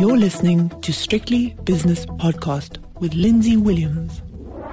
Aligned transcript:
You're 0.00 0.16
listening 0.16 0.70
to 0.80 0.94
Strictly 0.94 1.50
Business 1.64 2.06
Podcast 2.06 2.78
with 3.00 3.12
Lindsay 3.12 3.58
Williams. 3.58 4.22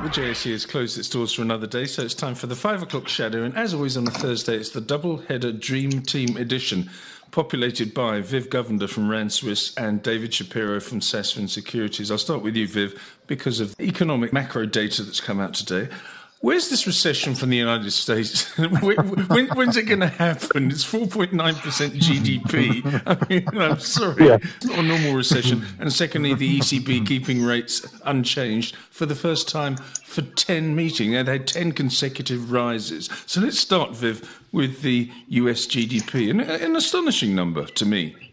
The 0.01 0.07
JSE 0.07 0.53
has 0.53 0.65
closed 0.65 0.97
its 0.97 1.09
doors 1.09 1.33
for 1.33 1.41
another 1.41 1.67
day, 1.67 1.83
so 1.83 2.03
it's 2.03 2.13
time 2.13 2.33
for 2.33 2.47
the 2.47 2.55
five 2.55 2.81
o'clock 2.81 3.09
shadow. 3.09 3.43
And 3.43 3.53
as 3.57 3.73
always 3.73 3.97
on 3.97 4.07
a 4.07 4.11
Thursday, 4.11 4.55
it's 4.55 4.69
the 4.69 4.79
double 4.79 5.17
header 5.17 5.51
Dream 5.51 6.01
Team 6.01 6.37
edition, 6.37 6.89
populated 7.31 7.93
by 7.93 8.21
Viv 8.21 8.49
Govender 8.49 8.89
from 8.89 9.09
Rand 9.09 9.33
Swiss 9.33 9.75
and 9.75 10.01
David 10.01 10.33
Shapiro 10.33 10.79
from 10.79 11.01
Sasfin 11.01 11.49
Securities. 11.49 12.09
I'll 12.09 12.17
start 12.17 12.41
with 12.41 12.55
you, 12.55 12.65
Viv, 12.65 12.97
because 13.27 13.59
of 13.59 13.77
economic 13.81 14.31
macro 14.31 14.65
data 14.65 15.03
that's 15.03 15.19
come 15.19 15.41
out 15.41 15.53
today. 15.53 15.93
Where's 16.39 16.69
this 16.69 16.85
recession 16.85 17.33
from 17.33 17.49
the 17.49 17.57
United 17.57 17.89
States? 17.91 18.45
when, 18.57 19.47
when's 19.47 19.75
it 19.75 19.83
going 19.83 20.01
to 20.01 20.07
happen? 20.07 20.69
It's 20.69 20.85
4.9% 20.85 21.31
GDP. 21.31 23.01
I 23.07 23.27
mean, 23.27 23.47
I'm 23.59 23.79
sorry, 23.79 24.27
yeah. 24.27 24.37
it's 24.41 24.65
not 24.65 24.77
a 24.77 24.83
normal 24.83 25.15
recession. 25.15 25.65
And 25.79 25.91
secondly, 25.91 26.35
the 26.35 26.59
ECB 26.59 27.07
keeping 27.07 27.43
rates 27.43 27.87
unchanged 28.05 28.75
for 28.75 29.07
the 29.07 29.15
first 29.15 29.49
time 29.49 29.77
for 29.77 30.21
10 30.21 30.75
meetings. 30.75 31.13
They'd 31.13 31.27
had 31.27 31.47
10 31.47 31.71
consecutive 31.71 32.51
rises. 32.51 33.09
So 33.25 33.41
let's 33.41 33.59
start, 33.59 33.95
Viv, 33.95 34.43
with 34.51 34.81
the 34.81 35.11
US 35.29 35.65
GDP, 35.65 36.29
an, 36.29 36.41
an 36.41 36.75
astonishing 36.75 37.33
number 37.33 37.65
to 37.65 37.85
me. 37.85 38.26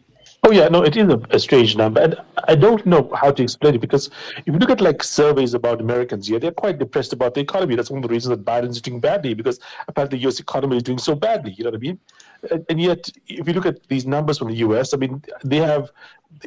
Oh 0.46 0.50
yeah, 0.50 0.68
no, 0.68 0.82
it 0.82 0.94
is 0.94 1.08
a, 1.08 1.18
a, 1.30 1.38
strange 1.38 1.74
number, 1.74 2.02
and 2.02 2.16
I 2.46 2.54
don't 2.54 2.84
know 2.84 3.10
how 3.14 3.30
to 3.30 3.42
explain 3.42 3.76
it 3.76 3.80
because 3.80 4.10
if 4.36 4.46
you 4.46 4.52
look 4.52 4.68
at 4.68 4.82
like 4.82 5.02
surveys 5.02 5.54
about 5.54 5.80
Americans 5.80 6.28
here, 6.28 6.38
they're 6.38 6.52
quite 6.52 6.78
depressed 6.78 7.14
about 7.14 7.32
the 7.32 7.40
economy. 7.40 7.76
That's 7.76 7.90
one 7.90 8.04
of 8.04 8.08
the 8.08 8.12
reasons 8.12 8.36
that 8.36 8.44
Biden's 8.44 8.82
doing 8.82 9.00
badly 9.00 9.32
because 9.32 9.58
apparently 9.88 10.18
the 10.18 10.22
U.S. 10.24 10.40
economy 10.40 10.76
is 10.76 10.82
doing 10.82 10.98
so 10.98 11.14
badly. 11.14 11.52
You 11.52 11.64
know 11.64 11.70
what 11.70 11.76
I 11.76 11.80
mean? 11.80 11.98
And, 12.68 12.80
yet, 12.80 13.08
if 13.26 13.46
you 13.46 13.54
look 13.54 13.66
at 13.66 13.86
these 13.88 14.06
numbers 14.06 14.38
from 14.38 14.48
the 14.48 14.56
U.S., 14.56 14.94
I 14.94 14.96
mean, 14.96 15.22
they 15.44 15.58
have 15.58 15.90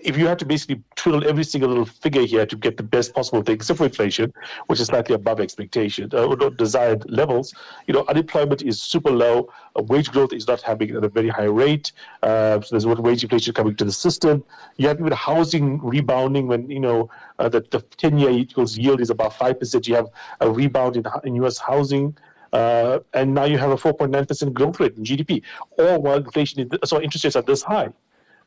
if 0.03 0.17
you 0.17 0.27
have 0.27 0.37
to 0.37 0.45
basically 0.45 0.83
twiddle 0.95 1.27
every 1.27 1.43
single 1.43 1.69
little 1.69 1.85
figure 1.85 2.23
here 2.23 2.45
to 2.45 2.55
get 2.55 2.77
the 2.77 2.83
best 2.83 3.13
possible 3.13 3.41
thing, 3.41 3.55
except 3.55 3.77
for 3.77 3.85
inflation, 3.85 4.33
which 4.67 4.79
is 4.79 4.87
slightly 4.87 5.15
above 5.15 5.39
expectation 5.39 6.09
uh, 6.13 6.25
or 6.25 6.49
desired 6.51 7.09
levels, 7.09 7.53
you 7.87 7.93
know, 7.93 8.03
unemployment 8.07 8.61
is 8.61 8.81
super 8.81 9.11
low. 9.11 9.49
Uh, 9.77 9.83
wage 9.83 10.11
growth 10.11 10.33
is 10.33 10.47
not 10.47 10.61
happening 10.61 10.95
at 10.95 11.03
a 11.03 11.09
very 11.09 11.29
high 11.29 11.45
rate. 11.45 11.91
Uh, 12.23 12.59
so 12.61 12.67
there's 12.71 12.85
what 12.85 12.99
wage 12.99 13.23
inflation 13.23 13.53
coming 13.53 13.75
to 13.75 13.85
the 13.85 13.91
system. 13.91 14.43
You 14.77 14.87
have 14.87 14.99
even 14.99 15.13
housing 15.13 15.79
rebounding 15.81 16.47
when 16.47 16.69
you 16.69 16.79
know 16.79 17.09
uh, 17.39 17.49
that 17.49 17.71
the 17.71 17.79
10-year 17.79 18.29
equals 18.29 18.77
yield 18.77 19.01
is 19.01 19.09
about 19.09 19.35
five 19.35 19.59
percent. 19.59 19.87
You 19.87 19.95
have 19.95 20.09
a 20.41 20.49
rebound 20.49 20.97
in, 20.97 21.05
in 21.23 21.35
U.S. 21.35 21.57
housing. 21.57 22.17
Uh, 22.53 22.99
and 23.13 23.33
now 23.33 23.43
you 23.43 23.57
have 23.57 23.71
a 23.71 23.75
4.9% 23.75 24.53
growth 24.53 24.79
rate 24.79 24.95
in 24.97 25.03
GDP, 25.03 25.43
all 25.77 26.01
while 26.01 26.17
inflation, 26.17 26.61
is, 26.61 26.89
so 26.89 27.01
interest 27.01 27.25
rates 27.25 27.35
are 27.35 27.41
this 27.41 27.61
high 27.61 27.89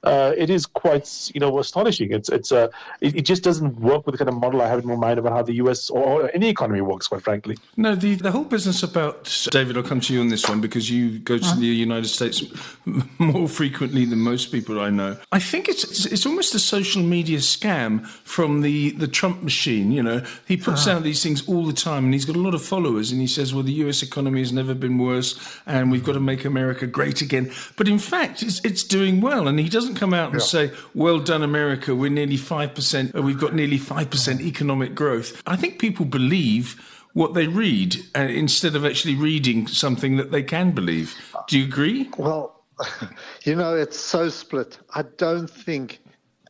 uh, 0.03 0.33
it 0.37 0.49
is 0.49 0.65
quite 0.67 1.31
you 1.35 1.41
know 1.41 1.59
astonishing. 1.59 2.13
It's 2.13 2.29
it's 2.29 2.53
uh, 2.53 2.69
it, 3.01 3.17
it, 3.17 3.23
just 3.23 3.43
doesn't 3.43 3.79
work 3.81 4.07
with 4.07 4.15
the 4.15 4.19
kind 4.19 4.29
of 4.31 4.35
model 4.35 4.63
I 4.63 4.69
have 4.69 4.81
in 4.81 4.89
my 4.89 4.97
mind 4.97 5.19
about 5.19 5.33
how 5.33 5.43
the 5.43 5.55
U.S. 5.55 5.91
or 5.91 6.31
any 6.35 6.49
economy 6.49 6.81
works. 6.81 7.07
Quite 7.07 7.23
frankly, 7.23 7.59
no. 7.77 7.95
The 7.95 8.15
the 8.15 8.33
whole 8.33 8.45
business 8.45 8.83
about 8.83 9.47
David. 9.51 9.77
I'll 9.77 9.83
come 9.83 10.01
to 10.01 10.15
you 10.15 10.21
on 10.21 10.29
this 10.29 10.49
one 10.49 10.61
because 10.61 10.91
you 10.91 11.19
go 11.19 11.37
to 11.37 11.45
uh-huh. 11.45 11.61
the 11.61 11.67
United 11.67 12.09
States 12.09 12.43
more 13.19 13.47
frequently 13.47 14.07
than 14.07 14.21
most 14.21 14.51
people 14.51 14.81
I 14.81 14.89
know. 14.89 15.19
I 15.33 15.39
think 15.39 15.69
it's, 15.69 15.85
it's, 15.85 16.07
it's 16.07 16.27
almost 16.27 16.55
a 16.55 16.59
social 16.59 17.03
media 17.03 17.39
scam 17.39 18.07
from 18.07 18.63
the 18.63 18.93
the 18.93 19.09
Trump 19.09 19.43
machine. 19.43 19.93
You 19.93 20.03
know, 20.03 20.25
he 20.47 20.57
puts 20.57 20.87
uh-huh. 20.87 20.97
out 20.97 21.03
these 21.03 21.23
things 21.23 21.47
all 21.47 21.67
the 21.67 21.75
time, 21.75 22.05
and 22.05 22.15
he's 22.15 22.25
got 22.25 22.37
a 22.37 22.41
lot 22.41 22.55
of 22.55 22.63
followers, 22.63 23.13
and 23.13 23.21
he 23.21 23.27
says, 23.27 23.53
"Well, 23.53 23.65
the 23.65 23.73
U.S. 23.85 24.03
economy 24.03 24.41
has 24.41 24.53
never 24.53 24.75
been 24.75 24.97
worse, 24.97 25.39
and 25.67 25.91
we've 25.91 26.05
got 26.05 26.15
to 26.15 26.21
make 26.21 26.47
America 26.47 26.87
great 26.87 27.21
again." 27.21 27.53
But 27.77 27.87
in 27.87 27.99
fact, 27.99 28.43
it's 28.43 28.65
it's 28.65 28.83
doing 28.83 29.21
well, 29.21 29.47
and 29.47 29.61
he 29.61 29.69
doesn't 29.69 29.90
doesn't 29.91 30.01
come 30.01 30.15
out 30.15 30.33
and 30.33 30.41
yeah. 30.41 30.47
say, 30.47 30.73
"Well 30.95 31.19
done, 31.19 31.43
America. 31.43 31.95
We're 31.95 32.11
nearly 32.11 32.37
five 32.37 32.75
percent. 32.75 33.15
Uh, 33.15 33.23
we've 33.23 33.39
got 33.39 33.55
nearly 33.55 33.79
five 33.79 34.11
percent 34.11 34.41
economic 34.41 34.95
growth." 34.95 35.43
I 35.47 35.57
think 35.57 35.79
people 35.79 36.05
believe 36.07 36.81
what 37.13 37.35
they 37.35 37.47
read 37.47 37.97
uh, 38.17 38.21
instead 38.21 38.77
of 38.77 38.85
actually 38.85 39.17
reading 39.17 39.67
something 39.67 40.17
that 40.17 40.31
they 40.31 40.43
can 40.43 40.71
believe. 40.71 41.15
Do 41.49 41.59
you 41.59 41.65
agree? 41.65 42.09
Well, 42.17 42.63
you 43.45 43.55
know, 43.57 43.75
it's 43.75 43.99
so 43.99 44.29
split. 44.29 44.79
I 44.95 45.03
don't 45.03 45.51
think 45.51 46.01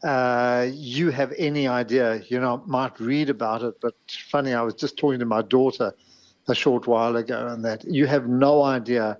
uh, 0.02 0.68
you 0.70 1.10
have 1.10 1.32
any 1.38 1.66
idea. 1.66 2.22
You 2.28 2.40
know, 2.40 2.62
might 2.66 2.98
read 3.00 3.30
about 3.30 3.62
it, 3.62 3.80
but 3.80 3.94
funny, 4.30 4.52
I 4.52 4.62
was 4.62 4.74
just 4.74 4.96
talking 4.96 5.20
to 5.20 5.26
my 5.26 5.42
daughter 5.42 5.94
a 6.48 6.54
short 6.54 6.86
while 6.86 7.16
ago, 7.16 7.46
and 7.48 7.64
that 7.64 7.84
you 7.84 8.06
have 8.06 8.28
no 8.28 8.62
idea 8.62 9.18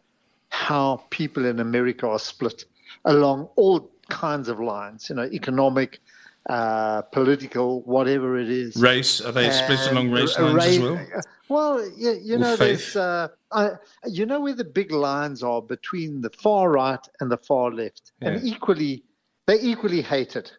how 0.51 1.05
people 1.11 1.47
in 1.47 1.61
America 1.61 2.09
are 2.09 2.19
split 2.19 2.65
along 3.05 3.49
all 3.57 3.91
kinds 4.11 4.49
of 4.49 4.61
lines, 4.61 5.09
you 5.09 5.17
know, 5.17 5.25
economic, 5.25 6.01
uh, 6.49 7.03
political, 7.03 7.83
whatever 7.83 8.39
it 8.39 8.51
is. 8.51 8.77
Race? 8.77 9.21
Are 9.21 9.33
they 9.33 9.47
and 9.47 9.55
split 9.55 9.93
along 9.93 10.11
race 10.11 10.39
lines 10.39 10.55
race, 10.55 10.77
as 10.77 10.81
well? 10.81 11.07
Well, 11.49 11.91
you, 11.97 12.19
you 12.23 12.39
know, 12.39 12.57
there's, 12.57 12.95
uh, 12.95 13.29
I, 13.51 13.73
you 14.07 14.25
know 14.27 14.41
where 14.41 14.55
the 14.55 14.65
big 14.65 14.93
lines 14.93 15.43
are 15.43 15.61
between 15.61 16.21
the 16.21 16.31
far 16.31 16.71
right 16.71 17.05
and 17.21 17.31
the 17.31 17.37
far 17.37 17.71
left, 17.71 18.13
yeah. 18.21 18.29
and 18.29 18.45
equally, 18.47 19.05
they 19.47 19.61
equally 19.61 20.03
hate 20.03 20.37
it. 20.37 20.53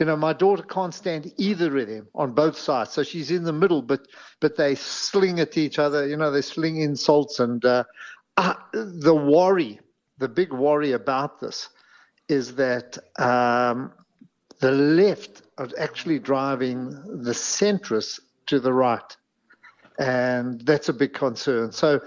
You 0.00 0.06
know, 0.06 0.16
my 0.16 0.32
daughter 0.32 0.62
can't 0.62 0.92
stand 0.92 1.32
either 1.38 1.74
of 1.78 1.86
them 1.86 2.08
on 2.14 2.32
both 2.32 2.58
sides, 2.58 2.90
so 2.90 3.02
she's 3.02 3.30
in 3.30 3.44
the 3.44 3.52
middle. 3.52 3.80
But 3.80 4.08
but 4.40 4.56
they 4.56 4.74
sling 4.74 5.40
at 5.40 5.56
each 5.56 5.78
other. 5.78 6.06
You 6.06 6.16
know, 6.16 6.30
they 6.30 6.42
sling 6.42 6.80
insults, 6.80 7.40
and 7.40 7.64
uh, 7.64 7.84
uh, 8.36 8.54
the 8.72 9.14
worry, 9.14 9.80
the 10.18 10.28
big 10.28 10.52
worry 10.52 10.92
about 10.92 11.40
this 11.40 11.70
is 12.28 12.54
that 12.56 12.98
um, 13.18 13.92
the 14.60 14.72
left 14.72 15.42
are 15.58 15.68
actually 15.78 16.18
driving 16.18 16.90
the 17.22 17.32
centrists 17.32 18.20
to 18.46 18.60
the 18.60 18.72
right, 18.72 19.16
and 19.98 20.60
that's 20.62 20.88
a 20.88 20.92
big 20.92 21.12
concern. 21.14 21.72
So, 21.72 22.00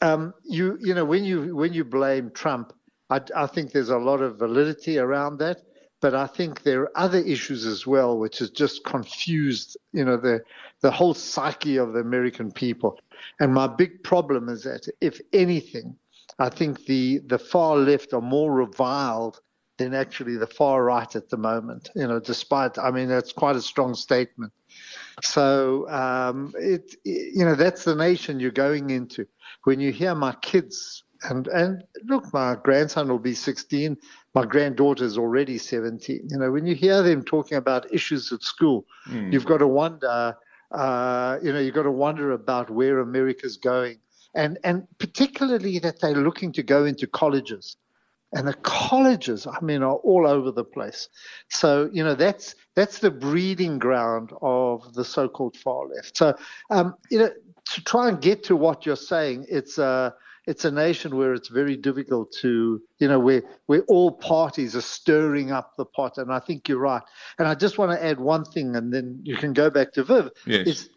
um, 0.00 0.34
you 0.44 0.78
you 0.80 0.94
know 0.94 1.04
when 1.04 1.24
you 1.24 1.54
when 1.56 1.72
you 1.72 1.84
blame 1.84 2.30
Trump, 2.30 2.72
I, 3.10 3.20
I 3.34 3.46
think 3.46 3.72
there's 3.72 3.90
a 3.90 3.98
lot 3.98 4.20
of 4.20 4.38
validity 4.38 4.98
around 4.98 5.38
that, 5.38 5.62
but 6.00 6.14
I 6.14 6.26
think 6.26 6.62
there 6.62 6.82
are 6.82 6.98
other 6.98 7.18
issues 7.18 7.66
as 7.66 7.86
well, 7.86 8.18
which 8.18 8.38
has 8.38 8.50
just 8.50 8.84
confused 8.84 9.76
you 9.92 10.04
know 10.04 10.16
the 10.16 10.42
the 10.80 10.90
whole 10.90 11.14
psyche 11.14 11.76
of 11.76 11.92
the 11.92 12.00
American 12.00 12.52
people. 12.52 12.98
And 13.40 13.52
my 13.52 13.66
big 13.66 14.02
problem 14.02 14.48
is 14.48 14.62
that 14.64 14.86
if 15.00 15.20
anything, 15.32 15.96
I 16.38 16.50
think 16.50 16.84
the 16.86 17.18
the 17.26 17.38
far 17.38 17.76
left 17.76 18.12
are 18.12 18.20
more 18.20 18.52
reviled 18.52 19.40
than 19.78 19.94
actually 19.94 20.36
the 20.36 20.46
far 20.46 20.84
right 20.84 21.14
at 21.14 21.28
the 21.28 21.36
moment. 21.36 21.90
You 21.94 22.06
know, 22.06 22.20
despite 22.20 22.78
I 22.78 22.90
mean 22.90 23.08
that's 23.08 23.32
quite 23.32 23.56
a 23.56 23.62
strong 23.62 23.94
statement. 23.94 24.52
So 25.22 25.88
um, 25.88 26.52
it, 26.58 26.96
you 27.04 27.44
know 27.44 27.54
that's 27.54 27.84
the 27.84 27.94
nation 27.94 28.40
you're 28.40 28.50
going 28.50 28.90
into. 28.90 29.26
When 29.64 29.80
you 29.80 29.92
hear 29.92 30.14
my 30.14 30.34
kids 30.42 31.04
and 31.22 31.46
and 31.48 31.84
look, 32.04 32.32
my 32.32 32.56
grandson 32.62 33.08
will 33.08 33.18
be 33.18 33.34
16. 33.34 33.96
My 34.34 34.44
granddaughter 34.44 35.04
is 35.04 35.16
already 35.16 35.58
17. 35.58 36.28
You 36.30 36.38
know, 36.38 36.50
when 36.50 36.66
you 36.66 36.74
hear 36.74 37.02
them 37.02 37.24
talking 37.24 37.56
about 37.56 37.92
issues 37.92 38.32
at 38.32 38.42
school, 38.42 38.84
mm. 39.08 39.32
you've 39.32 39.46
got 39.46 39.58
to 39.58 39.68
wonder. 39.68 40.36
Uh, 40.72 41.38
you 41.42 41.52
know, 41.52 41.60
you've 41.60 41.74
got 41.74 41.84
to 41.84 41.92
wonder 41.92 42.32
about 42.32 42.68
where 42.70 42.98
America's 42.98 43.56
going, 43.56 43.98
and 44.34 44.58
and 44.64 44.86
particularly 44.98 45.78
that 45.78 46.00
they're 46.00 46.16
looking 46.16 46.52
to 46.52 46.62
go 46.62 46.84
into 46.84 47.06
colleges 47.06 47.76
and 48.36 48.46
the 48.46 48.54
colleges, 48.54 49.46
I 49.46 49.58
mean, 49.62 49.82
are 49.82 49.94
all 49.94 50.26
over 50.26 50.50
the 50.50 50.64
place. 50.64 51.08
So 51.48 51.88
you 51.90 52.04
know 52.04 52.14
that's 52.14 52.54
that's 52.74 52.98
the 52.98 53.10
breeding 53.10 53.78
ground 53.78 54.30
of 54.42 54.92
the 54.92 55.04
so-called 55.04 55.56
far 55.56 55.88
left. 55.88 56.16
So 56.18 56.34
um, 56.70 56.94
you 57.10 57.18
know 57.18 57.30
to 57.72 57.84
try 57.84 58.08
and 58.08 58.20
get 58.20 58.44
to 58.44 58.54
what 58.54 58.84
you're 58.84 58.94
saying, 58.94 59.46
it's 59.48 59.78
a 59.78 60.14
it's 60.46 60.66
a 60.66 60.70
nation 60.70 61.16
where 61.16 61.32
it's 61.32 61.48
very 61.48 61.76
difficult 61.76 62.30
to 62.42 62.82
you 62.98 63.08
know 63.08 63.18
where 63.18 63.42
where 63.66 63.82
all 63.88 64.12
parties 64.12 64.76
are 64.76 64.82
stirring 64.82 65.50
up 65.50 65.74
the 65.78 65.86
pot, 65.86 66.18
and 66.18 66.30
I 66.30 66.38
think 66.38 66.68
you're 66.68 66.78
right. 66.78 67.02
And 67.38 67.48
I 67.48 67.54
just 67.54 67.78
want 67.78 67.92
to 67.92 68.04
add 68.04 68.20
one 68.20 68.44
thing, 68.44 68.76
and 68.76 68.92
then 68.92 69.18
you 69.22 69.36
can 69.36 69.54
go 69.54 69.70
back 69.70 69.92
to 69.94 70.04
Viv. 70.04 70.30
Yes. 70.44 70.66
Is 70.66 70.90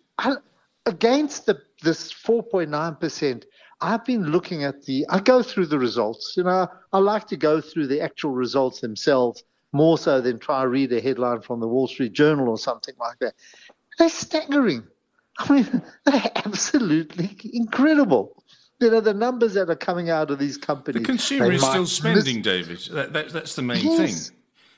against 0.85 1.45
the 1.45 1.61
this 1.83 2.11
4.9 2.11 2.99
percent 2.99 3.45
I've 3.81 4.03
been 4.03 4.25
looking 4.31 4.63
at 4.63 4.83
the, 4.83 5.05
I 5.09 5.19
go 5.19 5.41
through 5.41 5.67
the 5.67 5.79
results. 5.79 6.33
You 6.35 6.43
know, 6.43 6.67
I 6.91 6.97
like 6.97 7.27
to 7.27 7.37
go 7.37 7.61
through 7.61 7.87
the 7.87 8.01
actual 8.01 8.31
results 8.31 8.81
themselves 8.81 9.43
more 9.71 9.97
so 9.97 10.19
than 10.19 10.39
try 10.39 10.63
to 10.63 10.67
read 10.67 10.91
a 10.91 10.99
headline 10.99 11.41
from 11.41 11.59
the 11.59 11.67
Wall 11.67 11.87
Street 11.87 12.13
Journal 12.13 12.49
or 12.49 12.57
something 12.57 12.95
like 12.99 13.19
that. 13.19 13.35
They're 13.97 14.09
staggering. 14.09 14.83
I 15.37 15.53
mean, 15.53 15.81
they're 16.05 16.31
absolutely 16.35 17.37
incredible. 17.53 18.43
You 18.79 18.91
know, 18.91 19.01
the 19.01 19.13
numbers 19.13 19.53
that 19.55 19.69
are 19.69 19.75
coming 19.75 20.09
out 20.09 20.31
of 20.31 20.39
these 20.39 20.57
companies. 20.57 21.01
The 21.01 21.05
consumer 21.05 21.51
is 21.51 21.61
still 21.61 21.85
spending, 21.85 22.37
miss- 22.37 22.45
David. 22.45 22.79
That, 22.91 23.13
that, 23.13 23.29
that's 23.29 23.55
the 23.55 23.61
main 23.61 23.85
yes. 23.85 24.29
thing. 24.29 24.35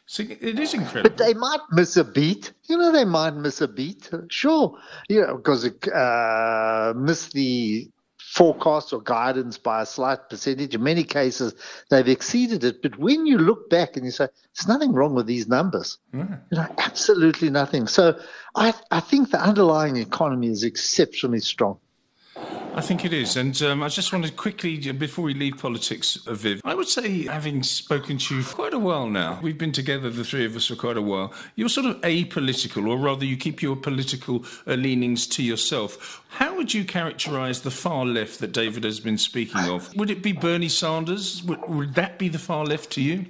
So 0.08 0.24
it 0.24 0.60
is 0.60 0.74
incredible. 0.74 1.04
But 1.04 1.18
they 1.18 1.34
might 1.34 1.62
miss 1.72 1.96
a 1.96 2.04
beat. 2.04 2.52
You 2.66 2.78
know, 2.78 2.92
they 2.92 3.06
might 3.06 3.36
miss 3.36 3.62
a 3.62 3.68
beat. 3.68 4.10
Sure. 4.30 4.78
You 5.08 5.22
know, 5.22 5.38
because 5.38 5.66
uh, 5.66 6.94
miss 6.98 7.30
the 7.30 7.90
forecast 8.32 8.94
or 8.94 9.02
guidance 9.02 9.58
by 9.58 9.82
a 9.82 9.86
slight 9.86 10.30
percentage. 10.30 10.74
In 10.74 10.82
many 10.82 11.04
cases, 11.04 11.54
they've 11.90 12.08
exceeded 12.08 12.64
it. 12.64 12.82
But 12.82 12.98
when 12.98 13.26
you 13.26 13.38
look 13.38 13.70
back 13.70 13.98
and 13.98 14.06
you 14.06 14.12
say, 14.12 14.30
there's 14.56 14.70
nothing 14.70 14.94
wrong 14.94 15.14
with 15.14 15.26
these 15.26 15.50
numbers, 15.50 15.98
mm. 16.14 16.40
you 16.50 16.58
know, 16.58 16.68
absolutely 16.78 17.50
nothing. 17.50 17.88
So 17.88 18.18
I, 18.56 18.74
I 18.90 19.02
think 19.02 19.32
the 19.32 19.42
underlying 19.42 19.98
economy 19.98 20.48
is 20.48 20.64
exceptionally 20.64 21.42
strong. 21.42 21.80
I 22.74 22.80
think 22.80 23.04
it 23.04 23.12
is. 23.12 23.36
And 23.36 23.62
um, 23.64 23.84
I 23.84 23.90
just 23.90 24.14
wanted 24.14 24.38
quickly, 24.38 24.92
before 24.94 25.26
we 25.26 25.34
leave 25.34 25.58
politics, 25.58 26.18
Viv, 26.26 26.62
I 26.64 26.74
would 26.74 26.88
say, 26.88 27.24
having 27.24 27.64
spoken 27.64 28.18
to 28.18 28.36
you 28.36 28.44
for 28.44 28.56
quite 28.56 28.74
a 28.74 28.80
while 28.80 29.08
now, 29.08 29.40
we've 29.42 29.58
been 29.58 29.74
together, 29.74 30.10
the 30.10 30.24
three 30.24 30.46
of 30.46 30.56
us, 30.56 30.68
for 30.68 30.76
quite 30.76 30.96
a 30.96 31.02
while, 31.02 31.34
you're 31.56 31.70
sort 31.70 31.86
of 31.86 32.00
apolitical, 32.02 32.88
or 32.88 32.98
rather, 32.98 33.26
you 33.26 33.36
keep 33.36 33.62
your 33.62 33.76
political 33.76 34.46
uh, 34.66 34.76
leanings 34.76 35.28
to 35.28 35.44
yourself. 35.44 36.24
How 36.30 36.56
would 36.56 36.74
you 36.74 36.86
characterise 36.86 37.62
the 37.62 37.72
far 37.72 38.06
left 38.06 38.40
that 38.40 38.54
David 38.54 38.86
has 38.86 39.02
been 39.02 39.18
speaking 39.18 39.62
of? 39.70 39.94
Would 39.98 40.10
it 40.10 40.24
be 40.24 40.32
Bernie 40.32 40.70
Sanders? 40.70 41.44
Would, 41.44 41.68
would 41.68 41.96
that 41.96 42.18
be 42.18 42.30
the 42.30 42.40
far 42.40 42.66
left 42.66 42.90
to 42.92 43.02
you? 43.02 43.26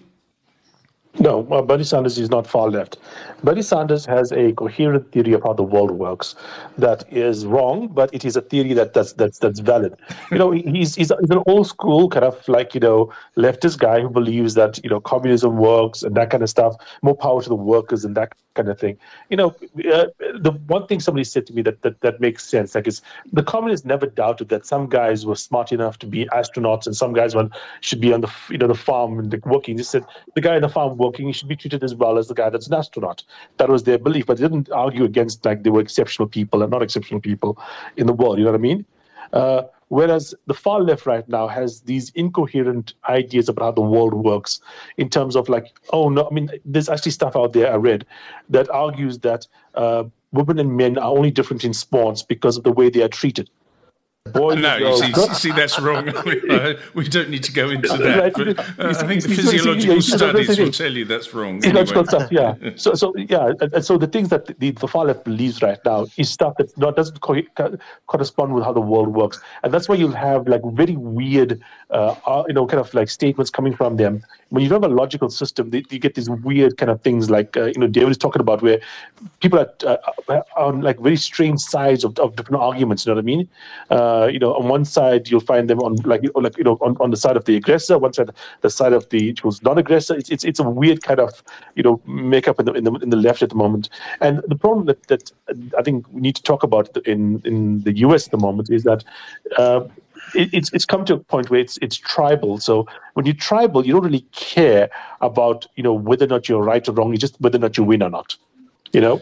No, 1.19 1.39
well, 1.39 1.61
Bernie 1.61 1.83
Sanders 1.83 2.17
is 2.17 2.29
not 2.29 2.47
far 2.47 2.69
left. 2.69 2.97
Bernie 3.43 3.61
Sanders 3.61 4.05
has 4.05 4.31
a 4.31 4.53
coherent 4.53 5.11
theory 5.11 5.33
of 5.33 5.43
how 5.43 5.51
the 5.51 5.63
world 5.63 5.91
works 5.91 6.35
that 6.77 7.03
is 7.11 7.45
wrong, 7.45 7.89
but 7.89 8.13
it 8.13 8.23
is 8.23 8.37
a 8.37 8.41
theory 8.41 8.73
that 8.73 8.93
that's 8.93 9.11
that's 9.13 9.37
that's 9.39 9.59
valid. 9.59 9.93
You 10.31 10.37
know, 10.37 10.51
he's 10.51 10.95
he's, 10.95 11.11
he's 11.19 11.29
an 11.29 11.43
old 11.47 11.67
school 11.67 12.07
kind 12.07 12.23
of 12.23 12.47
like 12.47 12.73
you 12.73 12.79
know 12.79 13.11
leftist 13.35 13.79
guy 13.79 13.99
who 13.99 14.09
believes 14.09 14.53
that 14.53 14.81
you 14.85 14.89
know 14.89 15.01
communism 15.01 15.57
works 15.57 16.01
and 16.01 16.15
that 16.15 16.29
kind 16.29 16.43
of 16.43 16.49
stuff. 16.49 16.75
More 17.01 17.15
power 17.15 17.41
to 17.41 17.49
the 17.49 17.55
workers 17.55 18.05
and 18.05 18.15
that 18.15 18.33
kind 18.53 18.69
of 18.69 18.79
thing. 18.79 18.97
You 19.29 19.37
know, 19.37 19.47
uh, 19.91 20.07
the 20.39 20.51
one 20.67 20.87
thing 20.87 20.99
somebody 20.99 21.23
said 21.23 21.45
to 21.47 21.53
me 21.53 21.61
that, 21.63 21.81
that 21.81 22.01
that 22.01 22.19
makes 22.19 22.43
sense, 22.45 22.75
like 22.75 22.87
is 22.87 23.01
the 23.31 23.43
communists 23.43 23.85
never 23.85 24.05
doubted 24.05 24.49
that 24.49 24.65
some 24.65 24.87
guys 24.87 25.25
were 25.25 25.35
smart 25.35 25.71
enough 25.71 25.99
to 25.99 26.07
be 26.07 26.25
astronauts 26.25 26.85
and 26.85 26.95
some 26.95 27.13
guys 27.13 27.35
one 27.35 27.51
should 27.81 28.01
be 28.01 28.13
on 28.13 28.21
the 28.21 28.31
you 28.49 28.57
know 28.57 28.67
the 28.67 28.75
farm 28.75 29.19
and 29.19 29.31
the, 29.31 29.41
working. 29.45 29.77
They 29.77 29.83
said 29.83 30.05
the 30.35 30.41
guy 30.41 30.55
in 30.55 30.61
the 30.61 30.69
farm 30.69 30.97
working 30.97 31.31
should 31.31 31.47
be 31.47 31.55
treated 31.55 31.83
as 31.83 31.95
well 31.95 32.17
as 32.17 32.27
the 32.27 32.33
guy 32.33 32.49
that's 32.49 32.67
an 32.67 32.73
astronaut. 32.73 33.23
That 33.57 33.69
was 33.69 33.83
their 33.83 33.97
belief, 33.97 34.25
but 34.25 34.37
they 34.37 34.43
didn't 34.47 34.71
argue 34.71 35.03
against 35.03 35.45
like 35.45 35.63
they 35.63 35.69
were 35.69 35.81
exceptional 35.81 36.27
people 36.27 36.61
and 36.61 36.71
not 36.71 36.81
exceptional 36.81 37.21
people 37.21 37.57
in 37.97 38.07
the 38.07 38.13
world. 38.13 38.37
You 38.37 38.45
know 38.45 38.51
what 38.51 38.59
I 38.59 38.61
mean? 38.61 38.85
Uh, 39.33 39.63
whereas 39.91 40.33
the 40.47 40.53
far 40.53 40.79
left 40.79 41.05
right 41.05 41.27
now 41.27 41.49
has 41.49 41.81
these 41.81 42.11
incoherent 42.11 42.93
ideas 43.09 43.49
about 43.49 43.65
how 43.65 43.71
the 43.71 43.81
world 43.81 44.13
works 44.13 44.61
in 44.95 45.09
terms 45.09 45.35
of 45.35 45.49
like, 45.49 45.67
oh 45.91 46.07
no, 46.07 46.29
I 46.31 46.33
mean, 46.33 46.49
there's 46.63 46.87
actually 46.87 47.11
stuff 47.11 47.35
out 47.35 47.51
there 47.51 47.73
I 47.73 47.75
read 47.75 48.05
that 48.49 48.69
argues 48.69 49.19
that 49.19 49.47
uh, 49.75 50.05
women 50.31 50.59
and 50.59 50.77
men 50.77 50.97
are 50.97 51.11
only 51.11 51.29
different 51.29 51.65
in 51.65 51.73
sports 51.73 52.23
because 52.23 52.55
of 52.55 52.63
the 52.63 52.71
way 52.71 52.89
they 52.89 53.03
are 53.03 53.09
treated. 53.09 53.49
Boy, 54.33 54.55
no, 54.55 54.77
you 54.77 54.97
see, 54.97 55.33
see, 55.33 55.51
that's 55.51 55.79
wrong. 55.79 56.05
we 56.93 57.07
don't 57.07 57.29
need 57.29 57.43
to 57.43 57.51
go 57.51 57.69
into 57.69 57.89
that. 57.97 58.33
But 58.33 58.59
uh, 58.59 58.89
I 58.89 58.93
think 59.07 59.23
the 59.23 59.35
physiological 59.35 60.01
studies 60.01 60.59
will 60.59 60.71
tell 60.71 60.91
you 60.91 61.05
that's 61.05 61.33
wrong. 61.33 61.63
Anyway. 61.65 61.85
Stuff, 61.85 62.31
yeah. 62.31 62.55
So, 62.75 62.93
so 62.93 63.13
yeah, 63.17 63.51
and 63.59 63.83
so 63.83 63.97
the 63.97 64.07
things 64.07 64.29
that 64.29 64.45
the, 64.59 64.71
the 64.71 64.87
far 64.87 65.05
left 65.05 65.23
believes 65.25 65.61
right 65.61 65.79
now 65.85 66.07
is 66.17 66.29
stuff 66.29 66.55
that 66.57 66.75
not 66.77 66.95
doesn't 66.95 67.19
co- 67.21 67.43
correspond 68.07 68.53
with 68.53 68.63
how 68.63 68.71
the 68.71 68.81
world 68.81 69.09
works, 69.09 69.39
and 69.63 69.73
that's 69.73 69.89
why 69.89 69.95
you'll 69.95 70.11
have 70.11 70.47
like 70.47 70.61
very 70.73 70.95
weird, 70.95 71.61
uh, 71.89 72.15
uh, 72.25 72.43
you 72.47 72.53
know, 72.53 72.65
kind 72.65 72.79
of 72.79 72.93
like 72.93 73.09
statements 73.09 73.51
coming 73.51 73.75
from 73.75 73.97
them. 73.97 74.23
When 74.49 74.63
you 74.63 74.69
have 74.69 74.83
a 74.83 74.87
logical 74.87 75.29
system, 75.29 75.69
they, 75.69 75.83
you 75.89 75.99
get 75.99 76.15
these 76.15 76.29
weird 76.29 76.77
kind 76.77 76.89
of 76.89 77.01
things 77.01 77.29
like 77.29 77.55
uh, 77.57 77.65
you 77.65 77.79
know 77.79 77.87
David 77.87 78.11
is 78.11 78.17
talking 78.17 78.41
about 78.41 78.61
where 78.61 78.79
people 79.39 79.59
are, 79.59 79.69
uh, 79.85 79.97
are 80.29 80.43
on 80.57 80.81
like 80.81 80.99
very 80.99 81.17
strange 81.17 81.59
sides 81.59 82.03
of, 82.03 82.17
of 82.19 82.35
different 82.35 82.61
arguments. 82.61 83.05
You 83.05 83.11
know 83.11 83.15
what 83.15 83.21
I 83.21 83.25
mean? 83.25 83.49
Uh, 84.21 84.27
you 84.27 84.37
know, 84.37 84.53
on 84.53 84.67
one 84.67 84.85
side 84.85 85.29
you'll 85.29 85.39
find 85.39 85.69
them 85.69 85.79
on 85.79 85.95
like 86.03 86.21
like 86.35 86.57
you 86.57 86.63
know 86.63 86.77
on, 86.81 86.95
on 86.99 87.09
the 87.09 87.17
side 87.17 87.35
of 87.35 87.45
the 87.45 87.55
aggressor, 87.55 87.97
one 87.97 88.13
side 88.13 88.29
the 88.61 88.69
side 88.69 88.93
of 88.93 89.09
the 89.09 89.35
who's 89.41 89.61
non-aggressor. 89.63 90.15
It's, 90.15 90.29
it's 90.29 90.43
it's 90.43 90.59
a 90.59 90.63
weird 90.63 91.01
kind 91.01 91.19
of 91.19 91.43
you 91.75 91.83
know 91.83 91.99
makeup 92.05 92.59
in 92.59 92.65
the 92.65 92.73
in 92.73 92.83
the 92.83 92.93
in 92.95 93.09
the 93.09 93.17
left 93.17 93.41
at 93.41 93.49
the 93.49 93.55
moment. 93.55 93.89
And 94.19 94.41
the 94.47 94.55
problem 94.55 94.85
that 94.85 95.07
that 95.07 95.31
I 95.77 95.81
think 95.81 96.05
we 96.11 96.21
need 96.21 96.35
to 96.35 96.43
talk 96.43 96.61
about 96.61 96.95
in 97.07 97.41
in 97.45 97.81
the 97.81 97.93
U.S. 98.05 98.27
at 98.27 98.31
the 98.31 98.37
moment 98.37 98.69
is 98.69 98.83
that. 98.83 99.03
Uh, 99.57 99.87
it's 100.35 100.71
it's 100.71 100.85
come 100.85 101.03
to 101.05 101.15
a 101.15 101.17
point 101.17 101.49
where 101.49 101.59
it's 101.59 101.77
it's 101.81 101.97
tribal. 101.97 102.59
So 102.59 102.85
when 103.15 103.25
you're 103.25 103.35
tribal, 103.35 103.85
you 103.85 103.93
don't 103.93 104.03
really 104.03 104.25
care 104.31 104.89
about 105.19 105.65
you 105.75 105.83
know 105.83 105.93
whether 105.93 106.25
or 106.25 106.27
not 106.27 106.47
you're 106.47 106.61
right 106.61 106.87
or 106.87 106.91
wrong. 106.93 107.11
You 107.11 107.17
just 107.17 107.41
whether 107.41 107.57
or 107.57 107.59
not 107.59 107.75
you 107.75 107.83
win 107.83 108.03
or 108.03 108.09
not 108.09 108.37
you 108.93 109.01
know? 109.01 109.21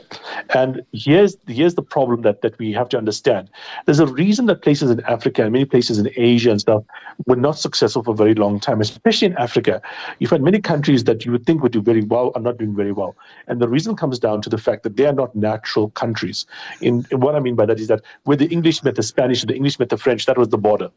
And 0.54 0.83
here's 0.94 1.38
here's 1.48 1.75
the 1.75 1.81
problem 1.81 2.21
that 2.24 2.42
that 2.42 2.57
we 2.60 2.71
have 2.74 2.89
to 2.89 2.98
understand. 2.98 3.50
There's 3.86 4.00
a 4.00 4.07
reason 4.07 4.45
that 4.48 4.62
places 4.62 4.89
in 4.89 5.00
africa 5.01 5.44
and 5.44 5.51
many 5.51 5.66
places 5.66 5.98
in 5.98 6.10
asia 6.16 6.51
and 6.51 6.62
stuff 6.62 6.83
were 7.25 7.36
not 7.36 7.57
successful 7.57 8.04
for 8.04 8.12
a 8.12 8.16
very 8.16 8.36
long 8.36 8.60
time 8.60 8.81
especially 8.81 9.27
in 9.27 9.38
africa. 9.38 9.81
You 10.19 10.27
find 10.27 10.44
many 10.44 10.60
countries 10.60 11.04
that 11.06 11.25
you 11.25 11.31
would 11.31 11.45
think 11.45 11.62
would 11.63 11.71
do 11.71 11.81
very 11.81 12.04
well 12.04 12.31
are 12.36 12.42
not 12.42 12.57
doing 12.57 12.75
very 12.75 12.92
well. 12.92 13.16
And 13.48 13.62
the 13.62 13.68
reason 13.68 13.95
comes 13.95 14.19
down 14.19 14.42
to 14.44 14.50
the 14.50 14.57
fact 14.57 14.83
that 14.83 14.98
they 14.98 15.06
are 15.06 15.13
not 15.13 15.36
natural 15.36 15.89
countries. 15.92 16.45
In, 16.81 17.06
in 17.12 17.19
what 17.19 17.36
i 17.36 17.39
mean 17.39 17.56
by 17.56 17.66
that 17.66 17.80
is 17.80 17.88
that 17.88 18.01
where 18.24 18.38
the 18.38 18.48
english 18.48 18.83
met 18.83 18.95
the 18.95 19.04
spanish 19.04 19.42
and 19.42 19.50
the 19.50 19.56
english 19.56 19.80
met 19.80 19.89
the 19.89 19.98
french 19.98 20.25
that 20.25 20.38
was 20.38 20.50
the 20.50 20.57
border 20.57 20.89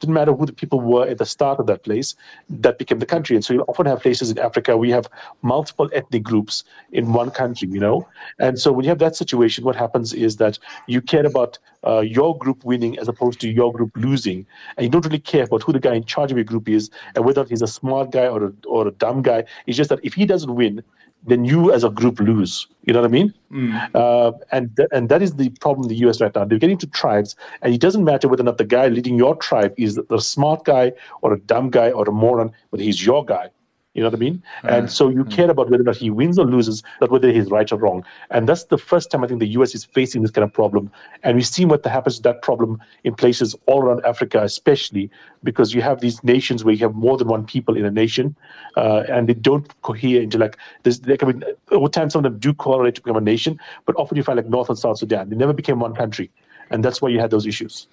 didn't 0.00 0.14
matter 0.14 0.32
who 0.32 0.46
the 0.46 0.52
people 0.52 0.80
were 0.80 1.06
at 1.06 1.18
the 1.18 1.26
start 1.26 1.60
of 1.60 1.66
that 1.66 1.84
place, 1.84 2.14
that 2.48 2.78
became 2.78 2.98
the 2.98 3.06
country. 3.06 3.36
And 3.36 3.44
so 3.44 3.54
you 3.54 3.62
often 3.62 3.86
have 3.86 4.00
places 4.00 4.30
in 4.30 4.38
Africa 4.38 4.76
we 4.76 4.90
have 4.90 5.08
multiple 5.42 5.88
ethnic 5.92 6.22
groups 6.22 6.64
in 6.92 7.12
one 7.12 7.30
country, 7.30 7.68
you 7.68 7.80
know. 7.80 8.08
And 8.38 8.58
so 8.58 8.72
when 8.72 8.84
you 8.84 8.88
have 8.88 8.98
that 8.98 9.14
situation, 9.16 9.64
what 9.64 9.76
happens 9.76 10.12
is 10.12 10.36
that 10.36 10.58
you 10.86 11.00
care 11.00 11.26
about 11.26 11.58
uh, 11.86 12.00
your 12.00 12.36
group 12.36 12.64
winning 12.64 12.98
as 12.98 13.08
opposed 13.08 13.40
to 13.40 13.48
your 13.48 13.72
group 13.72 13.90
losing, 13.96 14.46
and 14.76 14.84
you 14.84 14.90
don't 14.90 15.04
really 15.04 15.18
care 15.18 15.44
about 15.44 15.62
who 15.62 15.72
the 15.72 15.80
guy 15.80 15.94
in 15.94 16.04
charge 16.04 16.30
of 16.30 16.38
your 16.38 16.44
group 16.44 16.68
is 16.68 16.90
and 17.14 17.24
whether 17.24 17.44
he's 17.44 17.62
a 17.62 17.66
smart 17.66 18.10
guy 18.10 18.26
or 18.26 18.44
a, 18.46 18.52
or 18.66 18.88
a 18.88 18.90
dumb 18.92 19.22
guy. 19.22 19.44
It's 19.66 19.76
just 19.76 19.90
that 19.90 20.00
if 20.02 20.14
he 20.14 20.26
doesn't 20.26 20.54
win, 20.54 20.82
then 21.26 21.44
you 21.44 21.72
as 21.72 21.84
a 21.84 21.90
group 21.90 22.18
lose. 22.20 22.66
You 22.84 22.92
know 22.92 23.00
what 23.00 23.08
I 23.08 23.10
mean? 23.10 23.34
Mm. 23.52 23.94
Uh, 23.94 24.32
and 24.52 24.74
th- 24.76 24.88
and 24.92 25.08
that 25.08 25.22
is 25.22 25.34
the 25.34 25.50
problem 25.60 25.84
in 25.84 25.88
the 25.88 26.08
US 26.08 26.20
right 26.20 26.34
now. 26.34 26.44
They're 26.44 26.58
getting 26.58 26.78
to 26.78 26.86
tribes, 26.86 27.36
and 27.62 27.74
it 27.74 27.80
doesn't 27.80 28.04
matter 28.04 28.28
whether 28.28 28.42
or 28.42 28.44
not 28.44 28.58
the 28.58 28.64
guy 28.64 28.88
leading 28.88 29.16
your 29.16 29.36
tribe 29.36 29.74
is 29.76 30.00
the 30.08 30.20
smart 30.20 30.64
guy 30.64 30.92
or 31.22 31.32
a 31.32 31.38
dumb 31.38 31.70
guy 31.70 31.90
or 31.90 32.08
a 32.08 32.12
moron, 32.12 32.52
but 32.70 32.80
he's 32.80 33.04
your 33.04 33.24
guy. 33.24 33.50
You 33.94 34.02
know 34.02 34.08
what 34.08 34.14
I 34.14 34.18
mean? 34.18 34.42
Mm. 34.62 34.78
And 34.78 34.90
so 34.90 35.08
you 35.08 35.24
mm. 35.24 35.30
care 35.32 35.50
about 35.50 35.68
whether 35.68 35.82
or 35.82 35.84
not 35.84 35.96
he 35.96 36.10
wins 36.10 36.38
or 36.38 36.44
loses, 36.44 36.82
not 37.00 37.10
whether 37.10 37.32
he's 37.32 37.50
right 37.50 37.70
or 37.72 37.76
wrong. 37.76 38.04
And 38.30 38.48
that's 38.48 38.64
the 38.64 38.78
first 38.78 39.10
time 39.10 39.24
I 39.24 39.26
think 39.26 39.40
the 39.40 39.48
US 39.48 39.74
is 39.74 39.84
facing 39.84 40.22
this 40.22 40.30
kind 40.30 40.44
of 40.44 40.52
problem. 40.52 40.92
And 41.24 41.36
we've 41.36 41.46
seen 41.46 41.68
what 41.68 41.84
happens 41.84 42.16
to 42.16 42.22
that 42.22 42.42
problem 42.42 42.80
in 43.02 43.14
places 43.14 43.56
all 43.66 43.82
around 43.82 44.04
Africa, 44.04 44.42
especially 44.42 45.10
because 45.42 45.74
you 45.74 45.82
have 45.82 46.00
these 46.00 46.22
nations 46.22 46.62
where 46.62 46.72
you 46.72 46.86
have 46.86 46.94
more 46.94 47.18
than 47.18 47.26
one 47.26 47.44
people 47.44 47.76
in 47.76 47.84
a 47.84 47.90
nation, 47.90 48.36
uh, 48.76 49.02
and 49.08 49.28
they 49.28 49.34
don't 49.34 49.68
cohere 49.82 50.22
into 50.22 50.38
like 50.38 50.56
this. 50.84 51.04
Like, 51.04 51.24
I 51.24 51.26
mean, 51.26 51.42
over 51.72 51.88
time, 51.88 52.10
some 52.10 52.24
of 52.24 52.30
them 52.30 52.38
do 52.38 52.54
correlate 52.54 52.94
to 52.96 53.02
become 53.02 53.16
a 53.16 53.20
nation, 53.20 53.58
but 53.86 53.96
often 53.96 54.16
you 54.16 54.22
find 54.22 54.36
like 54.36 54.46
North 54.46 54.68
and 54.68 54.78
South 54.78 54.98
Sudan, 54.98 55.30
they 55.30 55.36
never 55.36 55.52
became 55.52 55.80
one 55.80 55.96
country. 55.96 56.30
And 56.70 56.84
that's 56.84 57.02
why 57.02 57.08
you 57.08 57.18
had 57.18 57.30
those 57.30 57.46
issues. 57.46 57.88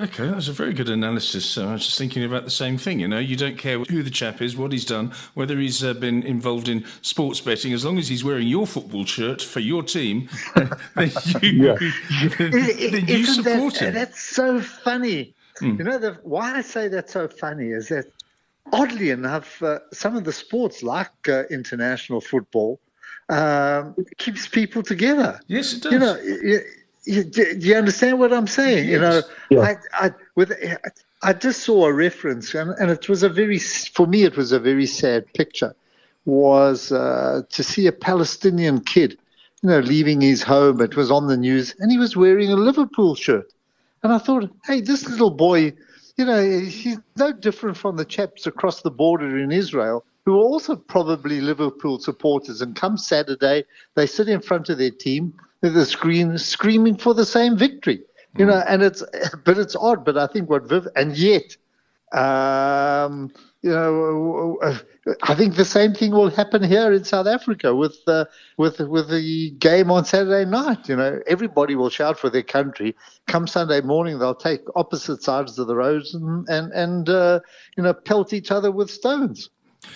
Okay, 0.00 0.26
that's 0.26 0.48
a 0.48 0.52
very 0.52 0.72
good 0.72 0.88
analysis. 0.88 1.58
Uh, 1.58 1.68
I 1.68 1.72
was 1.74 1.84
just 1.84 1.98
thinking 1.98 2.24
about 2.24 2.44
the 2.44 2.50
same 2.50 2.78
thing. 2.78 2.98
You 2.98 3.08
know, 3.08 3.18
you 3.18 3.36
don't 3.36 3.58
care 3.58 3.78
who 3.78 4.02
the 4.02 4.10
chap 4.10 4.40
is, 4.40 4.56
what 4.56 4.72
he's 4.72 4.86
done, 4.86 5.12
whether 5.34 5.58
he's 5.58 5.84
uh, 5.84 5.92
been 5.92 6.22
involved 6.22 6.68
in 6.68 6.86
sports 7.02 7.42
betting, 7.42 7.74
as 7.74 7.84
long 7.84 7.98
as 7.98 8.08
he's 8.08 8.24
wearing 8.24 8.48
your 8.48 8.66
football 8.66 9.04
shirt 9.04 9.42
for 9.42 9.60
your 9.60 9.82
team, 9.82 10.30
then 10.54 11.10
you, 11.42 11.76
then 12.38 13.06
you 13.06 13.26
support 13.26 13.74
that, 13.74 13.88
him. 13.88 13.94
That's 13.94 14.22
so 14.22 14.62
funny. 14.62 15.34
Mm. 15.60 15.78
You 15.78 15.84
know, 15.84 15.98
the, 15.98 16.18
why 16.22 16.56
I 16.56 16.62
say 16.62 16.88
that's 16.88 17.12
so 17.12 17.28
funny 17.28 17.68
is 17.68 17.88
that, 17.88 18.06
oddly 18.72 19.10
enough, 19.10 19.62
uh, 19.62 19.80
some 19.92 20.16
of 20.16 20.24
the 20.24 20.32
sports, 20.32 20.82
like 20.82 21.28
uh, 21.28 21.42
international 21.50 22.22
football, 22.22 22.80
um, 23.28 23.94
keeps 24.16 24.48
people 24.48 24.82
together. 24.82 25.38
Yes, 25.48 25.74
it 25.74 25.82
does. 25.82 25.92
You 25.92 25.98
know. 25.98 26.16
It, 26.18 26.64
you, 27.04 27.24
do 27.24 27.56
you 27.58 27.74
understand 27.74 28.18
what 28.18 28.32
I'm 28.32 28.46
saying? 28.46 28.88
Yes. 28.88 28.92
You 28.92 29.00
know, 29.00 29.22
yeah. 29.50 29.60
I, 29.60 30.06
I, 30.06 30.10
with, 30.34 30.52
I 31.22 31.32
just 31.32 31.62
saw 31.62 31.86
a 31.86 31.92
reference, 31.92 32.54
and, 32.54 32.70
and 32.78 32.90
it 32.90 33.08
was 33.08 33.22
a 33.22 33.28
very, 33.28 33.58
for 33.58 34.06
me, 34.06 34.24
it 34.24 34.36
was 34.36 34.52
a 34.52 34.60
very 34.60 34.86
sad 34.86 35.32
picture. 35.34 35.74
Was 36.24 36.92
uh, 36.92 37.42
to 37.50 37.62
see 37.64 37.88
a 37.88 37.92
Palestinian 37.92 38.80
kid, 38.80 39.18
you 39.62 39.70
know, 39.70 39.80
leaving 39.80 40.20
his 40.20 40.42
home. 40.42 40.80
It 40.80 40.94
was 40.94 41.10
on 41.10 41.26
the 41.26 41.36
news, 41.36 41.74
and 41.80 41.90
he 41.90 41.98
was 41.98 42.16
wearing 42.16 42.50
a 42.50 42.56
Liverpool 42.56 43.16
shirt. 43.16 43.52
And 44.04 44.12
I 44.12 44.18
thought, 44.18 44.48
hey, 44.64 44.80
this 44.80 45.08
little 45.08 45.30
boy, 45.30 45.74
you 46.16 46.24
know, 46.24 46.60
he's 46.60 46.98
no 47.16 47.32
different 47.32 47.76
from 47.76 47.96
the 47.96 48.04
chaps 48.04 48.46
across 48.46 48.82
the 48.82 48.90
border 48.90 49.38
in 49.38 49.50
Israel 49.50 50.04
who 50.24 50.38
are 50.38 50.44
also 50.44 50.76
probably 50.76 51.40
Liverpool 51.40 51.98
supporters. 51.98 52.62
And 52.62 52.76
come 52.76 52.96
Saturday, 52.96 53.64
they 53.94 54.06
sit 54.06 54.28
in 54.28 54.40
front 54.40 54.68
of 54.68 54.78
their 54.78 54.90
team 54.90 55.34
the 55.70 55.86
screen 55.86 56.38
screaming 56.38 56.96
for 56.96 57.14
the 57.14 57.26
same 57.26 57.56
victory. 57.56 58.02
You 58.38 58.46
know, 58.46 58.62
and 58.68 58.82
it's 58.82 59.02
but 59.44 59.58
it's 59.58 59.76
odd. 59.76 60.04
But 60.04 60.18
I 60.18 60.26
think 60.28 60.50
what 60.50 60.68
Viv 60.68 60.88
and 60.96 61.16
yet 61.16 61.56
Um, 62.12 63.32
you 63.62 63.70
know, 63.70 64.58
I 65.24 65.34
think 65.34 65.56
the 65.56 65.64
same 65.64 65.94
thing 65.94 66.12
will 66.12 66.30
happen 66.30 66.62
here 66.62 66.92
in 66.92 67.04
South 67.04 67.26
Africa 67.26 67.74
with 67.74 67.96
uh, 68.08 68.26
with 68.58 68.80
with 68.80 69.10
the 69.10 69.50
game 69.52 69.90
on 69.90 70.04
Saturday 70.04 70.48
night. 70.48 70.88
You 70.88 70.96
know, 70.96 71.20
everybody 71.26 71.76
will 71.76 71.90
shout 71.90 72.18
for 72.18 72.30
their 72.30 72.42
country. 72.42 72.96
Come 73.28 73.46
Sunday 73.46 73.80
morning, 73.82 74.18
they'll 74.18 74.34
take 74.34 74.62
opposite 74.76 75.22
sides 75.22 75.58
of 75.58 75.68
the 75.68 75.76
roads 75.76 76.14
and 76.14 76.48
and, 76.48 76.72
and 76.72 77.08
uh, 77.08 77.40
you 77.76 77.82
know 77.82 77.94
pelt 77.94 78.32
each 78.32 78.50
other 78.50 78.72
with 78.72 78.90
stones. 78.90 79.50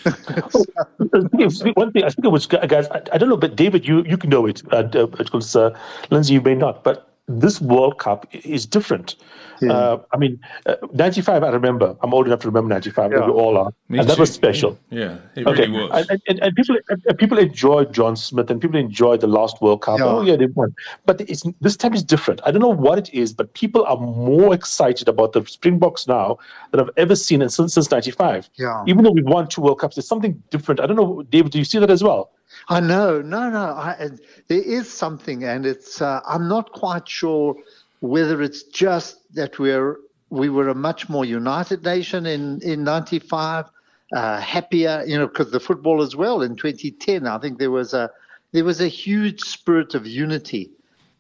One 0.05 1.93
thing 1.93 2.05
I 2.05 2.11
think 2.11 2.25
it 2.25 2.31
was 2.31 2.47
guys. 2.47 2.87
I, 2.89 3.03
I, 3.13 3.19
don't 3.19 3.29
know, 3.29 3.37
but 3.37 3.57
David, 3.57 3.87
you 3.87 4.05
you 4.05 4.17
can 4.17 4.31
know 4.31 4.47
it. 4.47 4.63
Uh, 4.73 4.83
because 5.07 5.57
uh, 5.57 5.77
Lindsay, 6.11 6.35
you 6.35 6.41
may 6.41 6.55
not, 6.55 6.85
but 6.85 7.16
this 7.29 7.61
World 7.61 7.99
Cup 7.99 8.27
is 8.33 8.67
different. 8.67 9.17
Yeah. 9.61 9.73
Uh, 9.73 10.03
I 10.13 10.17
mean, 10.17 10.39
uh, 10.67 10.77
95, 10.93 11.43
I 11.43 11.49
remember. 11.51 11.97
I'm 12.03 12.15
old 12.15 12.27
enough 12.27 12.41
to 12.41 12.49
remember 12.49 12.69
95. 12.69 13.11
Yeah. 13.11 13.27
We 13.27 13.33
all 13.33 13.57
are. 13.57 13.73
Me 13.89 13.99
and 13.99 14.07
too. 14.07 14.15
that 14.15 14.21
was 14.21 14.33
special. 14.33 14.79
Yeah, 14.91 15.19
it 15.35 15.47
okay. 15.47 15.67
really 15.67 15.89
was. 15.89 16.07
And, 16.09 16.23
and, 16.29 16.41
and, 16.41 16.55
people 16.55 16.77
and 16.89 17.19
people 17.19 17.39
enjoyed 17.39 17.93
John 17.93 18.17
Smit 18.17 18.51
and 18.51 18.61
people 18.61 18.79
enjoyed 18.79 19.21
the 19.21 19.27
last 19.27 19.61
World 19.61 19.83
Cup. 19.83 19.99
Yeah. 19.99 20.05
Oh, 20.07 20.23
yeah, 20.23 20.37
they 20.37 20.47
won. 20.47 20.75
But 21.05 21.23
it's, 21.23 21.45
this 21.61 21.77
time 21.77 21.95
is 21.95 22.05
different. 22.05 22.41
I 22.45 22.51
don't 22.51 22.63
know 22.63 22.69
what 22.69 22.99
it 22.99 23.13
is, 23.13 23.33
but 23.33 23.55
people 23.55 23.85
are 23.85 23.97
more 23.97 24.55
excited 24.55 25.09
about 25.09 25.33
the 25.33 25.45
Springboks 25.47 26.07
now 26.07 26.39
than 26.71 26.81
I've 26.81 26.91
ever 26.97 27.17
seen 27.17 27.47
since, 27.49 27.75
since 27.75 27.91
95. 27.91 28.51
Yeah. 28.57 28.85
Even 28.87 29.05
though 29.05 29.13
we've 29.13 29.25
won 29.25 29.49
two 29.49 29.63
World 29.63 29.81
Cups, 29.81 29.97
there's 29.97 30.09
something 30.09 30.41
different. 30.51 30.81
I 30.81 30.87
don't 30.87 30.97
know, 30.97 31.23
David, 31.23 31.53
do 31.53 31.59
you 31.59 31.65
see 31.65 31.79
that 31.79 31.91
as 31.91 32.05
well? 32.05 32.31
I 32.69 32.81
know, 32.81 33.23
no, 33.23 33.51
no. 33.51 33.59
I, 33.59 34.11
there 34.49 34.63
is 34.63 34.93
something, 34.93 35.45
and 35.45 35.67
it's 35.67 36.01
uh, 36.01 36.21
I'm 36.27 36.49
not 36.49 36.73
quite 36.73 37.09
sure 37.09 37.57
whether 38.01 38.43
it's 38.43 38.65
just 38.65 39.19
that 39.35 39.59
we're 39.59 39.99
we 40.31 40.49
were 40.49 40.69
a 40.69 40.75
much 40.75 41.09
more 41.09 41.25
united 41.25 41.85
nation 41.85 42.27
in 42.27 42.61
in 42.63 42.85
'95, 42.85 43.67
uh, 44.13 44.41
happier, 44.41 45.05
you 45.07 45.19
know, 45.19 45.27
because 45.27 45.51
the 45.51 45.61
football 45.61 46.03
as 46.03 46.17
well 46.17 46.43
in 46.43 46.57
2010. 46.57 47.27
I 47.27 47.39
think 47.39 47.59
there 47.59 47.71
was 47.71 47.95
a 47.95 48.11
there 48.53 48.65
was 48.65 48.81
a 48.81 48.89
huge 48.89 49.41
spirit 49.41 49.95
of 49.95 50.07
unity. 50.07 50.71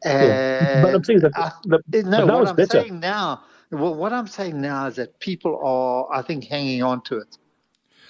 Yeah. 0.04 0.82
But 0.82 0.94
I'm 0.94 1.04
saying 1.04 1.20
that, 1.20 1.32
I, 1.36 1.52
no, 1.66 2.26
what 2.26 2.48
I'm 2.48 2.56
better. 2.56 2.82
saying 2.82 3.00
now, 3.00 3.42
well, 3.70 3.94
what 3.94 4.12
I'm 4.12 4.26
saying 4.26 4.60
now 4.60 4.86
is 4.86 4.96
that 4.96 5.18
people 5.18 5.60
are, 5.64 6.06
I 6.16 6.22
think, 6.22 6.44
hanging 6.44 6.82
on 6.82 7.02
to 7.04 7.18
it. 7.18 7.38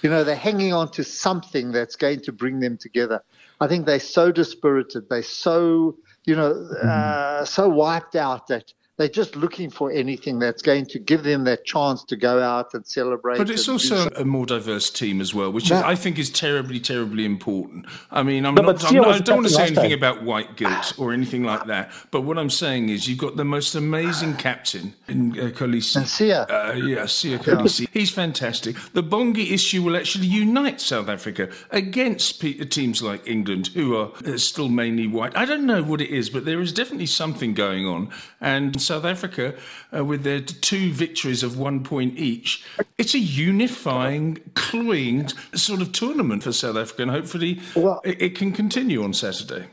You 0.01 0.09
know, 0.09 0.23
they're 0.23 0.35
hanging 0.35 0.73
on 0.73 0.89
to 0.91 1.03
something 1.03 1.71
that's 1.71 1.95
going 1.95 2.21
to 2.21 2.31
bring 2.31 2.59
them 2.59 2.77
together. 2.77 3.21
I 3.59 3.67
think 3.67 3.85
they're 3.85 3.99
so 3.99 4.31
dispirited. 4.31 5.09
They're 5.09 5.23
so, 5.23 5.97
you 6.25 6.35
know, 6.35 6.53
mm-hmm. 6.53 6.87
uh, 6.87 7.45
so 7.45 7.67
wiped 7.67 8.15
out 8.15 8.47
that 8.47 8.73
they're 8.97 9.07
just 9.07 9.35
looking 9.35 9.69
for 9.69 9.91
anything 9.91 10.39
that's 10.39 10.63
going 10.63 10.85
to 10.87 10.97
give 10.97 11.23
them 11.23 11.43
that 11.43 11.65
chance 11.65 12.03
to 12.05 12.15
go 12.15 12.41
out 12.41 12.73
and 12.73 12.85
celebrate. 12.85 13.37
But 13.37 13.51
it's 13.51 13.69
also 13.69 14.09
a 14.09 14.25
more 14.25 14.47
diverse 14.47 14.89
team 14.89 15.21
as 15.21 15.35
well, 15.35 15.51
which 15.51 15.69
no. 15.69 15.81
I 15.83 15.95
think 15.95 16.17
is 16.17 16.31
terribly, 16.31 16.79
terribly 16.79 17.23
important. 17.23 17.85
I 18.09 18.23
mean, 18.23 18.43
I'm 18.43 18.55
no, 18.55 18.63
not, 18.63 18.83
I'm 18.83 18.95
not, 18.95 19.07
i 19.09 19.19
don't 19.19 19.37
want 19.37 19.47
to 19.47 19.53
say 19.53 19.67
anything 19.67 19.91
time. 19.91 19.99
about 19.99 20.23
white 20.23 20.57
guilt 20.57 20.93
or 20.97 21.13
anything 21.13 21.43
like 21.43 21.67
that. 21.67 21.91
But 22.09 22.21
what 22.21 22.39
I'm 22.39 22.49
saying 22.49 22.89
is, 22.89 23.07
you've 23.07 23.19
got 23.19 23.35
the 23.35 23.45
most 23.45 23.75
amazing 23.75 24.35
captain 24.37 24.95
in 25.07 25.31
uh, 25.33 25.51
Kolisi. 25.51 25.97
And 25.97 26.05
Siya. 26.05 26.49
Uh, 26.49 26.73
yeah, 26.73 27.03
Siya 27.03 27.37
Kolisi. 27.37 27.81
Yeah. 27.81 27.87
He's 27.93 28.09
fantastic. 28.09 28.75
The 28.93 29.03
Bongi 29.03 29.51
issue 29.51 29.83
will 29.83 29.95
actually 29.95 30.25
unite 30.25 30.81
South 30.81 31.07
Africa 31.07 31.49
against 31.69 32.41
teams 32.41 33.03
like 33.03 33.27
England, 33.27 33.67
who 33.67 33.95
are 33.95 34.11
uh, 34.25 34.37
still 34.37 34.69
mainly 34.69 35.05
white. 35.05 35.37
I 35.37 35.45
don't 35.45 35.67
know 35.67 35.83
what 35.83 36.01
it 36.01 36.09
is, 36.09 36.31
but 36.31 36.45
there 36.45 36.61
is 36.61 36.73
definitely 36.73 37.05
something 37.05 37.53
going 37.53 37.85
on. 37.85 38.09
And 38.41 38.81
South 38.87 39.05
Africa, 39.05 39.53
uh, 39.95 40.03
with 40.03 40.23
their 40.23 40.39
two 40.39 40.91
victories 40.91 41.43
of 41.43 41.59
one 41.59 41.83
point 41.83 42.17
each, 42.17 42.65
it's 42.97 43.13
a 43.13 43.19
unifying, 43.19 44.39
cloying 44.55 45.27
sort 45.53 45.81
of 45.81 45.91
tournament 45.91 46.43
for 46.43 46.53
South 46.53 46.77
Africa, 46.77 47.01
and 47.03 47.11
hopefully 47.11 47.59
well, 47.75 48.01
it, 48.03 48.21
it, 48.21 48.35
can 48.35 48.51
continue 48.51 49.03
on 49.03 49.13
Saturday. 49.13 49.67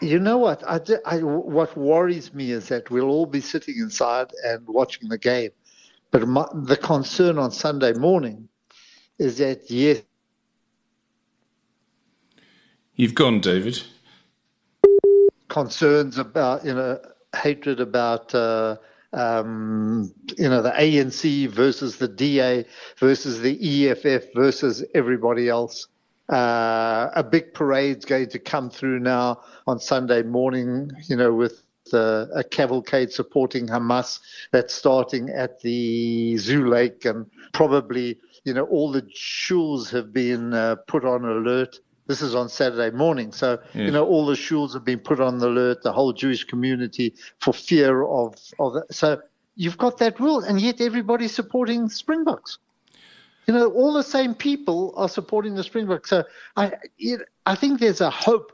You 0.00 0.18
know 0.18 0.38
what? 0.38 0.62
I, 0.66 0.80
I, 1.04 1.18
what 1.18 1.76
worries 1.76 2.32
me 2.32 2.52
is 2.52 2.68
that 2.68 2.90
we'll 2.90 3.08
all 3.08 3.26
be 3.26 3.40
sitting 3.40 3.76
inside 3.76 4.28
and 4.44 4.66
watching 4.66 5.08
the 5.08 5.18
game. 5.18 5.50
But 6.10 6.26
my, 6.26 6.46
the 6.54 6.76
concern 6.76 7.38
on 7.38 7.50
Sunday 7.50 7.92
morning 7.92 8.48
is 9.18 9.38
that, 9.38 9.70
yes. 9.70 10.02
You've 12.94 13.14
gone, 13.14 13.40
David. 13.40 13.82
Concerns 15.48 16.16
about, 16.18 16.64
you 16.64 16.74
know, 16.74 17.00
hatred 17.40 17.80
about 17.80 18.34
uh, 18.34 18.76
um, 19.12 20.12
you 20.38 20.48
know 20.48 20.62
the 20.62 20.70
ANC 20.70 21.48
versus 21.48 21.96
the 21.96 22.08
DA 22.08 22.64
versus 22.98 23.40
the 23.40 23.88
EFF 23.88 24.32
versus 24.34 24.84
everybody 24.94 25.48
else. 25.48 25.88
Uh, 26.30 27.10
a 27.16 27.24
big 27.24 27.52
parade's 27.54 28.04
going 28.04 28.28
to 28.28 28.38
come 28.38 28.70
through 28.70 29.00
now 29.00 29.40
on 29.66 29.80
Sunday 29.80 30.22
morning, 30.22 30.88
you 31.08 31.16
know, 31.16 31.34
with 31.34 31.64
uh, 31.92 32.26
a 32.32 32.44
cavalcade 32.44 33.10
supporting 33.12 33.66
Hamas 33.66 34.20
that's 34.52 34.72
starting 34.72 35.28
at 35.30 35.60
the 35.60 36.36
Zoo 36.36 36.68
Lake, 36.68 37.04
and 37.04 37.26
probably, 37.52 38.16
you 38.44 38.54
know, 38.54 38.64
all 38.66 38.92
the 38.92 39.02
shuls 39.02 39.90
have 39.90 40.12
been 40.12 40.54
uh, 40.54 40.76
put 40.86 41.04
on 41.04 41.24
alert. 41.24 41.80
This 42.10 42.22
is 42.22 42.34
on 42.34 42.48
Saturday 42.48 42.90
morning. 42.90 43.30
So, 43.30 43.60
yes. 43.72 43.86
you 43.86 43.92
know, 43.92 44.04
all 44.04 44.26
the 44.26 44.34
shuls 44.34 44.72
have 44.74 44.84
been 44.84 44.98
put 44.98 45.20
on 45.20 45.38
the 45.38 45.46
alert, 45.46 45.84
the 45.84 45.92
whole 45.92 46.12
Jewish 46.12 46.42
community 46.42 47.14
for 47.38 47.52
fear 47.54 48.02
of, 48.02 48.34
of 48.58 48.72
that. 48.72 48.92
So 48.92 49.22
you've 49.54 49.78
got 49.78 49.98
that 49.98 50.18
rule, 50.18 50.40
and 50.40 50.60
yet 50.60 50.80
everybody's 50.80 51.32
supporting 51.32 51.88
Springboks. 51.88 52.58
You 53.46 53.54
know, 53.54 53.70
all 53.70 53.92
the 53.92 54.02
same 54.02 54.34
people 54.34 54.92
are 54.96 55.08
supporting 55.08 55.54
the 55.54 55.62
Springboks. 55.62 56.10
So 56.10 56.24
I, 56.56 56.72
it, 56.98 57.28
I 57.46 57.54
think 57.54 57.78
there's 57.78 58.00
a 58.00 58.10
hope 58.10 58.50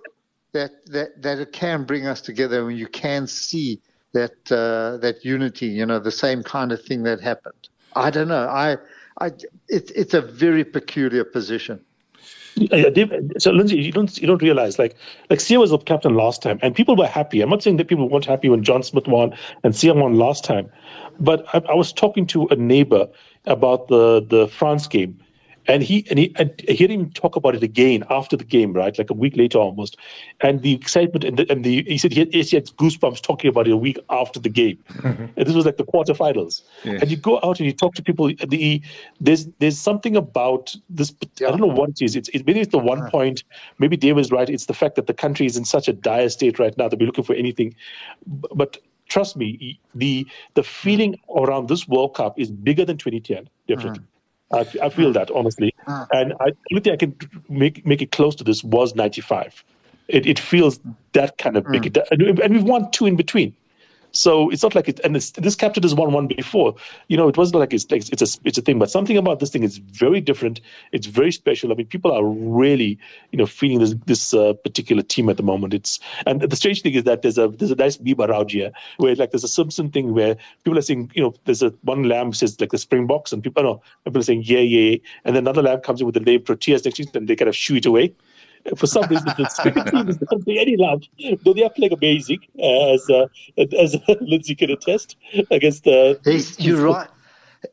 that, 0.52 0.84
that, 0.88 1.22
that 1.22 1.38
it 1.38 1.54
can 1.54 1.84
bring 1.84 2.06
us 2.06 2.20
together 2.20 2.68
and 2.68 2.78
you 2.78 2.88
can 2.88 3.26
see 3.26 3.80
that, 4.12 4.52
uh, 4.52 4.98
that 4.98 5.24
unity, 5.24 5.68
you 5.68 5.86
know, 5.86 5.98
the 5.98 6.10
same 6.10 6.42
kind 6.42 6.72
of 6.72 6.84
thing 6.84 7.04
that 7.04 7.22
happened. 7.22 7.70
I 7.94 8.10
don't 8.10 8.28
know. 8.28 8.48
I, 8.48 8.76
I, 9.18 9.28
it, 9.68 9.90
it's 9.94 10.12
a 10.12 10.20
very 10.20 10.62
peculiar 10.62 11.24
position. 11.24 11.85
Yeah, 12.58 13.04
so 13.38 13.50
Lindsay, 13.52 13.76
you 13.76 13.92
don't 13.92 14.16
you 14.16 14.26
don't 14.26 14.40
realize 14.40 14.78
like 14.78 14.96
like 15.28 15.40
Siya 15.40 15.60
was 15.60 15.70
the 15.70 15.78
captain 15.78 16.14
last 16.14 16.40
time, 16.40 16.58
and 16.62 16.74
people 16.74 16.96
were 16.96 17.06
happy. 17.06 17.42
I'm 17.42 17.50
not 17.50 17.62
saying 17.62 17.76
that 17.76 17.88
people 17.88 18.08
weren't 18.08 18.24
happy 18.24 18.48
when 18.48 18.62
John 18.64 18.82
Smit 18.82 19.06
won 19.06 19.34
and 19.62 19.74
Siya 19.74 19.94
won 19.94 20.16
last 20.16 20.42
time, 20.42 20.70
but 21.20 21.44
I, 21.52 21.62
I 21.68 21.74
was 21.74 21.92
talking 21.92 22.26
to 22.28 22.46
a 22.46 22.56
neighbor 22.56 23.08
about 23.44 23.88
the 23.88 24.24
the 24.26 24.48
France 24.48 24.86
game, 24.86 25.18
and 25.68 25.82
he 25.82 26.06
and 26.10 26.18
he 26.18 26.32
and 26.36 26.52
he 26.68 26.76
heard 26.76 26.90
him 26.90 27.10
talk 27.10 27.36
about 27.36 27.54
it 27.54 27.62
again 27.62 28.04
after 28.10 28.36
the 28.36 28.44
game, 28.44 28.72
right? 28.72 28.96
Like 28.96 29.10
a 29.10 29.14
week 29.14 29.36
later 29.36 29.58
almost. 29.58 29.96
And 30.40 30.62
the 30.62 30.74
excitement 30.74 31.24
and 31.24 31.36
the, 31.36 31.50
and 31.50 31.64
the 31.64 31.82
he 31.84 31.98
said 31.98 32.12
he 32.12 32.20
had, 32.20 32.32
he 32.32 32.56
had 32.56 32.66
goosebumps 32.66 33.20
talking 33.20 33.48
about 33.48 33.66
it 33.66 33.72
a 33.72 33.76
week 33.76 33.98
after 34.10 34.40
the 34.40 34.48
game. 34.48 34.78
And 35.36 35.46
this 35.46 35.54
was 35.54 35.66
like 35.66 35.76
the 35.76 35.84
quarterfinals. 35.84 36.62
Yes. 36.84 37.02
And 37.02 37.10
you 37.10 37.16
go 37.16 37.38
out 37.42 37.58
and 37.58 37.66
you 37.66 37.72
talk 37.72 37.94
to 37.94 38.02
people. 38.02 38.32
The 38.48 38.82
there's 39.20 39.46
there's 39.58 39.78
something 39.78 40.16
about 40.16 40.74
this. 40.88 41.14
I 41.38 41.50
don't 41.50 41.60
know 41.60 41.66
what 41.66 41.90
it 41.90 42.02
is. 42.02 42.16
It's 42.16 42.28
it, 42.30 42.46
maybe 42.46 42.60
it's 42.60 42.72
the 42.72 42.78
one 42.78 43.10
point. 43.10 43.44
Maybe 43.78 43.96
Dave 43.96 44.18
is 44.18 44.30
right. 44.30 44.48
It's 44.48 44.66
the 44.66 44.74
fact 44.74 44.94
that 44.96 45.06
the 45.06 45.14
country 45.14 45.46
is 45.46 45.56
in 45.56 45.64
such 45.64 45.88
a 45.88 45.92
dire 45.92 46.28
state 46.28 46.58
right 46.58 46.76
now 46.78 46.88
that 46.88 46.98
we're 46.98 47.06
looking 47.06 47.24
for 47.24 47.34
anything. 47.34 47.74
But 48.26 48.78
trust 49.08 49.36
me, 49.36 49.78
the 49.94 50.26
the 50.54 50.62
feeling 50.62 51.18
around 51.34 51.68
this 51.68 51.88
World 51.88 52.14
Cup 52.14 52.38
is 52.38 52.50
bigger 52.50 52.84
than 52.84 52.98
2010. 52.98 53.48
Definitely. 53.66 54.00
Mm. 54.00 54.15
I, 54.52 54.66
I 54.82 54.88
feel 54.90 55.12
that 55.12 55.30
honestly, 55.30 55.74
ah. 55.86 56.06
and 56.12 56.32
I, 56.40 56.50
the 56.50 56.56
only 56.72 56.82
thing 56.82 56.92
I 56.92 56.96
can 56.96 57.16
make 57.48 57.84
make 57.84 58.02
it 58.02 58.12
close 58.12 58.34
to 58.36 58.44
this 58.44 58.62
was 58.62 58.94
'95. 58.94 59.64
It, 60.08 60.26
it 60.26 60.38
feels 60.38 60.78
that 61.12 61.36
kind 61.38 61.56
of 61.56 61.66
big, 61.70 61.92
mm. 61.92 62.38
and 62.38 62.54
we've 62.54 62.62
won 62.62 62.90
two 62.92 63.06
in 63.06 63.16
between. 63.16 63.54
So 64.16 64.48
it's 64.50 64.62
not 64.62 64.74
like 64.74 64.88
it, 64.88 64.98
and 65.04 65.14
this, 65.14 65.54
captain 65.54 65.82
has 65.82 65.94
won 65.94 66.12
one 66.12 66.26
before. 66.26 66.74
You 67.08 67.16
know, 67.16 67.28
it 67.28 67.36
wasn't 67.36 67.60
like 67.60 67.74
it's, 67.74 67.86
it's 67.90 68.22
a 68.22 68.40
it's 68.44 68.56
a 68.56 68.62
thing, 68.62 68.78
but 68.78 68.90
something 68.90 69.16
about 69.16 69.40
this 69.40 69.50
thing 69.50 69.62
is 69.62 69.76
very 69.78 70.20
different. 70.20 70.60
It's 70.92 71.06
very 71.06 71.30
special. 71.30 71.70
I 71.70 71.74
mean, 71.74 71.86
people 71.86 72.12
are 72.12 72.24
really 72.24 72.98
you 73.32 73.38
know 73.38 73.46
feeling 73.46 73.78
this 73.78 73.94
this 74.06 74.32
uh, 74.32 74.54
particular 74.54 75.02
team 75.02 75.28
at 75.28 75.36
the 75.36 75.42
moment. 75.42 75.74
It's 75.74 76.00
and 76.26 76.40
the 76.40 76.56
strange 76.56 76.82
thing 76.82 76.94
is 76.94 77.04
that 77.04 77.22
there's 77.22 77.36
a 77.36 77.48
there's 77.48 77.70
a 77.70 77.76
nice 77.76 78.00
meme 78.00 78.20
around 78.20 78.50
here 78.52 78.72
where 78.96 79.14
like 79.14 79.32
there's 79.32 79.44
a 79.44 79.48
Simpson 79.48 79.90
thing 79.90 80.14
where 80.14 80.36
people 80.64 80.78
are 80.78 80.82
saying 80.82 81.10
you 81.14 81.22
know 81.22 81.34
there's 81.44 81.62
a 81.62 81.70
one 81.82 82.04
lamb 82.04 82.32
says 82.32 82.58
like 82.60 82.70
the 82.70 82.78
Springboks 82.78 83.32
and 83.32 83.42
people 83.42 83.62
know 83.62 83.82
people 84.04 84.20
are 84.20 84.24
saying 84.24 84.42
yeah 84.44 84.60
yeah, 84.60 84.96
and 85.24 85.36
then 85.36 85.44
another 85.44 85.62
lamb 85.62 85.80
comes 85.80 86.00
in 86.00 86.06
with 86.06 86.14
the 86.14 86.20
name 86.20 86.40
Proteas 86.40 86.84
next 86.84 86.96
to 86.96 87.02
it 87.02 87.14
and 87.14 87.28
they 87.28 87.36
kind 87.36 87.48
of 87.48 87.56
shoo 87.56 87.76
it 87.76 87.86
away 87.86 88.14
for 88.76 88.86
some 88.86 89.08
reason, 89.08 89.26
the 89.26 89.48
cricket 89.60 89.86
team 89.86 90.08
is 90.08 90.20
not 90.20 90.44
getting 90.44 90.58
any 90.58 90.76
love, 90.76 91.02
though 91.44 91.52
they 91.52 91.64
are 91.64 91.70
playing 91.70 91.92
amazing, 91.92 92.40
uh, 92.58 92.94
as 92.94 93.08
uh, 93.10 93.26
as 93.78 93.96
Lindsay 94.20 94.54
can 94.54 94.70
attest 94.70 95.16
against 95.50 95.84
the. 95.84 96.18
Uh, 96.26 96.62
you're 96.62 96.86
right. 96.92 97.08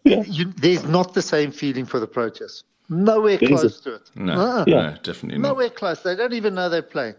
Yeah. 0.03 0.23
You, 0.23 0.45
there's 0.57 0.85
not 0.85 1.13
the 1.13 1.21
same 1.21 1.51
feeling 1.51 1.85
for 1.85 1.99
the 1.99 2.07
Proteas. 2.07 2.63
Nowhere 2.89 3.37
close 3.37 3.79
to 3.81 3.95
it. 3.95 4.11
No, 4.15 4.33
uh-uh. 4.33 4.65
yeah. 4.67 4.75
no, 4.75 4.97
definitely 5.03 5.39
not. 5.39 5.49
Nowhere 5.49 5.69
close. 5.69 6.01
They 6.01 6.15
don't 6.15 6.33
even 6.33 6.55
know 6.55 6.69
they're 6.69 6.81
playing. 6.81 7.15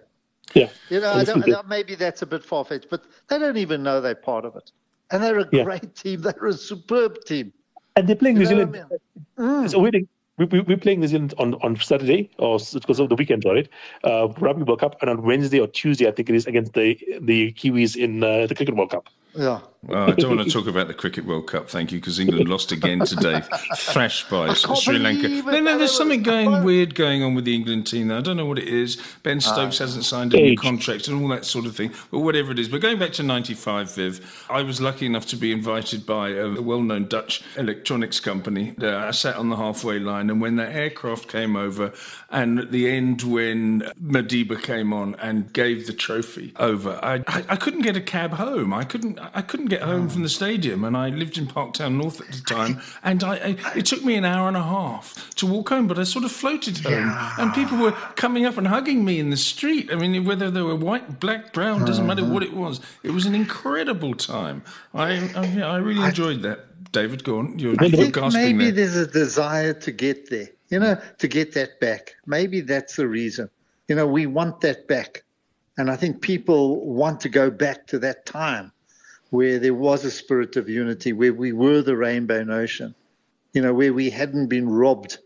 Yeah. 0.55 0.69
You 0.91 1.01
know, 1.01 1.13
I 1.13 1.25
don't, 1.25 1.69
maybe 1.69 1.95
that's 1.95 2.23
a 2.23 2.27
bit 2.27 2.45
far 2.45 2.65
fetched, 2.65 2.89
but 2.91 3.05
they 3.29 3.39
don't 3.39 3.57
even 3.57 3.83
know 3.83 4.01
they're 4.01 4.15
part 4.15 4.45
of 4.45 4.57
it. 4.57 4.73
And 5.11 5.23
they're 5.23 5.39
a 5.39 5.49
yeah. 5.53 5.65
great 5.65 5.95
team. 5.95 6.21
They're 6.21 6.47
a 6.47 6.53
superb 6.53 7.25
team. 7.25 7.53
And 7.97 8.07
they're 8.07 8.17
playing 8.17 8.37
you 8.37 8.43
New 8.43 8.49
Zealand. 8.49 8.77
I 8.77 9.41
mean? 9.41 9.63
mm. 9.65 9.71
So 9.71 9.79
waiting 9.79 10.09
we, 10.37 10.47
we, 10.47 10.61
we're 10.61 10.77
playing 10.77 11.01
New 11.01 11.07
Zealand 11.09 11.35
on, 11.39 11.55
on 11.63 11.77
Saturday, 11.77 12.31
or 12.39 12.59
because 12.73 12.99
of 12.99 13.09
the 13.09 13.15
weekend, 13.15 13.45
right? 13.45 13.69
Uh, 14.03 14.29
Rugby 14.39 14.65
World 14.65 14.81
Cup, 14.81 14.97
and 15.01 15.11
on 15.11 15.23
Wednesday 15.23 15.61
or 15.61 15.67
Tuesday, 15.67 16.09
I 16.09 16.11
think 16.11 16.29
it 16.29 16.35
is 16.35 16.47
against 16.47 16.73
the 16.73 16.99
the 17.21 17.53
Kiwis 17.53 17.97
in 17.97 18.23
uh, 18.23 18.47
the 18.47 18.55
Cricket 18.55 18.77
World 18.77 18.91
Cup. 18.91 19.09
Yeah. 19.37 19.61
Well, 19.87 20.11
I 20.11 20.13
don't 20.13 20.37
want 20.37 20.49
to 20.49 20.53
talk 20.53 20.67
about 20.67 20.89
the 20.89 20.95
Cricket 20.95 21.27
World 21.27 21.47
Cup, 21.47 21.69
thank 21.69 21.93
you, 21.93 22.01
because 22.01 22.19
England 22.19 22.49
lost 22.49 22.73
again 22.73 23.01
today, 23.01 23.43
thrashed 23.77 24.31
by 24.31 24.55
Sri 24.55 24.99
Lanka. 24.99 25.29
No, 25.29 25.61
no, 25.61 25.79
there's 25.79 25.95
something 25.95 26.23
going 26.23 26.65
weird 26.65 26.95
going 26.95 27.23
on 27.23 27.35
with 27.35 27.45
the 27.45 27.55
England 27.55 27.87
team. 27.87 28.09
There. 28.09 28.17
I 28.17 28.21
don't 28.23 28.37
know 28.37 28.47
what 28.47 28.59
it 28.59 28.69
is. 28.69 28.97
Ben 29.23 29.41
Stokes 29.41 29.81
uh, 29.81 29.85
hasn't 29.85 30.05
signed 30.05 30.33
a 30.33 30.39
new 30.39 30.57
contract 30.57 31.09
and 31.09 31.21
all 31.23 31.29
that 31.29 31.45
sort 31.45 31.67
of 31.67 31.77
thing, 31.77 31.93
but 32.11 32.21
whatever 32.21 32.53
it 32.53 32.59
is. 32.59 32.69
But 32.69 32.81
going 32.81 32.99
back 32.99 33.13
to 33.15 33.23
'95, 33.23 33.95
Viv, 33.95 34.47
I 34.49 34.63
was 34.63 34.81
lucky 34.81 35.05
enough 35.05 35.27
to 35.27 35.37
be 35.37 35.53
invited 35.53 36.07
by 36.07 36.31
a 36.31 36.63
well-known 36.63 37.09
Dutch 37.09 37.43
electronics 37.57 38.21
company. 38.21 38.75
I 38.81 39.11
sat 39.11 39.37
on 39.37 39.51
the 39.51 39.57
halfway 39.57 39.99
line, 39.99 40.31
and 40.31 40.41
when 40.41 40.57
the 40.57 40.67
aircraft 40.69 41.29
came 41.29 41.57
over, 41.57 41.93
and 42.31 42.59
at 42.59 42.71
the 42.71 42.89
end 42.89 43.23
when 43.23 43.83
Madiba 44.03 44.63
came 44.63 44.95
on 44.95 45.15
and 45.17 45.53
gave 45.53 45.87
the 45.87 45.93
trophy 45.93 46.55
over, 46.57 46.99
I, 47.03 47.17
I, 47.27 47.45
I 47.51 47.57
couldn't 47.57 47.83
get 47.83 47.97
a 47.97 48.01
cab 48.01 48.33
home. 48.33 48.73
I 48.73 48.85
couldn't 48.85 49.19
I 49.33 49.43
couldn't 49.43 49.67
get 49.67 49.83
home 49.83 50.09
from 50.09 50.23
the 50.23 50.29
stadium, 50.29 50.85
and 50.85 50.97
I 50.97 51.09
lived 51.09 51.39
in 51.39 51.47
Parktown 51.47 51.97
North 51.97 52.21
at 52.21 52.33
the 52.33 52.41
time, 52.43 52.81
and 53.03 53.23
I, 53.23 53.35
I, 53.35 53.57
it 53.77 53.87
took 53.87 54.05
me 54.05 54.15
an 54.17 54.25
hour 54.25 54.49
and 54.49 54.57
a 54.57 54.63
half 54.63 55.35
to 55.37 55.47
walk 55.47 55.69
home, 55.71 55.87
but 55.87 55.99
I 55.99 56.05
sort 56.05 56.25
of 56.25 56.33
floated 56.33 56.79
home, 56.79 56.93
yeah. 56.93 57.35
and 57.39 57.55
people 57.55 57.79
were 57.79 57.93
coming 58.17 58.45
up 58.45 58.57
and 58.57 58.67
hugging 58.67 59.05
me 59.05 59.19
in 59.19 59.31
the 59.31 59.37
street. 59.37 59.91
I 59.93 59.97
mean, 59.97 60.25
whether 60.25 60.51
they 60.51 60.63
were 60.63 60.77
white, 60.77 61.21
black, 61.21 61.53
brown, 61.53 61.85
doesn't 61.85 62.07
matter 62.07 62.25
what 62.25 62.43
it 62.43 62.53
was. 62.53 62.81
It 63.03 63.11
was 63.11 63.27
an 63.27 63.35
incredible 63.35 64.15
time. 64.15 64.63
I, 64.93 65.31
I, 65.35 65.47
yeah, 65.47 65.71
I 65.71 65.77
really 65.77 66.05
enjoyed 66.05 66.43
that. 66.43 66.93
David, 66.93 67.25
go 67.25 67.39
on. 67.39 67.59
You're, 67.59 67.75
you're 67.85 68.11
gasping 68.11 68.57
maybe 68.57 68.71
there. 68.71 68.87
there's 68.87 68.97
a 68.97 69.07
desire 69.07 69.73
to 69.75 69.93
get 69.93 70.31
there, 70.31 70.49
you 70.69 70.79
know, 70.79 71.01
to 71.19 71.29
get 71.29 71.53
that 71.55 71.81
back. 71.81 72.15
Maybe 72.27 72.61
that's 72.61 72.97
the 72.97 73.09
reason. 73.09 73.51
You 73.89 73.97
know, 73.97 74.07
we 74.07 74.27
want 74.27 74.61
that 74.61 74.87
back. 74.87 75.25
And 75.77 75.91
I 75.91 75.97
think 75.97 76.21
people 76.21 76.87
want 76.87 77.21
to 77.23 77.29
go 77.29 77.51
back 77.51 77.89
to 77.89 77.99
that 77.99 78.27
time 78.27 78.71
where 79.35 79.59
there 79.59 79.75
was 79.75 80.05
a 80.05 80.11
spirit 80.13 80.55
of 80.55 80.69
unity, 80.69 81.13
where 81.13 81.35
we 81.35 81.53
were 81.53 81.83
the 81.83 81.97
rainbow 81.97 82.45
nation, 82.45 82.95
you 83.53 83.61
know, 83.61 83.75
where 83.75 83.93
we 83.93 84.09
hadn't 84.09 84.47
been 84.47 84.69
robbed 84.69 85.19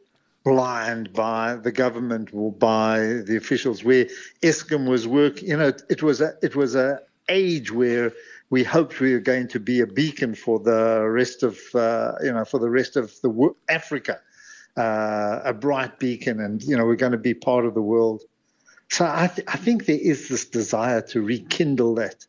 blind 0.45 1.13
by 1.13 1.57
the 1.57 1.71
government 1.71 2.31
or 2.33 2.51
by 2.51 3.01
the 3.01 3.37
officials, 3.37 3.85
where 3.85 4.07
Eskom 4.43 4.89
was 4.89 5.07
work, 5.07 5.43
you 5.43 5.55
know, 5.55 5.73
it 5.91 6.03
was 6.03 6.23
a 6.23 6.33
it 6.41 6.57
was 6.57 6.75
a 6.75 7.01
age 7.29 7.71
where 7.71 8.11
we 8.49 8.65
hoped 8.65 8.99
we 8.99 9.13
were 9.13 9.21
going 9.21 9.47
to 9.49 9.61
be 9.61 9.81
a 9.81 9.87
beacon 9.87 10.35
for 10.35 10.59
the 10.59 11.07
rest 11.07 11.43
of 11.43 11.59
uh, 11.75 12.13
you 12.23 12.33
know 12.33 12.47
for 12.47 12.59
the 12.59 12.71
rest 12.71 12.97
of 12.97 13.13
the 13.21 13.55
Africa, 13.69 14.21
uh, 14.79 15.41
a 15.45 15.53
bright 15.53 15.99
beacon, 15.99 16.41
and 16.41 16.63
you 16.63 16.79
know 16.79 16.87
we're 16.87 16.97
going 16.97 17.13
to 17.13 17.19
be 17.19 17.35
part 17.35 17.67
of 17.67 17.75
the 17.75 17.83
world. 17.83 18.23
So 18.89 19.05
I, 19.05 19.27
th- 19.27 19.47
I 19.47 19.59
think 19.59 19.85
there 19.85 20.01
is 20.01 20.31
this 20.31 20.47
desire 20.47 21.03
to 21.13 21.21
rekindle 21.21 21.97
that 21.97 22.25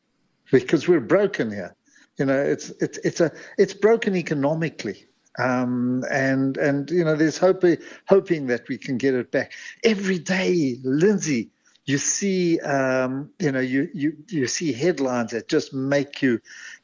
because 0.52 0.88
we're 0.88 1.00
broken 1.00 1.52
here. 1.52 1.76
You 2.18 2.26
know, 2.26 2.40
it's 2.40 2.70
it's 2.82 2.98
it's 3.00 3.22
a 3.22 3.32
it's 3.58 3.74
broken 3.74 4.16
economically. 4.16 5.06
Um, 5.38 6.04
and 6.12 6.58
and 6.58 6.90
you 6.92 7.06
know, 7.06 7.16
there's 7.16 7.38
hope, 7.38 7.64
hoping 8.08 8.48
that 8.48 8.68
we 8.68 8.78
can 8.78 8.98
get 8.98 9.14
it 9.14 9.32
back 9.32 9.54
every 9.84 10.20
day. 10.20 10.78
Lindsay, 10.84 11.50
you 11.86 11.98
see, 11.98 12.60
um, 12.60 13.30
you 13.40 13.52
know, 13.52 13.62
you, 13.62 13.90
you 13.94 14.18
you 14.28 14.48
see 14.48 14.74
headlines 14.74 15.32
that 15.32 15.48
just 15.48 15.74
make 15.74 16.22
you 16.22 16.42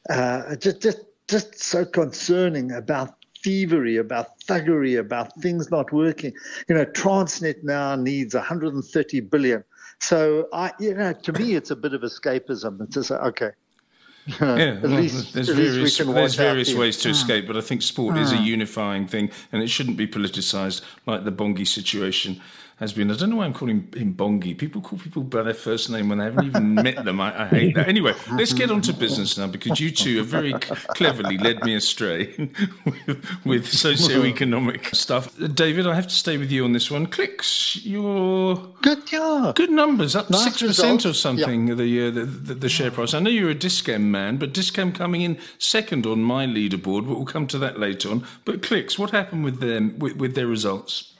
uh, 0.08 0.56
just 0.56 0.80
just 0.80 1.00
just 1.28 1.58
so 1.58 1.84
concerning 1.84 2.72
about 2.72 3.16
thievery, 3.42 3.98
about 3.98 4.40
thuggery, 4.40 4.98
about 4.98 5.34
things 5.42 5.70
not 5.70 5.92
working. 5.92 6.32
You 6.68 6.76
know, 6.76 6.84
Transnet 6.86 7.62
now 7.62 7.94
needs 7.94 8.34
130 8.34 9.20
billion 9.20 9.62
so 10.00 10.48
I, 10.52 10.72
you 10.78 10.94
know, 10.94 11.12
to 11.12 11.32
me, 11.32 11.54
it's 11.54 11.70
a 11.70 11.76
bit 11.76 11.94
of 11.94 12.02
escapism. 12.02 12.80
It's 12.82 12.94
just 12.94 13.10
okay. 13.10 13.50
yeah, 14.40 14.80
well, 14.82 14.92
least, 14.92 15.34
there's 15.34 15.48
various, 15.48 15.98
there's 15.98 16.34
various 16.34 16.74
ways 16.74 16.96
to 16.98 17.10
escape, 17.10 17.46
but 17.46 17.56
I 17.56 17.60
think 17.60 17.82
sport 17.82 18.16
is 18.16 18.32
a 18.32 18.36
hmm. 18.36 18.44
unifying 18.44 19.06
thing, 19.06 19.30
and 19.52 19.62
it 19.62 19.68
shouldn't 19.68 19.96
be 19.96 20.06
politicised 20.06 20.82
like 21.06 21.24
the 21.24 21.32
Bongi 21.32 21.66
situation 21.66 22.40
has 22.76 22.92
been. 22.92 23.10
I 23.10 23.14
don't 23.14 23.30
know 23.30 23.36
why 23.36 23.46
I'm 23.46 23.54
calling 23.54 23.88
him 23.96 24.14
Bongi. 24.14 24.56
People 24.56 24.82
call 24.82 24.98
people 24.98 25.22
by 25.22 25.42
their 25.42 25.54
first 25.54 25.88
name 25.88 26.10
when 26.10 26.18
they 26.18 26.24
haven't 26.24 26.44
even 26.44 26.74
met 26.74 27.04
them. 27.06 27.20
I, 27.20 27.44
I, 27.44 27.46
hate 27.46 27.74
that. 27.74 27.88
Anyway, 27.88 28.14
let's 28.32 28.52
get 28.52 28.70
on 28.70 28.82
to 28.82 28.92
business 28.92 29.38
now 29.38 29.46
because 29.46 29.80
you 29.80 29.90
two 29.90 30.18
have 30.18 30.26
very 30.26 30.52
cleverly 30.52 31.38
led 31.38 31.64
me 31.64 31.74
astray 31.74 32.34
with, 32.84 33.44
with 33.46 33.66
socio-economic 33.66 34.94
stuff. 34.94 35.34
David, 35.54 35.86
I 35.86 35.94
have 35.94 36.06
to 36.06 36.14
stay 36.14 36.36
with 36.36 36.52
you 36.52 36.64
on 36.64 36.72
this 36.72 36.90
one. 36.90 37.06
Clicks, 37.06 37.82
your 37.82 38.56
good, 38.82 39.10
yeah. 39.10 39.52
good 39.54 39.70
numbers, 39.70 40.14
up 40.14 40.26
six 40.26 40.60
nice 40.60 40.62
percent 40.62 41.06
or 41.06 41.14
something. 41.14 41.68
Yeah. 41.68 41.74
The, 41.74 42.06
uh, 42.08 42.10
the, 42.10 42.24
the, 42.24 42.54
the 42.54 42.68
share 42.68 42.90
price. 42.90 43.14
I 43.14 43.20
know 43.20 43.30
you're 43.30 43.50
a 43.50 43.54
Dis-Chem 43.54 44.10
man, 44.10 44.36
but 44.36 44.52
Dis-Chem 44.52 44.92
coming 44.92 45.22
in 45.22 45.38
second 45.56 46.04
on 46.04 46.22
my 46.22 46.46
leaderboard. 46.46 47.06
But 47.06 47.16
we'll 47.16 47.24
come 47.24 47.46
to 47.46 47.58
that 47.58 47.80
later 47.80 48.10
on. 48.10 48.26
But 48.44 48.62
clicks, 48.62 48.98
what 48.98 49.12
happened 49.12 49.44
with 49.44 49.60
them 49.60 49.98
with, 49.98 50.16
with 50.16 50.34
their 50.34 50.46
results? 50.46 51.14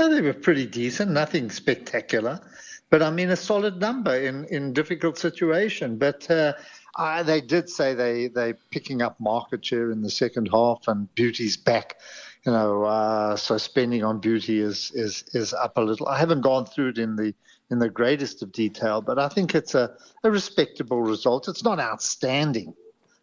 Oh, 0.00 0.08
they 0.08 0.20
were 0.20 0.32
pretty 0.32 0.66
decent, 0.66 1.10
nothing 1.10 1.50
spectacular, 1.50 2.40
but 2.88 3.02
I 3.02 3.10
mean 3.10 3.30
a 3.30 3.36
solid 3.36 3.80
number 3.80 4.14
in 4.14 4.44
in 4.44 4.72
difficult 4.72 5.18
situation. 5.18 5.98
But 5.98 6.30
uh, 6.30 6.52
I, 6.96 7.24
they 7.24 7.40
did 7.40 7.68
say 7.68 7.94
they 7.94 8.28
they 8.28 8.54
picking 8.70 9.02
up 9.02 9.18
market 9.18 9.64
share 9.64 9.90
in 9.90 10.02
the 10.02 10.10
second 10.10 10.50
half, 10.52 10.86
and 10.86 11.12
beauty's 11.16 11.56
back. 11.56 11.96
You 12.46 12.52
know, 12.52 12.84
uh, 12.84 13.36
so 13.36 13.58
spending 13.58 14.04
on 14.04 14.20
beauty 14.20 14.60
is 14.60 14.92
is 14.94 15.24
is 15.32 15.52
up 15.52 15.76
a 15.76 15.80
little. 15.80 16.06
I 16.06 16.18
haven't 16.18 16.42
gone 16.42 16.66
through 16.66 16.90
it 16.90 16.98
in 16.98 17.16
the 17.16 17.34
in 17.70 17.80
the 17.80 17.90
greatest 17.90 18.42
of 18.42 18.52
detail, 18.52 19.02
but 19.02 19.18
I 19.18 19.28
think 19.28 19.54
it's 19.54 19.74
a, 19.74 19.96
a 20.22 20.30
respectable 20.30 21.02
result. 21.02 21.48
It's 21.48 21.64
not 21.64 21.80
outstanding. 21.80 22.72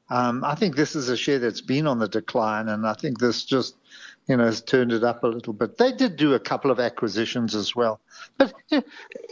Um, 0.10 0.44
I 0.44 0.54
think 0.56 0.76
this 0.76 0.96
is 0.96 1.10
a 1.10 1.18
share 1.18 1.40
that's 1.40 1.62
been 1.62 1.88
on 1.88 2.00
the 2.00 2.08
decline, 2.08 2.70
and 2.70 2.86
I 2.86 2.94
think 2.94 3.20
this 3.20 3.44
just 3.44 3.76
you 4.28 4.38
know, 4.38 4.46
has 4.46 4.62
turned 4.62 4.92
it 4.92 5.04
up 5.04 5.24
a 5.24 5.28
little 5.28 5.54
bit. 5.54 5.78
They 5.78 5.92
did 5.92 6.18
do 6.18 6.34
a 6.34 6.40
couple 6.40 6.72
of 6.72 6.80
acquisitions 6.80 7.56
as 7.56 7.76
well. 7.76 8.02
But 8.38 8.54
you 8.70 8.78
know, 8.80 8.84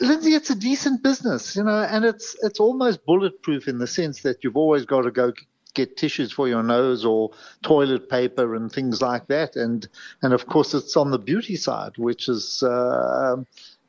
Lindsay, 0.01 0.33
it's 0.33 0.49
a 0.49 0.55
decent 0.55 1.01
business, 1.03 1.55
you 1.55 1.63
know, 1.63 1.83
and 1.83 2.05
it's 2.05 2.35
it's 2.43 2.59
almost 2.59 3.05
bulletproof 3.05 3.67
in 3.67 3.79
the 3.79 3.87
sense 3.87 4.21
that 4.21 4.43
you've 4.43 4.57
always 4.57 4.85
got 4.85 5.01
to 5.01 5.11
go 5.11 5.33
get 5.73 5.97
tissues 5.97 6.31
for 6.31 6.47
your 6.47 6.61
nose 6.61 7.03
or 7.03 7.31
toilet 7.63 8.09
paper 8.09 8.55
and 8.55 8.71
things 8.71 9.01
like 9.01 9.27
that. 9.27 9.55
And 9.55 9.87
and 10.21 10.33
of 10.33 10.45
course, 10.45 10.73
it's 10.73 10.95
on 10.95 11.11
the 11.11 11.19
beauty 11.19 11.55
side, 11.55 11.93
which 11.97 12.29
is 12.29 12.61
uh, 12.63 13.37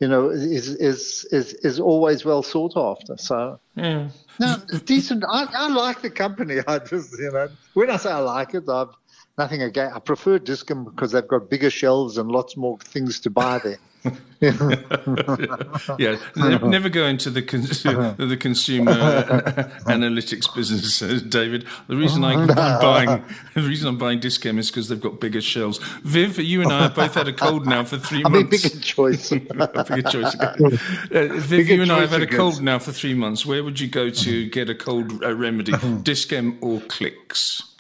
you 0.00 0.08
know 0.08 0.30
is 0.30 0.68
is 0.68 1.26
is 1.30 1.52
is 1.54 1.80
always 1.80 2.24
well 2.24 2.42
sought 2.42 2.76
after. 2.76 3.16
So 3.18 3.60
yeah. 3.74 4.08
no, 4.40 4.56
decent. 4.84 5.24
I, 5.28 5.46
I 5.54 5.68
like 5.68 6.02
the 6.02 6.10
company. 6.10 6.58
I 6.66 6.78
just 6.78 7.18
you 7.18 7.30
know 7.30 7.48
when 7.74 7.90
I 7.90 7.96
say 7.96 8.10
I 8.10 8.18
like 8.18 8.54
it, 8.54 8.68
I've 8.68 8.94
nothing 9.38 9.62
again. 9.62 9.92
I 9.94 9.98
prefer 9.98 10.38
Dis-Chem 10.38 10.84
because 10.84 11.12
they've 11.12 11.26
got 11.26 11.50
bigger 11.50 11.70
shelves 11.70 12.18
and 12.18 12.30
lots 12.30 12.56
more 12.56 12.78
things 12.78 13.20
to 13.20 13.30
buy 13.30 13.58
there. 13.58 13.78
yeah, 15.98 16.18
never 16.36 16.90
go 16.90 17.06
into 17.06 17.30
the 17.30 17.40
the 18.18 18.36
consumer 18.36 18.92
analytics 19.86 20.54
business, 20.54 21.00
uh, 21.00 21.20
David. 21.26 21.66
The 21.86 21.96
reason 21.96 22.22
I'm 22.22 22.46
buying 22.46 23.24
the 23.54 23.62
reason 23.62 23.88
I'm 23.88 23.96
buying 23.96 24.20
Dis-Chem 24.20 24.58
is 24.58 24.70
because 24.70 24.88
they've 24.88 25.00
got 25.00 25.20
bigger 25.20 25.40
shelves. 25.40 25.78
Viv, 26.02 26.38
you 26.38 26.60
and 26.60 26.70
I 26.70 26.82
have 26.82 26.94
both 26.94 27.14
had 27.14 27.28
a 27.28 27.32
cold 27.32 27.64
now 27.66 27.84
for 27.84 27.96
three 27.96 28.22
I 28.26 28.28
months. 28.28 28.50
Mean, 28.50 28.50
bigger 28.50 28.80
choice. 28.82 29.30
bigger 29.30 30.02
choice. 30.02 30.34
Uh, 30.34 30.52
Viv, 30.60 31.48
bigger 31.48 31.74
you 31.76 31.82
and 31.82 31.90
I 31.90 32.00
have 32.00 32.10
had 32.10 32.22
a 32.22 32.26
cold 32.26 32.60
now 32.60 32.78
for 32.78 32.92
three 32.92 33.14
months. 33.14 33.46
Where 33.46 33.64
would 33.64 33.80
you 33.80 33.88
go 33.88 34.10
to 34.10 34.50
get 34.50 34.68
a 34.68 34.74
cold 34.74 35.24
uh, 35.24 35.34
remedy? 35.34 35.72
Dis-Chem 36.02 36.58
or 36.60 36.80
Clicks? 36.80 37.73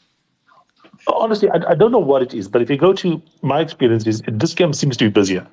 Honestly, 1.06 1.48
I, 1.50 1.70
I, 1.70 1.74
don't 1.74 1.92
know 1.92 1.98
what 1.98 2.22
it 2.22 2.34
is, 2.34 2.48
but 2.48 2.62
if 2.62 2.70
you 2.70 2.76
go 2.76 2.92
to 2.94 3.20
my 3.42 3.60
experience, 3.60 4.06
is 4.06 4.22
Dis-Chem 4.22 4.72
seems 4.72 4.96
to 4.98 5.04
be 5.04 5.10
busier. 5.10 5.46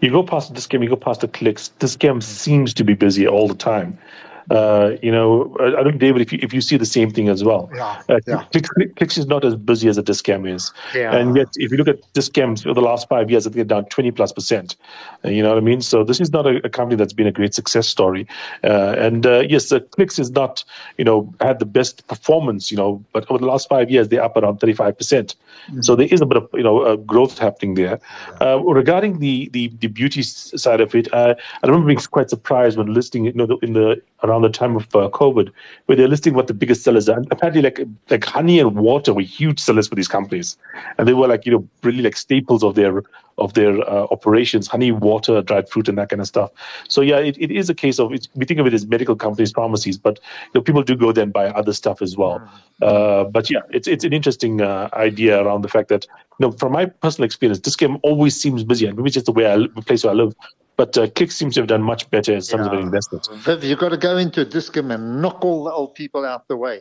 You 0.00 0.10
go 0.10 0.22
past 0.22 0.52
Dis-Chem, 0.54 0.82
you 0.82 0.88
go 0.88 0.96
past 0.96 1.20
the 1.20 1.28
clicks. 1.28 1.68
Dis-Chem 1.78 2.20
seems 2.20 2.74
to 2.74 2.84
be 2.84 2.94
busier 2.94 3.28
all 3.28 3.48
the 3.48 3.54
time. 3.54 3.98
Uh, 4.50 4.96
you 5.02 5.10
know, 5.10 5.54
I 5.60 5.70
don't 5.70 5.84
know, 5.84 5.90
David, 5.92 6.22
if 6.22 6.32
you 6.32 6.38
if 6.42 6.52
you 6.52 6.60
see 6.60 6.76
the 6.76 6.86
same 6.86 7.10
thing 7.10 7.28
as 7.28 7.44
well. 7.44 7.70
Yeah, 7.74 8.02
uh, 8.08 8.20
yeah. 8.26 8.44
Clicks, 8.52 8.68
Clicks 8.96 9.18
is 9.18 9.26
not 9.26 9.44
as 9.44 9.54
busy 9.56 9.88
as 9.88 9.98
a 9.98 10.02
Dis-Chem 10.02 10.46
is. 10.46 10.72
Yeah. 10.94 11.14
And 11.14 11.36
yet, 11.36 11.48
if 11.56 11.70
you 11.70 11.76
look 11.76 11.88
at 11.88 12.00
Dis-Chems 12.14 12.62
for 12.62 12.74
the 12.74 12.80
last 12.80 13.08
five 13.08 13.30
years, 13.30 13.46
I 13.46 13.50
think 13.50 13.56
they're 13.56 13.76
down 13.76 13.86
20 13.86 14.10
plus 14.12 14.32
percent. 14.32 14.76
Uh, 15.24 15.28
you 15.28 15.42
know 15.42 15.50
what 15.50 15.58
I 15.58 15.62
mean? 15.62 15.80
So 15.80 16.04
this 16.04 16.20
is 16.20 16.32
not 16.32 16.46
a, 16.46 16.64
a 16.64 16.68
company 16.68 16.96
that's 16.96 17.12
been 17.12 17.26
a 17.26 17.32
great 17.32 17.54
success 17.54 17.88
story. 17.88 18.26
Uh, 18.64 18.94
and 18.98 19.26
uh, 19.26 19.44
yes, 19.48 19.68
the 19.68 19.80
Clicks 19.80 20.18
is 20.18 20.30
not, 20.30 20.64
you 20.98 21.04
know, 21.04 21.32
had 21.40 21.58
the 21.58 21.66
best 21.66 22.06
performance, 22.06 22.70
you 22.70 22.76
know, 22.76 23.04
but 23.12 23.30
over 23.30 23.38
the 23.38 23.46
last 23.46 23.68
five 23.68 23.90
years, 23.90 24.08
they're 24.08 24.22
up 24.22 24.36
around 24.36 24.58
35 24.58 24.96
percent. 24.96 25.36
Mm-hmm. 25.68 25.82
So 25.82 25.96
there 25.96 26.08
is 26.10 26.20
a 26.20 26.26
bit 26.26 26.38
of, 26.38 26.48
you 26.54 26.62
know, 26.62 26.96
growth 26.96 27.38
happening 27.38 27.74
there. 27.74 28.00
regarding 28.40 29.18
the, 29.18 29.48
the, 29.52 29.68
the 29.80 29.88
beauty 29.88 30.22
side 30.22 30.80
of 30.80 30.94
it, 30.94 31.08
I 31.12 31.36
remember 31.62 31.86
being 31.86 31.98
quite 31.98 32.30
surprised 32.30 32.78
when 32.78 32.92
listing, 32.92 33.26
you 33.26 33.32
know, 33.32 33.58
in 33.62 33.74
the 33.74 34.00
around 34.30 34.42
the 34.42 34.48
time 34.48 34.76
of 34.76 34.84
uh, 34.94 35.08
COVID, 35.10 35.50
where 35.86 35.96
they're 35.96 36.08
listing 36.08 36.34
what 36.34 36.46
the 36.46 36.54
biggest 36.54 36.82
sellers 36.82 37.08
are. 37.08 37.18
And 37.18 37.26
apparently, 37.30 37.62
like 37.62 37.80
like 38.08 38.24
honey 38.24 38.60
and 38.60 38.76
water 38.76 39.12
were 39.12 39.22
huge 39.22 39.60
sellers 39.60 39.88
for 39.88 39.94
these 39.94 40.08
companies, 40.08 40.56
and 40.98 41.06
they 41.06 41.14
were 41.14 41.28
like 41.28 41.44
you 41.46 41.52
know 41.52 41.68
really 41.82 42.02
like 42.02 42.16
staples 42.16 42.62
of 42.62 42.74
their 42.74 43.02
of 43.38 43.54
their 43.54 43.80
uh, 43.88 44.06
operations: 44.10 44.68
honey, 44.68 44.92
water, 44.92 45.42
dried 45.42 45.68
fruit, 45.68 45.88
and 45.88 45.98
that 45.98 46.10
kind 46.10 46.20
of 46.20 46.28
stuff. 46.28 46.50
So 46.88 47.00
yeah, 47.00 47.18
it, 47.18 47.36
it 47.38 47.50
is 47.50 47.68
a 47.68 47.74
case 47.74 47.98
of 47.98 48.10
we 48.34 48.44
think 48.44 48.60
of 48.60 48.66
it 48.66 48.74
as 48.74 48.86
medical 48.86 49.16
companies, 49.16 49.52
pharmacies, 49.52 49.98
but 49.98 50.18
you 50.46 50.50
know, 50.56 50.60
people 50.60 50.82
do 50.82 50.96
go 50.96 51.12
there 51.12 51.24
and 51.24 51.32
buy 51.32 51.46
other 51.46 51.72
stuff 51.72 52.02
as 52.02 52.16
well. 52.16 52.38
Mm. 52.38 52.86
Uh, 52.86 53.24
but 53.24 53.50
yeah, 53.50 53.60
it's 53.70 53.88
it's 53.88 54.04
an 54.04 54.12
interesting 54.12 54.60
uh, 54.60 54.88
idea 54.92 55.42
around 55.42 55.62
the 55.62 55.68
fact 55.68 55.88
that 55.88 56.06
you 56.38 56.46
know, 56.46 56.52
from 56.52 56.72
my 56.72 56.86
personal 56.86 57.26
experience, 57.26 57.58
Dis-Chem 57.58 57.98
always 58.02 58.40
seems 58.40 58.64
busy, 58.64 58.86
and 58.86 58.96
maybe 58.96 59.08
it's 59.08 59.14
just 59.14 59.26
the 59.26 59.32
way 59.32 59.46
I 59.46 59.56
the 59.58 59.82
place 59.84 60.04
where 60.04 60.12
I 60.12 60.16
live. 60.16 60.34
But 60.80 60.96
uh, 60.96 61.08
Clicks 61.08 61.36
seems 61.36 61.56
to 61.56 61.60
have 61.60 61.68
done 61.68 61.82
much 61.82 62.08
better 62.08 62.32
in 62.32 62.40
terms 62.40 62.52
yeah. 62.52 62.64
of 62.64 62.70
their 62.70 62.80
investment. 62.80 63.28
Viv, 63.30 63.62
you've 63.62 63.78
got 63.78 63.90
to 63.90 63.98
go 63.98 64.16
into 64.16 64.46
Dis-Chem 64.46 64.90
and 64.90 65.20
knock 65.20 65.44
all 65.44 65.64
the 65.64 65.70
old 65.70 65.94
people 65.94 66.24
out 66.24 66.48
the 66.48 66.56
way. 66.56 66.80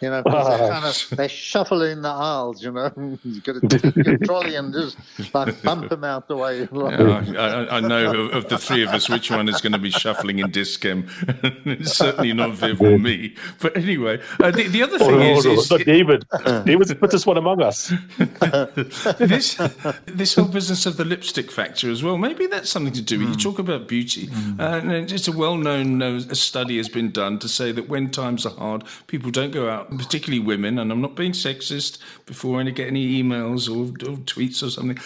You 0.00 0.08
know, 0.08 0.22
they, 0.24 0.30
kind 0.30 0.84
of, 0.84 1.06
they 1.10 1.28
shuffle 1.28 1.82
in 1.82 2.00
the 2.00 2.08
aisles, 2.08 2.62
you 2.62 2.70
know. 2.70 2.90
You've 3.24 3.44
got 3.44 3.60
to 3.60 3.68
take 3.68 3.96
your 3.96 4.18
trolley 4.18 4.54
and 4.54 4.72
just 4.72 4.96
like 5.34 5.62
bump 5.62 5.90
them 5.90 6.04
out 6.04 6.28
the 6.28 6.36
way. 6.36 6.60
Yeah, 6.60 7.66
I, 7.70 7.76
I, 7.76 7.80
know 7.80 8.26
of, 8.26 8.34
of, 8.34 8.48
the 8.48 8.56
three 8.56 8.82
of 8.82 8.90
us 8.90 9.10
which 9.10 9.30
one 9.30 9.48
is 9.48 9.60
going 9.60 9.72
to 9.72 9.78
be 9.78 9.90
shuffling 9.90 10.38
in 10.38 10.50
Dis-Chem. 10.52 11.06
certainly 11.82 12.32
not 12.32 12.52
Viv 12.52 12.80
or 12.80 12.98
me. 12.98 13.34
But 13.60 13.76
anyway, 13.76 14.20
uh, 14.38 14.52
the, 14.52 14.68
the, 14.68 14.82
other 14.82 14.98
thing 14.98 15.10
oh, 15.10 15.38
is, 15.38 15.44
is, 15.44 15.70
not 15.70 15.80
David. 15.80 16.24
David's 16.64 16.94
put 16.94 17.10
this 17.10 17.26
one 17.26 17.36
among 17.36 17.62
us. 17.62 17.92
this, 19.18 19.60
this 20.06 20.34
whole 20.34 20.48
business 20.48 20.86
of 20.86 20.96
the 20.96 21.04
lipstick 21.04 21.50
factor 21.50 21.90
as 21.90 22.02
well, 22.02 22.16
maybe 22.16 22.46
that's 22.46 22.70
something 22.70 22.94
to 22.94 23.02
do 23.02 23.18
with 23.18 23.28
mm. 23.28 23.32
You 23.32 23.39
talk 23.40 23.58
about 23.58 23.88
beauty. 23.88 24.26
Mm. 24.26 24.60
Uh, 24.60 24.92
and 24.92 25.12
it's 25.12 25.28
a 25.28 25.32
well 25.32 25.56
known 25.56 26.02
uh, 26.02 26.20
study 26.34 26.76
has 26.76 26.88
been 26.88 27.10
done 27.10 27.38
to 27.38 27.48
say 27.48 27.72
that 27.72 27.88
when 27.88 28.10
times 28.10 28.46
are 28.46 28.54
hard, 28.54 28.84
people 29.06 29.30
don't 29.30 29.52
go 29.52 29.68
out 29.68 29.90
particularly 29.96 30.40
women, 30.40 30.78
and 30.78 30.92
I'm 30.92 31.00
not 31.00 31.14
being 31.14 31.32
sexist 31.32 31.98
before 32.26 32.60
I 32.60 32.64
get 32.70 32.88
any 32.88 33.22
emails 33.22 33.68
or, 33.68 33.88
or 34.08 34.16
tweets 34.18 34.62
or 34.62 34.70
something 34.70 34.98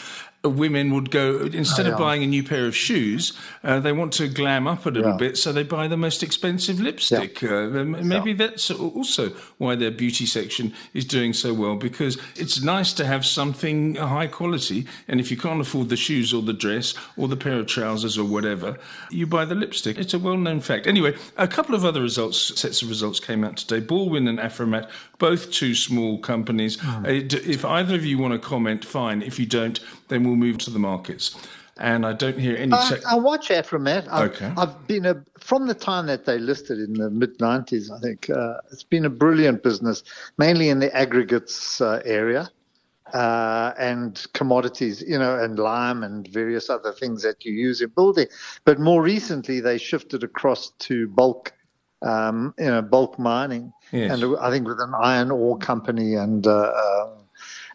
women 0.45 0.93
would 0.95 1.11
go 1.11 1.49
instead 1.53 1.87
oh, 1.87 1.89
yeah. 1.89 1.95
of 1.95 1.99
buying 1.99 2.23
a 2.23 2.27
new 2.27 2.43
pair 2.43 2.67
of 2.67 2.77
shoes, 2.77 3.33
uh, 3.63 3.81
they 3.81 3.93
want 3.93 4.13
to 4.15 4.29
glam 4.29 4.67
up 4.67 4.87
a 4.87 4.91
little 4.91 5.13
yeah. 5.13 5.17
bit, 5.17 5.39
so 5.39 5.53
they 5.53 5.63
buy 5.63 5.89
the 5.89 5.97
most 5.97 6.23
expensive 6.23 6.81
lipstick. 6.81 7.43
Yeah. 7.43 7.51
Uh, 7.51 7.85
maybe 7.85 8.33
that's 8.33 8.71
also 8.71 9.31
why 9.59 9.75
their 9.75 9.91
beauty 9.91 10.27
section 10.27 10.73
is 10.93 11.05
doing 11.05 11.33
so 11.33 11.55
well 11.55 11.77
because 11.77 12.19
it's 12.37 12.63
nice 12.63 12.93
to 12.95 13.07
have 13.07 13.25
something 13.25 13.97
high 13.97 14.27
quality, 14.27 14.87
and 15.09 15.21
if 15.21 15.31
you 15.31 15.37
can't 15.37 15.61
afford 15.61 15.89
the 15.89 15.97
shoes 15.97 16.33
or 16.33 16.43
the 16.43 16.53
dress 16.53 16.95
or 17.17 17.29
the 17.29 17.37
pair 17.37 17.59
of 17.59 17.67
trousers 17.67 18.19
or 18.19 18.25
whatever, 18.25 18.79
you 19.11 19.27
buy 19.27 19.45
the 19.45 19.55
lipstick. 19.55 19.99
It's 19.99 20.15
a 20.15 20.19
well-known 20.19 20.61
fact. 20.61 20.87
Anyway, 20.87 21.17
a 21.37 21.49
couple 21.49 21.75
of 21.75 21.85
other 21.85 22.01
results, 22.01 22.59
sets 22.61 22.83
of 22.83 22.89
results 22.89 23.21
came 23.21 23.45
out 23.45 23.57
today. 23.57 23.85
Balwin 23.85 24.29
and 24.29 24.39
Afrimat, 24.39 24.91
both 25.19 25.51
two 25.51 25.75
small 25.75 26.19
companies. 26.19 26.77
Mm. 26.79 27.33
If 27.47 27.65
either 27.65 27.95
of 27.95 28.05
you 28.05 28.19
want 28.19 28.33
to 28.33 28.39
comment, 28.39 28.85
fine. 28.85 29.23
If 29.23 29.39
you 29.39 29.47
don't, 29.47 29.81
then 30.09 30.25
we'll 30.25 30.37
move 30.37 30.59
to 30.59 30.71
the 30.71 30.79
markets. 30.79 31.37
And 31.77 32.07
I 32.07 32.13
don't 32.13 32.39
hear 32.39 32.57
any. 32.57 32.73
I, 32.73 32.99
I 33.11 33.15
watch 33.17 33.49
Afrimat. 33.49 34.07
I've, 34.09 34.31
okay. 34.31 34.53
I've 34.57 34.87
been 34.87 35.07
a 35.07 35.25
from 35.41 35.67
the 35.67 35.75
time 35.75 36.07
that 36.07 36.25
they 36.25 36.39
listed 36.39 36.79
in 36.79 36.95
the 36.95 37.11
mid 37.11 37.39
'90s. 37.39 37.91
I 37.91 37.99
think 37.99 38.31
uh, 38.31 38.59
it's 38.71 38.85
been 38.85 39.05
a 39.05 39.11
brilliant 39.11 39.65
business, 39.65 40.05
mainly 40.39 40.69
in 40.69 40.79
the 40.79 40.95
aggregates 40.95 41.81
uh, 41.81 42.01
area. 42.05 42.49
Uh, 43.13 43.75
and 43.79 44.27
commodities, 44.33 45.05
you 45.07 45.17
know, 45.17 45.39
and 45.39 45.59
lime 45.59 46.03
and 46.03 46.27
various 46.29 46.69
other 46.69 46.91
things 46.91 47.23
that 47.23 47.45
you 47.45 47.53
use 47.53 47.81
in 47.81 47.89
building. 47.91 48.27
But 48.65 48.81
more 48.81 49.03
recently, 49.03 49.61
they 49.61 49.79
shifted 49.79 50.25
across 50.25 50.71
to 50.71 51.07
bulk, 51.09 51.53
um, 52.03 52.55
you 52.59 52.65
know, 52.65 52.83
bulk 52.83 53.17
mining, 53.19 53.73
yes. 53.93 54.23
and 54.23 54.37
I 54.39 54.51
think 54.51 54.67
with 54.67 54.81
an 54.81 54.95
iron 54.95 55.31
ore 55.31 55.59
company 55.59 56.15
and 56.15 56.47
uh, 56.47 56.51
uh 56.51 57.11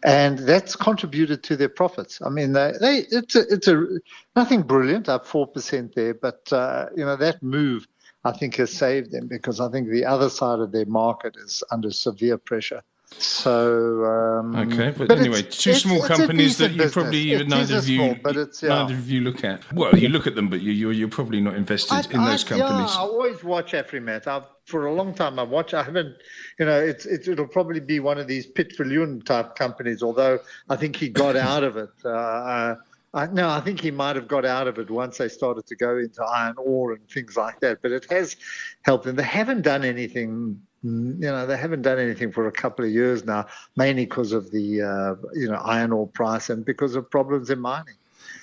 and 0.02 0.38
that's 0.38 0.76
contributed 0.76 1.42
to 1.42 1.56
their 1.56 1.68
profits. 1.68 2.22
I 2.22 2.30
mean, 2.30 2.52
they, 2.52 2.72
they 2.80 2.98
it's 3.10 3.36
a, 3.36 3.40
it's 3.52 3.68
a 3.68 3.86
nothing 4.34 4.62
brilliant, 4.62 5.08
up 5.10 5.26
four 5.26 5.46
percent 5.46 5.94
there, 5.94 6.14
but 6.14 6.50
uh, 6.52 6.86
you 6.96 7.04
know 7.04 7.16
that 7.16 7.42
move 7.42 7.86
I 8.24 8.32
think 8.32 8.56
has 8.56 8.72
saved 8.72 9.12
them 9.12 9.28
because 9.28 9.60
I 9.60 9.70
think 9.70 9.88
the 9.88 10.04
other 10.04 10.28
side 10.28 10.60
of 10.60 10.72
their 10.72 10.86
market 10.86 11.36
is 11.36 11.62
under 11.70 11.90
severe 11.90 12.38
pressure. 12.38 12.82
So 13.18 14.04
um, 14.04 14.56
okay, 14.56 14.94
but, 14.96 15.08
but 15.08 15.18
anyway, 15.18 15.42
two 15.42 15.70
it's, 15.70 15.82
small 15.82 15.98
it's 15.98 16.06
companies 16.06 16.56
that 16.58 16.72
you 16.72 16.88
probably 16.88 17.32
it 17.32 17.48
neither 17.48 17.78
of 17.78 17.88
you 17.88 17.98
small, 17.98 18.16
but 18.22 18.36
it's, 18.36 18.62
yeah. 18.62 18.68
neither 18.68 18.94
of 18.94 19.10
you 19.10 19.20
look 19.20 19.44
at. 19.44 19.70
Well, 19.72 19.96
you 19.96 20.08
look 20.08 20.26
at 20.26 20.36
them, 20.36 20.48
but 20.48 20.60
you 20.60 20.72
you're, 20.72 20.92
you're 20.92 21.08
probably 21.08 21.40
not 21.40 21.54
invested 21.54 21.92
I, 21.94 22.02
in 22.10 22.24
those 22.24 22.44
companies. 22.44 22.94
Yeah, 22.94 23.00
I 23.00 23.02
always 23.02 23.44
watch 23.44 23.72
Afrimat. 23.72 24.26
I've 24.26 24.46
for 24.70 24.86
a 24.86 24.94
long 24.94 25.12
time. 25.12 25.38
I 25.38 25.42
watch. 25.42 25.74
I 25.74 25.82
haven't. 25.82 26.16
You 26.58 26.66
know, 26.66 26.80
it's, 26.80 27.04
it's 27.04 27.28
it'll 27.28 27.48
probably 27.48 27.80
be 27.80 28.00
one 28.00 28.18
of 28.18 28.26
these 28.26 28.46
Piet 28.46 28.76
Viljoen 28.78 29.24
type 29.24 29.56
companies. 29.56 30.02
Although 30.02 30.38
I 30.70 30.76
think 30.76 30.96
he 30.96 31.08
got 31.08 31.36
out 31.50 31.64
of 31.64 31.76
it. 31.76 31.90
Uh, 32.04 32.08
uh, 32.08 32.76
I, 33.12 33.26
no, 33.26 33.50
I 33.50 33.60
think 33.60 33.80
he 33.80 33.90
might 33.90 34.14
have 34.14 34.28
got 34.28 34.44
out 34.44 34.68
of 34.68 34.78
it 34.78 34.88
once 34.88 35.18
they 35.18 35.28
started 35.28 35.66
to 35.66 35.74
go 35.74 35.98
into 35.98 36.22
iron 36.22 36.54
ore 36.58 36.92
and 36.92 37.06
things 37.10 37.36
like 37.36 37.58
that. 37.60 37.82
But 37.82 37.90
it 37.90 38.06
has 38.08 38.36
helped 38.82 39.04
them. 39.04 39.16
They 39.16 39.24
haven't 39.24 39.62
done 39.62 39.84
anything 39.84 40.62
you 40.82 41.18
know, 41.20 41.46
they 41.46 41.56
haven't 41.56 41.82
done 41.82 41.98
anything 41.98 42.32
for 42.32 42.46
a 42.46 42.52
couple 42.52 42.84
of 42.84 42.90
years 42.90 43.24
now, 43.24 43.46
mainly 43.76 44.06
because 44.06 44.32
of 44.32 44.50
the, 44.50 44.82
uh, 44.82 45.14
you 45.34 45.48
know, 45.48 45.56
iron 45.56 45.92
ore 45.92 46.06
price 46.06 46.48
and 46.50 46.64
because 46.64 46.94
of 46.94 47.10
problems 47.10 47.50
in 47.50 47.60
mining. 47.60 47.94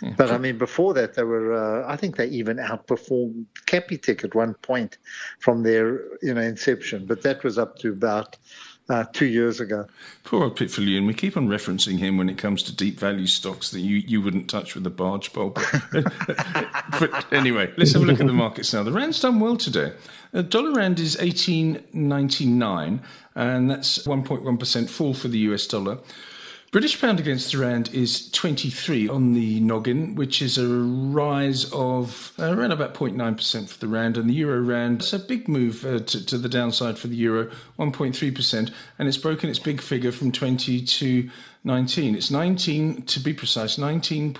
Yeah. 0.01 0.13
But 0.17 0.31
I 0.31 0.37
mean, 0.37 0.57
before 0.57 0.93
that, 0.93 1.15
they 1.15 1.23
were. 1.23 1.53
Uh, 1.53 1.91
I 1.91 1.95
think 1.95 2.17
they 2.17 2.27
even 2.27 2.57
outperformed 2.57 3.45
Capitec 3.65 4.23
at 4.23 4.35
one 4.35 4.53
point 4.55 4.97
from 5.39 5.63
their, 5.63 6.03
you 6.21 6.33
know, 6.33 6.41
inception. 6.41 7.05
But 7.05 7.23
that 7.23 7.43
was 7.43 7.57
up 7.57 7.79
to 7.79 7.89
about 7.89 8.37
uh, 8.89 9.05
two 9.13 9.25
years 9.25 9.59
ago. 9.59 9.85
Poor 10.23 10.43
old 10.43 10.57
Viljoen. 10.57 11.05
We 11.07 11.13
keep 11.13 11.37
on 11.37 11.47
referencing 11.47 11.97
him 11.99 12.17
when 12.17 12.29
it 12.29 12.37
comes 12.37 12.63
to 12.63 12.75
deep 12.75 12.99
value 12.99 13.27
stocks 13.27 13.71
that 13.71 13.81
you, 13.81 13.97
you 13.97 14.21
wouldn't 14.21 14.49
touch 14.49 14.75
with 14.75 14.85
a 14.87 14.89
barge 14.89 15.33
pole. 15.33 15.55
but 15.91 17.25
anyway, 17.33 17.71
let's 17.77 17.93
have 17.93 18.01
a 18.01 18.05
look 18.05 18.19
at 18.19 18.27
the 18.27 18.33
markets 18.33 18.73
now. 18.73 18.83
The 18.83 18.91
rand's 18.91 19.19
done 19.19 19.39
well 19.39 19.57
today. 19.57 19.93
The 20.31 20.43
dollar 20.43 20.73
rand 20.73 20.99
is 20.99 21.15
18.99, 21.17 22.99
and 23.35 23.69
that's 23.69 23.99
1.1% 23.99 24.89
fall 24.89 25.13
for 25.13 25.27
the 25.27 25.39
US 25.39 25.67
dollar. 25.67 25.99
British 26.77 27.01
pound 27.01 27.19
against 27.19 27.51
the 27.51 27.57
rand 27.57 27.89
is 27.91 28.29
23 28.29 29.09
on 29.09 29.33
the 29.33 29.59
noggin, 29.61 30.13
which 30.13 30.43
is 30.43 30.59
a 30.59 30.67
rise 30.67 31.65
of 31.73 32.31
around 32.37 32.71
about 32.71 32.93
0.9% 32.93 33.67
for 33.67 33.79
the 33.79 33.87
rand, 33.87 34.15
and 34.15 34.29
the 34.29 34.35
euro 34.35 34.61
rand. 34.61 35.01
It's 35.01 35.11
a 35.11 35.17
big 35.17 35.47
move 35.47 35.83
uh, 35.83 35.97
to, 36.01 36.23
to, 36.27 36.37
the 36.37 36.47
downside 36.47 36.99
for 36.99 37.07
the 37.07 37.15
euro, 37.15 37.49
1.3%, 37.79 38.71
and 38.99 39.07
it's 39.07 39.17
broken 39.17 39.49
its 39.49 39.57
big 39.57 39.81
figure 39.81 40.11
from 40.11 40.31
20 40.31 40.85
to 40.85 41.31
19. 41.63 42.13
It's 42.13 42.29
19 42.29 43.01
to 43.01 43.19
be 43.21 43.33
precise, 43.33 43.79
19. 43.79 44.35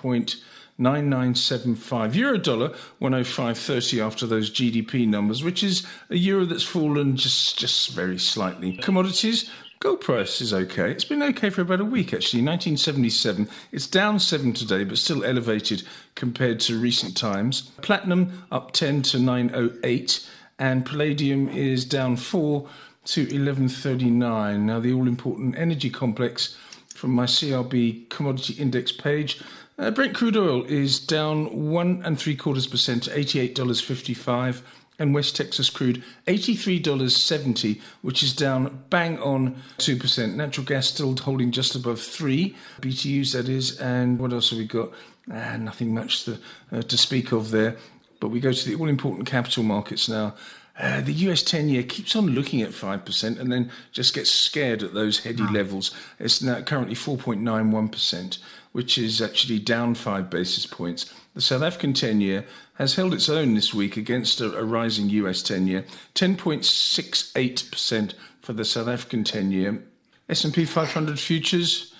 9975 0.79 2.15
euro 2.15 2.37
dollar 2.37 2.69
105.30 3.01 4.05
after 4.05 4.27
those 4.27 4.51
GDP 4.51 5.07
numbers, 5.07 5.43
which 5.43 5.63
is 5.63 5.87
a 6.11 6.15
euro 6.15 6.45
that's 6.45 6.61
fallen 6.61 7.17
just 7.17 7.57
just 7.57 7.89
very 7.93 8.19
slightly. 8.19 8.77
Commodities 8.77 9.49
Gold 9.79 10.01
price 10.01 10.41
is 10.41 10.53
okay. 10.53 10.89
It's 10.89 11.05
been 11.05 11.21
okay 11.21 11.51
for 11.51 11.61
about 11.61 11.81
a 11.81 11.85
week 11.85 12.07
actually. 12.07 12.41
1977. 12.41 13.47
It's 13.71 13.85
down 13.85 14.19
7 14.19 14.53
today 14.53 14.83
but 14.83 14.97
still 14.97 15.23
elevated 15.23 15.83
compared 16.15 16.59
to 16.61 16.79
recent 16.79 17.15
times. 17.15 17.69
Platinum 17.81 18.43
up 18.51 18.71
10 18.71 19.03
to 19.03 19.19
908 19.19 20.27
and 20.57 20.83
palladium 20.83 21.47
is 21.49 21.85
down 21.85 22.15
4 22.15 22.67
to 23.05 23.21
1139. 23.21 24.65
Now 24.65 24.79
the 24.79 24.93
all 24.93 25.07
important 25.07 25.55
energy 25.55 25.91
complex 25.91 26.57
from 26.95 27.11
my 27.11 27.25
CRB 27.25 28.09
commodity 28.09 28.53
index 28.53 28.91
page 28.91 29.41
uh, 29.79 29.91
Brent 29.91 30.15
crude 30.15 30.35
oil 30.35 30.63
is 30.63 30.99
down 30.99 31.69
one 31.69 32.01
and 32.03 32.17
three 32.17 32.35
quarters 32.35 32.65
percent 32.65 33.03
to 33.03 33.17
eighty-eight 33.17 33.53
dollars 33.53 33.79
fifty-five, 33.79 34.63
and 34.99 35.13
West 35.13 35.35
Texas 35.35 35.69
crude 35.69 36.03
eighty-three 36.27 36.79
dollars 36.79 37.15
seventy, 37.15 37.81
which 38.01 38.23
is 38.23 38.33
down 38.33 38.83
bang 38.89 39.19
on 39.19 39.61
two 39.77 39.97
percent. 39.97 40.35
Natural 40.35 40.65
gas 40.65 40.87
still 40.87 41.15
holding 41.15 41.51
just 41.51 41.75
above 41.75 42.01
three 42.01 42.55
BTUs, 42.81 43.33
that 43.33 43.49
is. 43.49 43.79
And 43.79 44.19
what 44.19 44.33
else 44.33 44.49
have 44.49 44.59
we 44.59 44.65
got? 44.65 44.91
Uh, 45.31 45.57
nothing 45.57 45.93
much 45.93 46.23
to, 46.23 46.37
uh, 46.71 46.81
to 46.81 46.97
speak 46.97 47.31
of 47.31 47.51
there. 47.51 47.75
But 48.19 48.29
we 48.29 48.39
go 48.39 48.53
to 48.53 48.69
the 48.69 48.75
all-important 48.75 49.27
capital 49.27 49.63
markets 49.63 50.07
now. 50.07 50.35
Uh, 50.79 51.01
the 51.01 51.13
US 51.13 51.41
10 51.41 51.69
year 51.69 51.81
keeps 51.81 52.15
on 52.15 52.27
looking 52.27 52.61
at 52.61 52.69
5% 52.69 53.39
and 53.39 53.51
then 53.51 53.71
just 53.91 54.13
gets 54.13 54.29
scared 54.29 54.83
at 54.83 54.93
those 54.93 55.19
heady 55.23 55.43
levels. 55.47 55.91
It's 56.19 56.41
now 56.41 56.61
currently 56.61 56.93
4.91% 56.93 58.37
which 58.77 58.95
is 58.95 59.23
actually 59.23 59.57
down 59.57 59.95
five 59.95 60.29
basis 60.29 60.67
points. 60.67 61.11
The 61.33 61.41
South 61.41 61.63
African 61.63 61.93
10 61.93 62.21
year 62.21 62.45
has 62.77 62.95
held 62.95 63.13
its 63.13 63.29
own 63.29 63.53
this 63.53 63.73
week 63.73 63.97
against 63.97 64.39
a, 64.41 64.57
a 64.57 64.63
rising 64.63 65.09
US 65.09 65.41
10 65.41 65.67
year, 65.67 65.85
10.68% 66.15 68.13
for 68.39 68.53
the 68.53 68.65
South 68.65 68.87
African 68.87 69.23
10 69.23 69.51
year. 69.51 69.83
S&P 70.29 70.65
500 70.65 71.19
futures, 71.19 71.93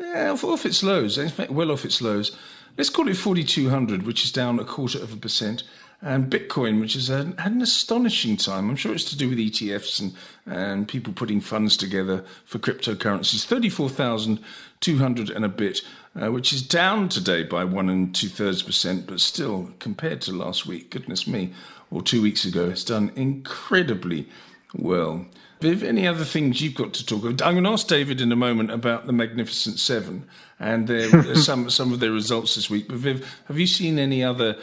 yeah, 0.00 0.30
off, 0.30 0.66
its 0.66 0.82
lows, 0.82 1.16
in 1.18 1.28
fact, 1.28 1.50
well 1.50 1.70
off 1.70 1.84
its 1.84 2.02
lows. 2.02 2.36
Let's 2.76 2.90
call 2.90 3.08
it 3.08 3.16
4,200, 3.16 4.04
which 4.04 4.24
is 4.24 4.32
down 4.32 4.58
a 4.58 4.64
quarter 4.64 4.98
of 4.98 5.12
a 5.12 5.16
percent. 5.16 5.62
and 6.00 6.30
Bitcoin, 6.30 6.80
which 6.80 6.94
has 6.94 7.08
had 7.08 7.34
an 7.38 7.60
astonishing 7.60 8.36
time. 8.36 8.70
I'm 8.70 8.76
sure 8.76 8.94
it's 8.94 9.10
to 9.10 9.16
do 9.16 9.28
with 9.28 9.38
ETFs 9.38 10.00
and, 10.00 10.14
and 10.46 10.86
people 10.86 11.12
putting 11.12 11.40
funds 11.40 11.76
together 11.76 12.24
for 12.44 12.60
cryptocurrencies. 12.60 13.44
34,200 13.44 15.30
and 15.30 15.44
a 15.44 15.48
bit, 15.48 15.80
uh, 16.20 16.30
which 16.32 16.52
is 16.52 16.62
down 16.62 17.08
today 17.08 17.42
by 17.42 17.64
one 17.64 17.88
and 17.88 18.14
two 18.14 18.28
thirds 18.28 18.62
percent, 18.62 19.06
but 19.06 19.20
still, 19.20 19.70
compared 19.78 20.20
to 20.22 20.32
last 20.32 20.66
week, 20.66 20.90
goodness 20.90 21.26
me, 21.26 21.52
or 21.90 22.02
two 22.02 22.20
weeks 22.20 22.44
ago, 22.44 22.68
it's 22.68 22.84
done 22.84 23.12
incredibly 23.16 24.28
well. 24.74 25.26
Viv, 25.60 25.82
any 25.82 26.06
other 26.06 26.24
things 26.24 26.60
you've 26.60 26.74
got 26.74 26.94
to 26.94 27.04
talk 27.04 27.24
about? 27.24 27.42
I'm 27.42 27.54
going 27.54 27.64
to 27.64 27.70
ask 27.70 27.86
David 27.86 28.20
in 28.20 28.30
a 28.30 28.36
moment 28.36 28.70
about 28.70 29.06
the 29.06 29.12
Magnificent 29.12 29.78
Seven 29.78 30.24
and 30.60 30.86
their, 30.86 31.34
some 31.34 31.68
some 31.70 31.92
of 31.92 32.00
their 32.00 32.12
results 32.12 32.54
this 32.54 32.70
week. 32.70 32.88
But 32.88 32.98
Viv, 32.98 33.38
have 33.46 33.58
you 33.58 33.66
seen 33.66 33.98
any 33.98 34.22
other 34.22 34.56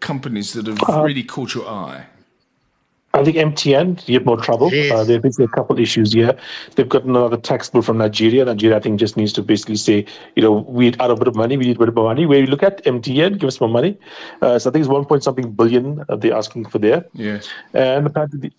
companies 0.00 0.52
that 0.54 0.66
have 0.66 0.78
uh, 0.88 1.02
really 1.02 1.24
caught 1.24 1.54
your 1.54 1.68
eye? 1.68 2.06
I 3.18 3.24
think 3.24 3.36
MTN, 3.36 4.08
you 4.08 4.14
have 4.14 4.26
more 4.26 4.36
trouble. 4.36 4.72
Yes. 4.72 4.92
Uh, 4.92 5.04
there 5.04 5.20
a 5.24 5.48
couple 5.48 5.78
issues 5.78 6.12
here. 6.12 6.36
They've 6.74 6.88
got 6.88 7.04
another 7.04 7.36
tax 7.36 7.68
bill 7.70 7.82
from 7.82 7.98
Nigeria. 7.98 8.44
Nigeria, 8.44 8.76
I 8.76 8.80
think, 8.80 9.00
just 9.00 9.16
needs 9.16 9.32
to 9.34 9.42
basically 9.42 9.76
say, 9.76 10.06
you 10.36 10.42
know, 10.42 10.52
we 10.52 10.88
out 11.00 11.10
of 11.10 11.18
a 11.18 11.20
bit 11.20 11.28
of 11.28 11.34
money, 11.34 11.56
we 11.56 11.66
need 11.66 11.76
a 11.76 11.78
bit 11.86 11.94
more 11.94 12.04
money. 12.04 12.26
Where 12.26 12.40
you 12.40 12.46
look 12.46 12.62
at 12.62 12.84
MTN, 12.84 13.38
give 13.38 13.48
us 13.48 13.60
more 13.60 13.68
money. 13.68 13.98
Uh, 14.40 14.58
so 14.58 14.70
I 14.70 14.72
think 14.72 14.82
it's 14.82 14.90
one 14.90 15.04
point 15.04 15.24
something 15.24 15.50
billion 15.52 16.04
uh, 16.08 16.16
they're 16.16 16.34
asking 16.34 16.66
for 16.66 16.78
there. 16.78 17.04
Yes. 17.14 17.48
And 17.74 18.06
apparently, 18.06 18.52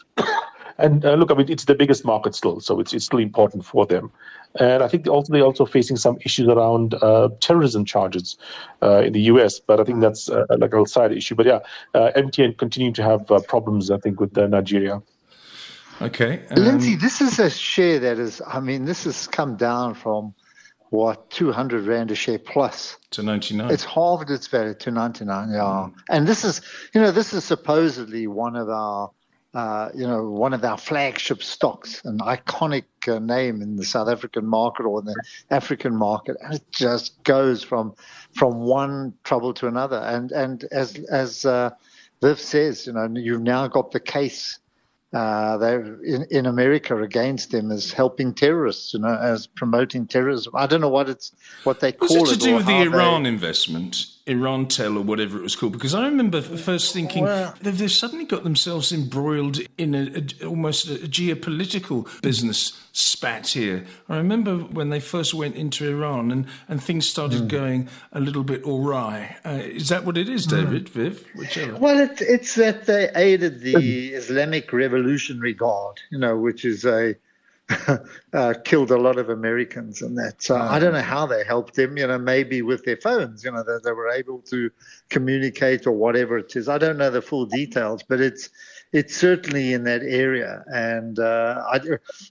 and 0.79 1.05
uh, 1.05 1.13
look, 1.13 1.31
I 1.31 1.35
mean, 1.35 1.49
it's 1.49 1.65
the 1.65 1.75
biggest 1.75 2.05
market 2.05 2.35
still, 2.35 2.59
so 2.59 2.79
it's, 2.79 2.93
it's 2.93 3.05
still 3.05 3.19
important 3.19 3.65
for 3.65 3.85
them. 3.85 4.11
And 4.59 4.81
I 4.81 4.87
think 4.87 5.07
also 5.07 5.31
they're 5.31 5.43
also 5.43 5.65
facing 5.65 5.97
some 5.97 6.17
issues 6.21 6.47
around 6.47 6.95
uh, 6.95 7.29
terrorism 7.39 7.85
charges 7.85 8.37
uh, 8.81 9.01
in 9.01 9.13
the 9.13 9.21
US, 9.21 9.59
but 9.59 9.79
I 9.79 9.83
think 9.83 10.01
that's 10.01 10.29
uh, 10.29 10.45
like 10.57 10.73
a 10.73 10.85
side 10.87 11.11
issue. 11.11 11.35
But 11.35 11.45
yeah, 11.45 11.59
uh, 11.93 12.11
MTN 12.15 12.57
continuing 12.57 12.93
to 12.95 13.03
have 13.03 13.29
uh, 13.29 13.39
problems, 13.41 13.91
I 13.91 13.97
think, 13.97 14.19
with 14.19 14.37
uh, 14.37 14.47
Nigeria. 14.47 15.01
Okay. 16.01 16.41
Um... 16.49 16.63
Lindsay, 16.63 16.95
this 16.95 17.21
is 17.21 17.39
a 17.39 17.49
share 17.49 17.99
that 17.99 18.17
is, 18.17 18.41
I 18.47 18.59
mean, 18.59 18.85
this 18.85 19.03
has 19.03 19.27
come 19.27 19.55
down 19.55 19.93
from 19.93 20.33
what 20.89 21.29
200 21.29 21.85
rand 21.85 22.09
a 22.09 22.15
share 22.15 22.39
plus 22.39 22.97
to 23.11 23.21
99 23.21 23.69
it's 23.69 23.83
halved 23.83 24.31
its 24.31 24.47
value 24.47 24.73
to 24.73 24.89
99 24.89 25.49
yeah 25.51 25.59
mm. 25.59 25.93
and 26.09 26.27
this 26.27 26.43
is 26.43 26.61
you 26.95 27.01
know 27.01 27.11
this 27.11 27.31
is 27.31 27.43
supposedly 27.43 28.25
one 28.25 28.55
of 28.55 28.69
our 28.69 29.11
uh, 29.53 29.89
you 29.95 30.05
know, 30.05 30.29
one 30.29 30.53
of 30.53 30.63
our 30.63 30.77
flagship 30.77 31.41
stocks, 31.41 32.03
an 32.05 32.19
iconic 32.19 32.83
uh, 33.07 33.17
name 33.19 33.61
in 33.61 33.75
the 33.75 33.85
South 33.85 34.07
African 34.07 34.45
market 34.45 34.83
or 34.83 34.99
in 34.99 35.05
the 35.05 35.23
African 35.49 35.95
market, 35.95 36.37
and 36.41 36.53
it 36.55 36.71
just 36.71 37.23
goes 37.23 37.63
from 37.63 37.95
from 38.35 38.59
one 38.59 39.13
trouble 39.23 39.53
to 39.55 39.67
another. 39.67 39.97
And 39.97 40.31
and 40.31 40.63
as 40.65 40.95
as 41.11 41.45
uh, 41.45 41.71
Viv 42.21 42.39
says, 42.39 42.85
you 42.85 42.93
know, 42.93 43.09
you've 43.15 43.41
now 43.41 43.67
got 43.67 43.91
the 43.91 43.99
case 43.99 44.59
uh, 45.13 45.79
in, 46.05 46.27
in 46.29 46.45
America 46.45 47.01
against 47.01 47.51
them 47.51 47.71
as 47.71 47.91
helping 47.91 48.33
terrorists, 48.33 48.93
you 48.93 48.99
know, 48.99 49.17
as 49.19 49.47
promoting 49.47 50.05
terrorism. 50.05 50.53
I 50.55 50.67
don't 50.67 50.81
know 50.81 50.89
what 50.89 51.09
it's 51.09 51.31
what 51.63 51.79
they 51.79 51.91
call 51.91 52.29
it. 52.29 52.33
to 52.33 52.37
do 52.37 52.55
with 52.55 52.67
the 52.67 52.81
Iran 52.81 53.23
they... 53.23 53.29
investment, 53.29 54.05
Irantel 54.29 54.97
or 54.97 55.01
whatever 55.01 55.39
it 55.39 55.41
was 55.41 55.55
called? 55.55 55.73
Because 55.73 55.95
I 55.95 56.05
remember 56.05 56.41
first 56.41 56.93
thinking 56.93 57.25
they've, 57.25 57.77
they've, 57.77 57.91
suddenly 57.91 58.25
got 58.25 58.43
themselves 58.43 58.91
embroiled 58.91 59.59
in 59.77 59.95
a, 59.95 60.23
a, 60.41 60.45
almost 60.45 60.87
a 60.87 60.95
geopolitical 60.95 62.07
business 62.21 62.79
spat 62.91 63.47
here. 63.47 63.85
I 64.07 64.17
remember 64.17 64.57
when 64.57 64.89
they 64.89 64.99
first 64.99 65.33
went 65.33 65.55
into 65.55 65.89
Iran 65.89 66.31
and, 66.31 66.45
and 66.67 66.81
things 66.81 67.07
started 67.07 67.43
mm. 67.43 67.47
going 67.47 67.89
a 68.11 68.19
little 68.19 68.43
bit 68.43 68.61
awry. 68.65 69.37
Uh, 69.45 69.61
is 69.63 69.89
that 69.89 70.05
what 70.05 70.17
it 70.17 70.29
is, 70.29 70.45
hmm. 70.45 70.55
David, 70.55 70.85
mm. 70.85 70.89
Viv? 70.89 71.27
Whichever. 71.35 71.77
Well, 71.77 71.99
it, 71.99 72.21
it's 72.21 72.55
that 72.55 72.85
they 72.85 73.09
aided 73.15 73.61
the 73.61 74.13
Islamic 74.13 74.71
Revolutionary 74.71 75.53
Guard, 75.53 75.99
you 76.11 76.19
know, 76.19 76.37
which 76.37 76.65
is 76.65 76.85
a 76.85 77.15
uh, 78.33 78.53
killed 78.63 78.91
a 78.91 78.97
lot 78.97 79.17
of 79.17 79.29
Americans, 79.29 80.01
and 80.01 80.17
that 80.17 80.49
uh, 80.49 80.55
I 80.55 80.79
don't 80.79 80.93
know 80.93 81.01
how 81.01 81.25
they 81.25 81.43
helped 81.43 81.75
them. 81.75 81.97
You 81.97 82.07
know, 82.07 82.17
maybe 82.17 82.61
with 82.61 82.83
their 82.83 82.97
phones, 82.97 83.43
you 83.43 83.51
know, 83.51 83.63
that 83.63 83.83
they 83.83 83.91
were 83.91 84.09
able 84.09 84.39
to 84.49 84.71
communicate 85.09 85.85
or 85.85 85.91
whatever 85.91 86.37
it 86.37 86.55
is. 86.55 86.67
I 86.67 86.77
don't 86.77 86.97
know 86.97 87.11
the 87.11 87.21
full 87.21 87.45
details, 87.45 88.01
but 88.01 88.19
it's 88.21 88.49
it's 88.91 89.15
certainly 89.15 89.73
in 89.73 89.83
that 89.83 90.01
area, 90.01 90.63
and 90.67 91.19
uh, 91.19 91.63
I, 91.71 91.79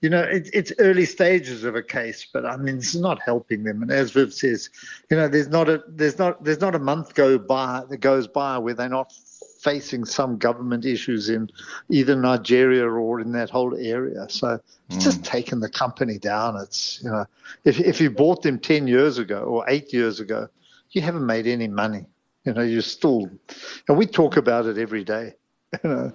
you 0.03 0.11
know, 0.11 0.23
it, 0.23 0.51
it's 0.53 0.73
early 0.81 1.05
stages 1.05 1.63
of 1.63 1.77
a 1.77 1.83
case, 1.83 2.27
but 2.33 2.45
I 2.45 2.57
mean, 2.57 2.79
it's 2.79 2.97
not 2.97 3.21
helping 3.23 3.63
them. 3.63 3.83
And 3.83 3.93
as 3.93 4.11
Viv 4.11 4.35
says, 4.35 4.71
you 5.09 5.17
know, 5.17 5.29
there's 5.29 5.49
not 5.49 5.69
a 5.69 5.85
there's 5.89 6.19
not 6.19 6.43
there's 6.43 6.61
not 6.61 6.75
a 6.75 6.81
month 6.81 7.15
go 7.15 7.39
by 7.39 7.85
that 7.89 7.99
goes 7.99 8.27
by 8.27 8.59
where 8.59 8.75
they're 8.75 8.89
not 8.89 9.13
facing 9.59 10.05
some 10.05 10.39
government 10.39 10.85
issues 10.85 11.29
in 11.29 11.51
either 11.91 12.17
Nigeria 12.17 12.85
or 12.89 13.21
in 13.21 13.33
that 13.33 13.51
whole 13.51 13.77
area. 13.77 14.27
So 14.29 14.61
it's 14.89 14.99
mm. 14.99 15.03
just 15.03 15.25
taken 15.25 15.61
the 15.61 15.69
company 15.69 16.19
down. 16.19 16.57
It's 16.57 17.01
you 17.03 17.11
know, 17.11 17.27
if 17.65 17.81
if 17.81 18.01
you 18.01 18.11
bought 18.11 18.43
them 18.43 18.59
ten 18.59 18.87
years 18.87 19.19
ago 19.19 19.41
or 19.41 19.65
eight 19.69 19.93
years 19.93 20.21
ago, 20.21 20.49
you 20.91 21.03
haven't 21.03 21.27
made 21.27 21.47
any 21.47 21.69
money. 21.69 22.07
You 22.45 22.55
know, 22.55 22.63
you're 22.63 22.83
still, 22.83 23.29
and 23.89 23.99
we 23.99 24.07
talk 24.07 24.37
about 24.37 24.67
it 24.67 24.79
every 24.79 25.05
day. 25.05 25.35
You 25.85 25.91
know, 25.91 26.13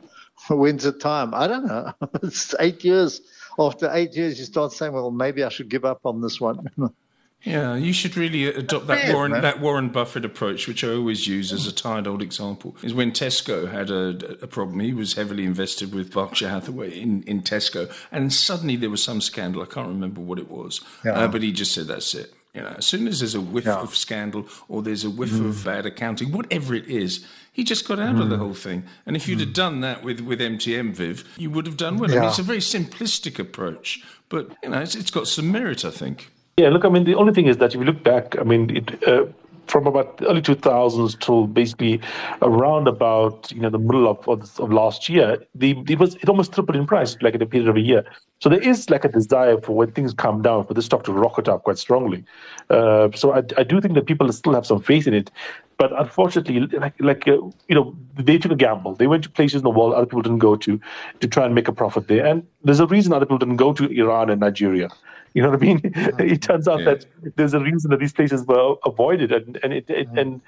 when's 0.49 0.83
it 0.83 0.99
time? 0.99 1.35
I 1.35 1.45
don't 1.45 1.67
know. 1.67 1.93
it's 2.23 2.55
eight 2.59 2.83
years. 2.83 3.21
After 3.59 3.87
eight 3.93 4.15
years, 4.15 4.39
you 4.39 4.45
start 4.45 4.71
saying, 4.71 4.93
well, 4.93 5.11
maybe 5.11 5.43
I 5.43 5.49
should 5.49 5.69
give 5.69 5.85
up 5.85 6.07
on 6.07 6.21
this 6.21 6.41
one. 6.41 6.67
Yeah, 7.43 7.75
you 7.75 7.91
should 7.91 8.15
really 8.15 8.45
adopt 8.45 8.87
that 8.87 9.13
Warren 9.13 9.33
that 9.33 9.59
Warren 9.59 9.89
Buffett 9.89 10.23
approach, 10.23 10.65
which 10.67 10.83
I 10.83 10.93
always 10.93 11.27
use 11.27 11.51
as 11.51 11.67
a 11.67 11.73
tired 11.73 12.07
old 12.07 12.21
example. 12.21 12.75
Is 12.81 12.93
when 12.93 13.11
Tesco 13.11 13.69
had 13.69 13.89
a, 13.89 14.37
a 14.41 14.47
problem. 14.47 14.79
He 14.79 14.93
was 14.93 15.13
heavily 15.13 15.43
invested 15.43 15.93
with 15.93 16.13
Berkshire 16.13 16.49
Hathaway 16.49 16.97
in, 16.97 17.21
in 17.23 17.41
Tesco, 17.41 17.93
and 18.13 18.31
suddenly 18.31 18.77
there 18.77 18.89
was 18.89 19.03
some 19.03 19.19
scandal. 19.19 19.61
I 19.61 19.65
can't 19.65 19.89
remember 19.89 20.21
what 20.21 20.39
it 20.39 20.49
was, 20.49 20.79
yeah. 21.03 21.11
uh, 21.11 21.27
but 21.27 21.41
he 21.41 21.51
just 21.51 21.73
said, 21.73 21.87
"That's 21.87 22.15
it." 22.15 22.33
You 22.53 22.61
know, 22.61 22.75
as 22.77 22.85
soon 22.85 23.07
as 23.07 23.19
there's 23.19 23.35
a 23.35 23.41
whiff 23.41 23.65
yeah. 23.65 23.81
of 23.81 23.95
scandal 23.95 24.47
or 24.69 24.83
there's 24.83 25.03
a 25.03 25.09
whiff 25.09 25.31
mm. 25.31 25.49
of 25.49 25.65
bad 25.65 25.87
accounting, 25.87 26.31
whatever 26.31 26.75
it 26.75 26.87
is, 26.87 27.25
he 27.51 27.63
just 27.63 27.87
got 27.87 27.99
out 27.99 28.15
mm. 28.15 28.21
of 28.21 28.29
the 28.29 28.35
mm. 28.35 28.39
whole 28.39 28.53
thing. 28.53 28.83
And 29.07 29.15
if 29.15 29.27
you'd 29.27 29.39
mm. 29.39 29.45
have 29.45 29.53
done 29.53 29.81
that 29.81 30.03
with, 30.03 30.19
with 30.19 30.39
MTN 30.39 30.93
Viv, 30.93 31.27
you 31.35 31.49
would 31.49 31.65
have 31.65 31.77
done 31.77 31.97
well. 31.97 32.11
Yeah. 32.11 32.17
I 32.17 32.19
mean, 32.19 32.29
it's 32.29 32.37
a 32.37 32.43
very 32.43 32.59
simplistic 32.59 33.39
approach, 33.39 34.03
but 34.29 34.55
you 34.61 34.69
know, 34.69 34.79
it's, 34.79 34.93
it's 34.93 35.09
got 35.09 35.27
some 35.27 35.51
merit, 35.51 35.83
I 35.83 35.89
think. 35.89 36.31
Yeah, 36.57 36.69
look, 36.69 36.85
I 36.85 36.89
mean, 36.89 37.03
the 37.03 37.15
only 37.15 37.33
thing 37.33 37.47
is 37.47 37.57
that 37.57 37.73
if 37.73 37.79
you 37.79 37.83
look 37.83 38.03
back, 38.03 38.37
I 38.37 38.43
mean, 38.43 38.77
it, 38.77 39.07
uh, 39.07 39.25
from 39.65 39.87
about 39.87 40.19
early 40.27 40.41
2000s 40.41 41.19
till 41.19 41.47
basically 41.47 41.99
around 42.41 42.87
about 42.87 43.51
you 43.51 43.61
know 43.61 43.69
the 43.69 43.79
middle 43.79 44.07
of, 44.07 44.27
of, 44.27 44.59
of 44.59 44.71
last 44.71 45.09
year, 45.09 45.37
the, 45.55 45.75
it 45.87 45.97
was 45.97 46.15
it 46.15 46.29
almost 46.29 46.53
tripled 46.53 46.75
in 46.75 46.85
price 46.85 47.17
like 47.21 47.33
in 47.33 47.41
a 47.41 47.45
period 47.47 47.69
of 47.69 47.75
a 47.75 47.79
year. 47.79 48.03
So 48.39 48.49
there 48.49 48.61
is 48.61 48.89
like 48.91 49.03
a 49.03 49.09
desire 49.09 49.59
for 49.61 49.75
when 49.75 49.91
things 49.91 50.13
calm 50.13 50.41
down 50.43 50.67
for 50.67 50.73
the 50.75 50.81
stock 50.81 51.05
to 51.05 51.13
rocket 51.13 51.47
up 51.47 51.63
quite 51.63 51.77
strongly. 51.79 52.23
Uh, 52.69 53.09
so 53.15 53.33
I, 53.33 53.41
I 53.57 53.63
do 53.63 53.79
think 53.81 53.95
that 53.95 54.05
people 54.05 54.31
still 54.31 54.53
have 54.53 54.65
some 54.65 54.81
faith 54.81 55.07
in 55.07 55.13
it, 55.13 55.31
but 55.77 55.97
unfortunately, 55.99 56.59
like 56.59 56.93
like 56.99 57.27
uh, 57.27 57.37
you 57.67 57.75
know, 57.75 57.95
they 58.15 58.37
took 58.37 58.51
a 58.51 58.55
gamble. 58.55 58.93
They 58.93 59.07
went 59.07 59.23
to 59.23 59.29
places 59.29 59.61
in 59.61 59.63
the 59.63 59.71
world 59.71 59.93
other 59.93 60.05
people 60.05 60.21
didn't 60.21 60.39
go 60.39 60.55
to 60.57 60.79
to 61.19 61.27
try 61.27 61.45
and 61.45 61.55
make 61.55 61.67
a 61.67 61.73
profit 61.73 62.09
there, 62.09 62.25
and 62.25 62.45
there's 62.63 62.79
a 62.81 62.87
reason 62.87 63.11
other 63.11 63.25
people 63.25 63.39
didn't 63.39 63.57
go 63.57 63.73
to 63.73 63.87
Iran 63.87 64.29
and 64.29 64.41
Nigeria. 64.41 64.89
You 65.33 65.41
know 65.41 65.49
what 65.49 65.61
I 65.61 65.65
mean? 65.65 65.81
it 66.19 66.41
turns 66.41 66.67
out 66.67 66.79
yeah. 66.79 66.85
that 66.85 67.05
there's 67.35 67.53
a 67.53 67.59
reason 67.59 67.91
that 67.91 67.99
these 67.99 68.13
places 68.13 68.45
were 68.45 68.75
avoided, 68.85 69.31
and 69.31 69.59
and 69.63 69.73
it, 69.73 69.89
it 69.89 70.07
mm-hmm. 70.07 70.17
and 70.17 70.41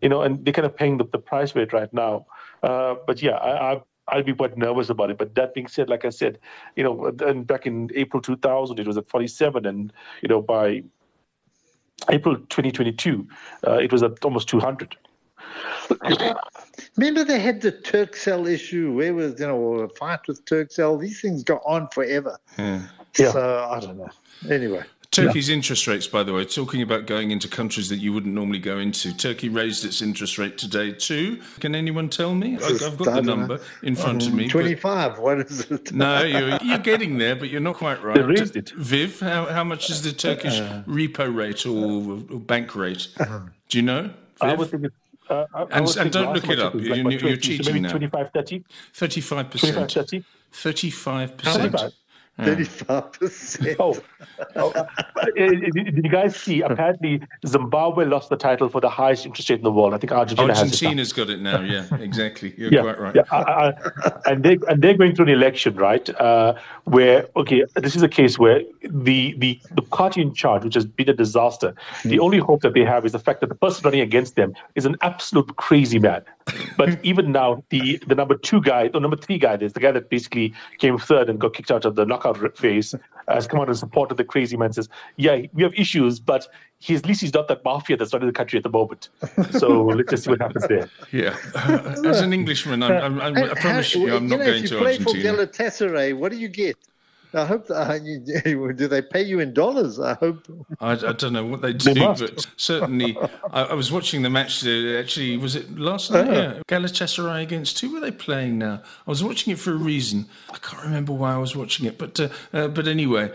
you 0.00 0.08
know, 0.08 0.22
and 0.22 0.44
they're 0.44 0.52
kind 0.52 0.66
of 0.66 0.76
paying 0.76 0.98
the, 0.98 1.04
the 1.04 1.18
price 1.18 1.52
for 1.52 1.60
it 1.60 1.72
right 1.72 1.92
now. 1.92 2.26
Uh, 2.62 2.96
but 3.06 3.22
yeah, 3.22 3.36
I, 3.36 3.74
I 3.74 3.80
I'll 4.08 4.22
be 4.22 4.34
quite 4.34 4.56
nervous 4.56 4.88
about 4.88 5.10
it. 5.10 5.18
But 5.18 5.34
that 5.34 5.54
being 5.54 5.66
said, 5.66 5.88
like 5.88 6.04
I 6.04 6.10
said, 6.10 6.38
you 6.76 6.84
know, 6.84 7.12
and 7.26 7.46
back 7.46 7.66
in 7.66 7.90
April 7.94 8.22
2000, 8.22 8.78
it 8.78 8.86
was 8.86 8.96
at 8.96 9.08
47, 9.08 9.66
and 9.66 9.92
you 10.22 10.28
know, 10.28 10.40
by 10.40 10.82
April 12.10 12.36
2022, 12.36 13.26
uh, 13.66 13.72
it 13.72 13.92
was 13.92 14.02
at 14.02 14.24
almost 14.24 14.48
200. 14.48 14.96
Remember 16.96 17.24
they 17.24 17.38
had 17.38 17.60
the 17.60 17.72
Turkcell 17.72 18.48
issue 18.48 18.92
where 18.92 19.14
was 19.14 19.38
you 19.40 19.46
know 19.46 19.74
a 19.80 19.88
fight 19.88 20.20
with 20.26 20.44
Turkcell. 20.44 21.00
These 21.00 21.20
things 21.20 21.42
go 21.42 21.58
on 21.58 21.88
forever. 21.88 22.38
Yeah. 22.58 22.82
Yeah. 23.18 23.32
So 23.32 23.68
I 23.70 23.80
don't 23.80 23.98
know. 23.98 24.08
Anyway. 24.50 24.82
Turkey's 25.10 25.48
yeah. 25.48 25.54
interest 25.54 25.86
rates, 25.86 26.06
by 26.06 26.22
the 26.22 26.32
way, 26.32 26.44
talking 26.44 26.82
about 26.82 27.06
going 27.06 27.30
into 27.30 27.48
countries 27.48 27.88
that 27.88 27.96
you 27.96 28.12
wouldn't 28.12 28.34
normally 28.34 28.58
go 28.58 28.78
into. 28.78 29.16
Turkey 29.16 29.48
raised 29.48 29.84
its 29.84 30.02
interest 30.02 30.36
rate 30.36 30.58
today 30.58 30.92
too. 30.92 31.40
Can 31.60 31.74
anyone 31.74 32.08
tell 32.08 32.34
me? 32.34 32.56
I've 32.56 32.98
got 32.98 33.14
the 33.14 33.22
number 33.22 33.60
in 33.82 33.94
front 33.94 34.22
um, 34.24 34.28
of 34.28 34.34
me. 34.34 34.48
25. 34.48 35.18
What 35.18 35.40
is 35.40 35.70
it? 35.70 35.92
no, 35.92 36.22
you're, 36.22 36.58
you're, 36.62 36.78
getting 36.78 37.18
there, 37.18 37.36
but 37.36 37.48
you're 37.48 37.60
not 37.60 37.76
quite 37.76 38.02
right. 38.02 38.16
They 38.16 38.22
raised 38.22 38.56
it. 38.56 38.70
Viv, 38.70 39.20
how, 39.20 39.46
how 39.46 39.64
much 39.64 39.90
is 39.90 40.02
the 40.02 40.12
Turkish 40.12 40.60
uh, 40.60 40.82
repo 40.86 41.34
rate 41.34 41.64
or, 41.64 42.34
or, 42.34 42.40
bank 42.40 42.74
rate? 42.74 43.08
Do 43.68 43.78
you 43.78 43.82
know? 43.82 44.02
Viv? 44.02 44.12
I 44.42 44.54
would 44.54 44.70
think 44.70 44.84
it's 44.84 44.94
uh, 45.28 45.44
and, 45.72 45.96
and 45.96 46.12
don't 46.12 46.32
look 46.34 46.48
it 46.48 46.60
up. 46.60 46.74
You're, 46.74 47.10
you're, 47.10 47.36
cheating 47.36 47.82
now. 47.82 47.90
25, 47.90 48.30
30? 48.32 48.64
35%. 48.94 49.50
35, 49.50 49.90
30? 49.90 50.24
35%. 50.52 51.40
Thirty-five 51.40 51.92
percent. 52.36 53.76
Oh, 53.78 53.96
oh 54.56 54.70
uh, 54.70 54.86
did 55.34 56.04
you 56.04 56.10
guys 56.10 56.36
see? 56.36 56.60
Apparently, 56.60 57.20
Zimbabwe 57.46 58.04
lost 58.04 58.28
the 58.28 58.36
title 58.36 58.68
for 58.68 58.80
the 58.80 58.90
highest 58.90 59.26
interest 59.26 59.48
rate 59.50 59.56
in 59.56 59.64
the 59.64 59.72
world. 59.72 59.94
I 59.94 59.98
think 59.98 60.12
Argentina 60.12 60.52
Argentina's 60.52 61.08
has 61.08 61.12
got 61.12 61.30
it 61.30 61.40
now. 61.40 61.60
Yeah, 61.60 61.86
exactly. 61.96 62.54
You're 62.56 62.72
yeah, 62.72 62.82
quite 62.82 62.98
right. 62.98 63.14
Yeah, 63.14 63.22
I, 63.30 63.38
I, 63.38 63.72
and 64.26 64.42
they 64.42 64.58
and 64.68 64.82
they're 64.82 64.96
going 64.96 65.14
through 65.14 65.26
an 65.26 65.32
election, 65.32 65.76
right? 65.76 66.08
Uh, 66.20 66.54
where 66.84 67.26
okay, 67.36 67.64
this 67.76 67.96
is 67.96 68.02
a 68.02 68.08
case 68.08 68.38
where 68.38 68.60
the 68.82 69.34
the 69.38 69.60
the 69.72 69.82
party 69.82 70.20
in 70.20 70.34
charge, 70.34 70.64
which 70.64 70.74
has 70.74 70.84
been 70.84 71.08
a 71.08 71.14
disaster, 71.14 71.74
mm. 72.02 72.10
the 72.10 72.18
only 72.18 72.38
hope 72.38 72.62
that 72.62 72.74
they 72.74 72.84
have 72.84 73.06
is 73.06 73.12
the 73.12 73.18
fact 73.18 73.40
that 73.40 73.48
the 73.48 73.54
person 73.54 73.82
running 73.84 74.00
against 74.00 74.36
them 74.36 74.54
is 74.74 74.84
an 74.84 74.96
absolute 75.02 75.56
crazy 75.56 75.98
man. 75.98 76.22
But 76.76 76.98
even 77.04 77.32
now, 77.32 77.62
the 77.70 77.98
the 78.06 78.14
number 78.14 78.36
two 78.36 78.60
guy, 78.60 78.88
the 78.88 79.00
number 79.00 79.16
three 79.16 79.38
guy, 79.38 79.54
is 79.54 79.72
the 79.72 79.80
guy 79.80 79.92
that 79.92 80.10
basically 80.10 80.52
came 80.78 80.98
third 80.98 81.30
and 81.30 81.38
got 81.38 81.54
kicked 81.54 81.70
out 81.70 81.84
of 81.84 81.94
the 81.94 82.04
knockout 82.04 82.25
knockout 82.26 82.56
phase 82.56 82.94
has 83.28 83.46
come 83.46 83.60
out 83.60 83.68
in 83.68 83.74
support 83.74 84.10
of 84.10 84.16
the 84.16 84.24
crazy 84.24 84.56
man 84.56 84.72
says, 84.72 84.88
yeah, 85.16 85.42
we 85.52 85.62
have 85.62 85.74
issues, 85.74 86.20
but 86.20 86.46
he, 86.78 86.94
at 86.94 87.06
least 87.06 87.20
he's 87.20 87.34
not 87.34 87.48
that 87.48 87.64
mafia 87.64 87.96
that's 87.96 88.12
running 88.12 88.28
the 88.28 88.32
country 88.32 88.56
at 88.56 88.62
the 88.62 88.70
moment. 88.70 89.08
So 89.52 89.84
let's 89.86 90.10
just 90.10 90.24
see 90.24 90.30
what 90.30 90.40
happens 90.40 90.66
there. 90.68 90.88
Yeah. 91.12 91.36
Uh, 91.54 91.94
as 92.04 92.20
an 92.20 92.32
Englishman, 92.32 92.82
I'm, 92.82 93.20
I'm, 93.20 93.36
i 93.36 93.54
promise 93.54 93.94
you, 93.94 94.14
I'm 94.14 94.28
not 94.28 94.38
you 94.38 94.44
know, 94.44 94.50
going 94.52 94.64
to 94.64 94.78
Argentina. 94.78 94.90
If 94.90 94.98
you 94.98 95.04
play 95.04 95.22
for 95.22 95.46
Galatasaray, 95.46 96.16
what 96.16 96.32
do 96.32 96.38
you 96.38 96.48
get? 96.48 96.76
I 97.34 97.44
hope 97.44 97.66
that, 97.68 97.76
uh, 97.76 98.72
do 98.72 98.88
they 98.88 99.02
pay 99.02 99.22
you 99.22 99.40
in 99.40 99.52
dollars? 99.52 99.98
I 100.00 100.14
hope. 100.14 100.46
I, 100.80 100.92
I 100.92 101.12
don't 101.12 101.32
know 101.32 101.44
what 101.44 101.62
they 101.62 101.72
do, 101.72 101.94
they 101.94 102.00
but 102.00 102.46
certainly 102.56 103.16
I, 103.52 103.64
I, 103.64 103.74
was 103.74 103.92
watching 103.92 104.22
the 104.22 104.30
match. 104.30 104.64
Actually, 104.66 105.36
was 105.36 105.56
it 105.56 105.78
last 105.78 106.10
night? 106.10 106.28
Uh-huh. 106.28 106.54
Yeah, 106.56 106.62
Galatasaray 106.68 107.42
against 107.42 107.80
who 107.80 107.92
were 107.92 108.00
they 108.00 108.10
playing 108.10 108.58
now? 108.58 108.82
I 109.06 109.10
was 109.10 109.22
watching 109.22 109.52
it 109.52 109.58
for 109.58 109.72
a 109.72 109.76
reason. 109.76 110.26
I 110.50 110.58
can't 110.58 110.82
remember 110.82 111.12
why 111.12 111.34
I 111.34 111.38
was 111.38 111.56
watching 111.56 111.86
it, 111.86 111.98
but 111.98 112.18
uh, 112.20 112.28
uh, 112.52 112.68
but 112.68 112.88
anyway. 112.88 113.32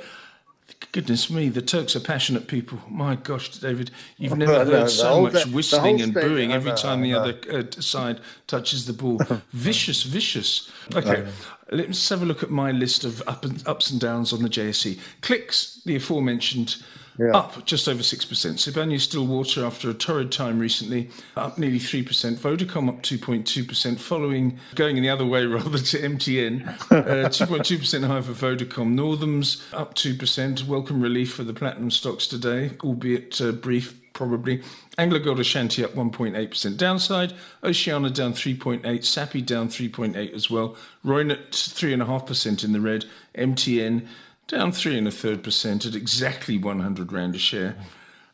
Goodness 0.91 1.29
me, 1.29 1.49
the 1.49 1.61
Turks 1.61 1.95
are 1.95 2.01
passionate 2.01 2.47
people. 2.47 2.79
My 2.89 3.15
gosh, 3.15 3.49
David, 3.49 3.91
you've 4.17 4.37
never 4.37 4.65
heard 4.65 4.67
no, 4.67 4.87
so 4.87 5.21
much 5.21 5.45
whistling 5.47 6.01
and 6.01 6.13
booing 6.13 6.51
every 6.51 6.73
time 6.73 7.01
the 7.01 7.13
other 7.13 7.37
uh, 7.49 7.63
side 7.79 8.19
touches 8.47 8.85
the 8.85 8.93
ball. 8.93 9.19
vicious, 9.51 10.03
vicious. 10.03 10.69
Okay, 10.93 11.25
let's 11.71 12.09
have 12.09 12.21
a 12.21 12.25
look 12.25 12.43
at 12.43 12.49
my 12.49 12.71
list 12.71 13.03
of 13.03 13.23
up 13.27 13.45
and, 13.45 13.65
ups 13.67 13.89
and 13.89 14.01
downs 14.01 14.33
on 14.33 14.43
the 14.43 14.49
JSE. 14.49 14.99
Clicks, 15.21 15.81
the 15.85 15.95
aforementioned 15.95 16.75
yeah. 17.21 17.37
up 17.37 17.65
just 17.65 17.87
over 17.87 18.01
6%. 18.01 18.25
Sibanye 18.25 18.99
Stillwater, 18.99 19.65
after 19.65 19.89
a 19.89 19.93
torrid 19.93 20.31
time 20.31 20.59
recently, 20.59 21.09
up 21.35 21.57
nearly 21.57 21.79
3%. 21.79 22.03
Vodacom 22.37 22.89
up 22.89 23.03
2.2%, 23.03 23.99
following 23.99 24.57
going 24.75 24.97
in 24.97 25.03
the 25.03 25.09
other 25.09 25.25
way 25.25 25.45
rather 25.47 25.77
to 25.77 25.99
MTN. 25.99 26.67
Uh, 26.91 27.29
2.2% 27.29 28.07
higher 28.07 28.21
for 28.21 28.31
Vodacom. 28.31 28.95
Northams 28.95 29.61
up 29.73 29.93
2%. 29.95 30.65
Welcome 30.65 31.01
relief 31.01 31.33
for 31.33 31.43
the 31.43 31.53
platinum 31.53 31.91
stocks 31.91 32.27
today, 32.27 32.71
albeit 32.83 33.39
uh, 33.39 33.51
brief 33.51 33.97
probably. 34.13 34.61
AngloGold 34.97 35.39
Ashanti 35.39 35.83
up 35.83 35.95
1.8% 35.95 36.77
downside. 36.77 37.33
Oceana 37.63 38.09
down 38.09 38.33
3.8. 38.33 38.83
Sappi 38.83 39.41
down 39.41 39.69
3.8 39.69 40.33
as 40.33 40.49
well. 40.49 40.75
Reunert 41.05 41.51
3.5% 41.51 42.63
in 42.63 42.71
the 42.71 42.81
red. 42.81 43.05
MTN 43.35 44.07
down 44.51 44.71
three 44.73 44.97
and 44.97 45.07
a 45.07 45.11
third 45.11 45.43
percent 45.43 45.85
at 45.85 45.95
exactly 45.95 46.57
100 46.57 47.11
rand 47.11 47.35
a 47.35 47.39
share, 47.39 47.75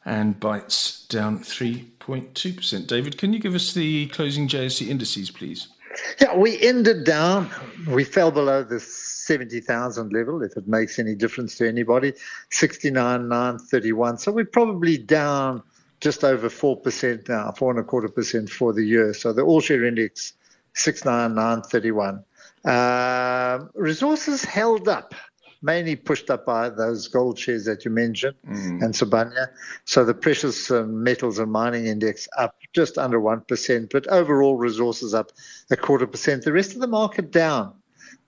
and 0.04 0.40
Bytes 0.40 1.08
down 1.08 1.40
3.2 1.40 2.58
percent. 2.58 2.88
David, 2.88 3.18
can 3.18 3.34
you 3.34 3.40
give 3.40 3.54
us 3.54 3.74
the 3.74 4.08
closing 4.08 4.48
JSE 4.48 4.88
indices, 4.88 5.30
please? 5.30 5.68
Yeah, 6.20 6.36
we 6.36 6.60
ended 6.62 7.04
down. 7.04 7.50
We 7.88 8.04
fell 8.04 8.32
below 8.32 8.64
the 8.64 8.80
70,000 8.80 10.12
level, 10.12 10.42
if 10.42 10.58
it 10.58 10.68
makes 10.68 11.00
any 11.00 11.16
difference 11.16 11.56
to 11.58 11.68
anybody. 11.68 12.14
69,931. 12.50 14.18
So 14.18 14.32
we're 14.32 14.46
probably 14.46 14.98
down 14.98 15.62
just 16.00 16.24
over 16.24 16.50
4% 16.50 17.30
now, 17.30 17.52
four 17.52 17.72
and 17.72 17.80
a 17.80 17.84
quarter 17.84 18.10
percent 18.10 18.50
for 18.50 18.74
the 18.74 18.84
year. 18.84 19.14
So 19.14 19.34
the 19.34 19.42
all 19.42 19.62
share 19.62 19.84
index, 19.84 20.34
69,931. 20.74 22.24
Uh, 22.66 23.66
resources 23.76 24.44
held 24.44 24.88
up 24.88 25.16
mainly 25.62 25.96
pushed 25.96 26.30
up 26.30 26.46
by 26.46 26.70
those 26.70 27.08
gold 27.08 27.38
shares 27.38 27.66
that 27.66 27.86
you 27.86 27.92
mentioned 27.92 28.36
mm. 28.48 28.82
and 28.84 28.94
Sibanye. 28.94 29.48
So 29.86 30.06
the 30.06 30.14
precious 30.14 30.70
uh, 30.72 30.84
metals 30.84 31.40
and 31.40 31.52
mining 31.52 31.88
index 31.88 32.28
up 32.38 32.56
just 32.74 32.98
under 32.98 33.20
1%, 33.20 33.90
but 33.92 34.08
overall 34.08 34.56
resources 34.56 35.14
up 35.14 35.32
a 35.72 35.78
quarter 35.78 36.08
percent. 36.08 36.44
The 36.44 36.54
rest 36.54 36.74
of 36.74 36.80
the 36.80 36.88
market 36.88 37.32
down. 37.32 37.74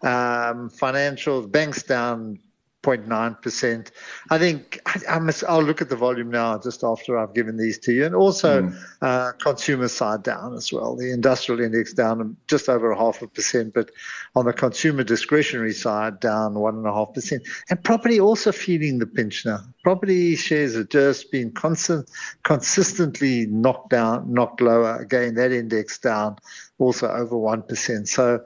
Um, 0.02 0.70
financials, 0.70 1.52
banks 1.52 1.84
down 1.84 2.40
0.9%. 2.82 3.92
I 4.30 4.38
think 4.38 4.80
I, 4.86 5.00
I, 5.10 5.20
must, 5.20 5.44
I'll 5.44 5.62
look 5.62 5.82
at 5.82 5.90
the 5.90 5.98
volume 5.98 6.30
now 6.30 6.58
just 6.58 6.84
after 6.84 7.18
I've 7.18 7.34
given 7.34 7.58
these 7.58 7.78
to 7.80 7.92
you. 7.92 8.06
And 8.06 8.16
also 8.16 8.64
mm. 8.64 8.86
uh, 9.02 9.34
consumer 9.34 9.90
side 9.90 10.24
down 10.24 10.54
as 10.54 10.72
well. 10.72 10.96
The 10.96 11.12
industrial 11.12 11.60
index 11.60 11.94
down 11.94 12.38
just 12.48 12.70
over 12.70 12.92
a 12.92 12.98
half 12.98 13.22
a 13.22 13.28
percent, 13.28 13.74
but 13.74 13.92
on 14.36 14.46
the 14.46 14.54
consumer 14.54 15.04
discretionary 15.04 15.74
side 15.74 16.22
down 16.22 16.54
one 16.54 16.76
and 16.76 16.88
a 16.88 16.94
half 16.94 17.14
percent. 17.14 17.44
And 17.70 17.84
property 17.84 18.20
also 18.20 18.54
feeling 18.54 19.00
the 19.00 19.08
pinch 19.08 19.46
now. 19.46 19.60
Property 19.84 20.38
shares 20.38 20.76
have 20.76 20.90
just 20.90 21.32
been 21.32 21.52
constant, 21.52 22.10
consistently 22.44 23.46
knocked 23.48 23.90
down, 23.90 24.34
knocked 24.34 24.62
lower. 24.62 24.96
Again, 24.96 25.36
that 25.36 25.52
index 25.52 25.98
down 25.98 26.38
also 26.78 27.10
over 27.10 27.36
1%. 27.36 28.08
So 28.08 28.42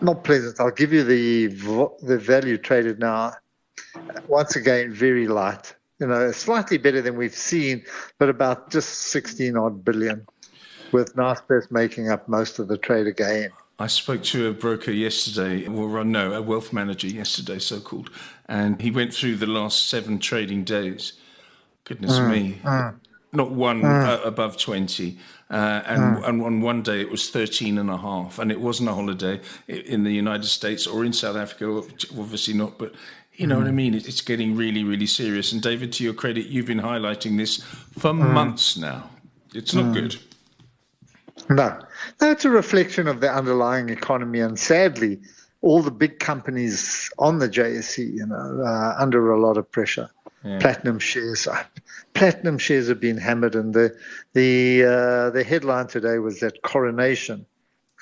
not 0.00 0.24
pleasant. 0.24 0.60
I'll 0.60 0.70
give 0.70 0.92
you 0.92 1.04
the 1.04 1.48
the 2.02 2.18
value 2.18 2.58
traded 2.58 2.98
now. 2.98 3.32
Once 4.26 4.56
again, 4.56 4.92
very 4.92 5.26
light. 5.26 5.74
You 5.98 6.06
know, 6.06 6.30
slightly 6.30 6.78
better 6.78 7.02
than 7.02 7.16
we've 7.16 7.34
seen, 7.34 7.84
but 8.18 8.28
about 8.28 8.70
just 8.70 8.88
16 8.90 9.56
odd 9.56 9.84
billion, 9.84 10.26
with 10.92 11.16
Naspers 11.16 11.70
making 11.72 12.08
up 12.08 12.28
most 12.28 12.60
of 12.60 12.68
the 12.68 12.78
trade 12.78 13.08
again. 13.08 13.50
I 13.80 13.88
spoke 13.88 14.22
to 14.24 14.48
a 14.48 14.52
broker 14.52 14.92
yesterday, 14.92 15.66
or 15.66 16.04
no, 16.04 16.32
a 16.32 16.42
wealth 16.42 16.72
manager 16.72 17.08
yesterday, 17.08 17.58
so 17.58 17.80
called, 17.80 18.10
and 18.46 18.80
he 18.80 18.90
went 18.90 19.12
through 19.12 19.36
the 19.36 19.46
last 19.46 19.88
seven 19.88 20.18
trading 20.18 20.64
days. 20.64 21.14
Goodness 21.84 22.18
mm, 22.18 22.30
me. 22.30 22.60
Mm 22.62 23.00
not 23.32 23.50
one 23.50 23.82
mm. 23.82 24.06
uh, 24.06 24.22
above 24.22 24.56
20. 24.56 25.18
Uh, 25.50 25.82
and, 25.86 26.16
mm. 26.16 26.28
and 26.28 26.42
on 26.42 26.60
one 26.60 26.82
day 26.82 27.00
it 27.00 27.10
was 27.10 27.30
13 27.30 27.78
and 27.78 27.90
a 27.90 27.96
half. 27.96 28.38
And 28.38 28.50
it 28.50 28.60
wasn't 28.60 28.88
a 28.88 28.94
holiday 28.94 29.40
in 29.66 30.04
the 30.04 30.12
United 30.12 30.46
States 30.46 30.86
or 30.86 31.04
in 31.04 31.12
South 31.12 31.36
Africa, 31.36 31.82
obviously 32.18 32.54
not. 32.54 32.78
But 32.78 32.94
you 33.34 33.46
know 33.46 33.56
mm. 33.56 33.60
what 33.60 33.68
I 33.68 33.72
mean? 33.72 33.94
It's 33.94 34.20
getting 34.20 34.56
really, 34.56 34.84
really 34.84 35.06
serious. 35.06 35.52
And 35.52 35.62
David, 35.62 35.92
to 35.94 36.04
your 36.04 36.14
credit, 36.14 36.46
you've 36.46 36.66
been 36.66 36.80
highlighting 36.80 37.36
this 37.36 37.62
for 37.98 38.12
mm. 38.12 38.32
months 38.32 38.76
now. 38.76 39.10
It's 39.54 39.74
not 39.74 39.86
mm. 39.86 39.94
good. 39.94 40.16
No. 41.48 41.78
No, 42.20 42.30
it's 42.30 42.44
a 42.44 42.50
reflection 42.50 43.08
of 43.08 43.20
the 43.20 43.32
underlying 43.32 43.88
economy. 43.88 44.40
And 44.40 44.58
sadly, 44.58 45.20
all 45.62 45.82
the 45.82 45.90
big 45.90 46.18
companies 46.18 47.10
on 47.18 47.38
the 47.38 47.48
JSE, 47.48 48.12
you 48.12 48.26
know, 48.26 48.62
uh, 48.64 48.94
under 48.98 49.30
a 49.30 49.40
lot 49.40 49.56
of 49.56 49.70
pressure. 49.70 50.08
Yeah. 50.44 50.58
Platinum 50.60 51.00
shares, 51.00 51.48
platinum 52.14 52.58
shares 52.58 52.88
have 52.88 53.00
been 53.00 53.16
hammered, 53.16 53.56
and 53.56 53.74
the 53.74 53.96
the 54.34 54.84
uh, 54.84 55.30
the 55.30 55.42
headline 55.42 55.88
today 55.88 56.18
was 56.18 56.40
that 56.40 56.62
Coronation. 56.62 57.44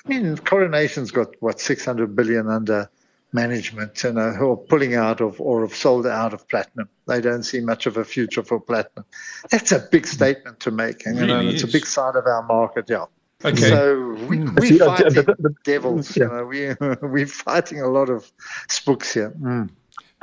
I 0.05 0.09
mean, 0.09 0.37
Coronation's 0.37 1.11
got 1.11 1.35
what 1.39 1.59
600 1.59 2.15
billion 2.15 2.47
under 2.47 2.89
management, 3.33 4.03
you 4.03 4.13
know, 4.13 4.31
who 4.31 4.51
are 4.51 4.57
pulling 4.57 4.95
out 4.95 5.19
of 5.21 5.41
or 5.41 5.61
have 5.61 5.75
sold 5.75 6.07
out 6.07 6.33
of 6.33 6.47
platinum. 6.47 6.89
They 7.07 7.21
don't 7.21 7.43
see 7.43 7.59
much 7.59 7.85
of 7.85 7.97
a 7.97 8.05
future 8.05 8.43
for 8.43 8.59
platinum. 8.59 9.05
That's 9.49 9.71
a 9.71 9.79
big 9.79 10.07
statement 10.07 10.59
to 10.61 10.71
make, 10.71 11.05
and 11.05 11.17
you 11.17 11.25
know, 11.25 11.39
it's 11.39 11.63
a 11.63 11.67
big 11.67 11.85
side 11.85 12.15
of 12.15 12.25
our 12.25 12.43
market. 12.43 12.85
Yeah. 12.89 13.05
Okay. 13.43 13.69
So 13.69 14.17
we, 14.27 14.37
mm. 14.37 14.59
we 14.59 14.79
fighting 14.79 15.07
uh, 15.07 15.09
the, 15.09 15.23
the, 15.23 15.35
the, 15.39 15.55
devils. 15.63 16.17
Yeah. 16.17 16.23
You 16.23 16.75
know, 16.79 16.95
we 17.01 17.07
we're 17.07 17.27
fighting 17.27 17.81
a 17.81 17.87
lot 17.87 18.09
of 18.09 18.31
spooks 18.67 19.13
here. 19.13 19.31
Mm. 19.39 19.69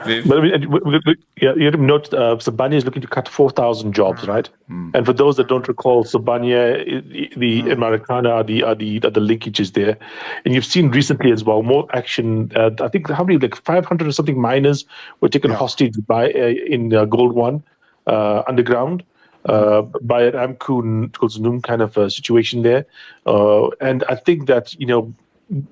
Viv? 0.02 0.26
But 0.26 1.16
yeah, 1.40 1.54
you 1.54 1.70
note 1.70 2.12
uh, 2.12 2.36
Sibanye 2.36 2.74
is 2.74 2.84
looking 2.84 3.02
to 3.02 3.08
cut 3.08 3.28
4,000 3.28 3.92
jobs, 3.92 4.26
right? 4.26 4.48
Mm. 4.68 4.90
And 4.92 5.06
for 5.06 5.12
those 5.12 5.36
that 5.36 5.46
don't 5.46 5.68
recall, 5.68 6.04
Sibanye, 6.04 7.36
the 7.36 7.62
mm. 7.62 7.76
Marikana 7.76 8.30
are 8.30 8.44
the, 8.44 8.64
are, 8.64 8.74
the, 8.74 8.96
are 9.04 9.10
the 9.10 9.20
linkages 9.20 9.72
there. 9.74 9.96
And 10.44 10.52
you've 10.52 10.64
seen 10.64 10.90
recently 10.90 11.30
as 11.30 11.44
well 11.44 11.62
more 11.62 11.86
action. 11.94 12.50
Uh, 12.56 12.70
I 12.80 12.88
think 12.88 13.08
how 13.08 13.22
many, 13.22 13.38
like 13.38 13.54
500 13.54 14.08
or 14.08 14.12
something 14.12 14.40
miners 14.40 14.84
were 15.20 15.28
taken 15.28 15.52
yeah. 15.52 15.58
hostage 15.58 15.94
by 16.06 16.32
uh, 16.32 16.54
in 16.66 16.92
uh, 16.92 17.04
Gold 17.04 17.32
One 17.32 17.62
uh, 18.06 18.42
underground. 18.48 19.04
Uh, 19.46 19.82
by 20.00 20.22
an 20.22 20.32
AMCU 20.32 21.62
kind 21.64 21.82
of 21.82 21.98
a 21.98 22.08
situation 22.08 22.62
there. 22.62 22.86
Uh, 23.26 23.68
and 23.78 24.02
I 24.08 24.14
think 24.14 24.46
that, 24.46 24.74
you 24.80 24.86
know, 24.86 25.12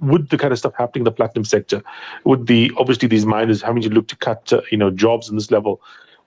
with 0.01 0.29
the 0.29 0.39
kind 0.39 0.53
of 0.53 0.59
stuff 0.59 0.75
happening 0.77 1.01
in 1.01 1.05
the 1.05 1.13
platinum 1.13 1.45
sector, 1.45 1.83
with 2.25 2.47
the 2.47 2.71
obviously 2.79 3.09
these 3.09 3.27
miners 3.27 3.63
having 3.63 3.83
to 3.83 3.89
look 3.89 4.09
to 4.09 4.17
cut 4.17 4.53
uh, 4.53 4.61
you 4.71 4.79
know 4.79 4.91
jobs 4.91 5.29
in 5.29 5.37
this 5.37 5.51
level, 5.51 5.81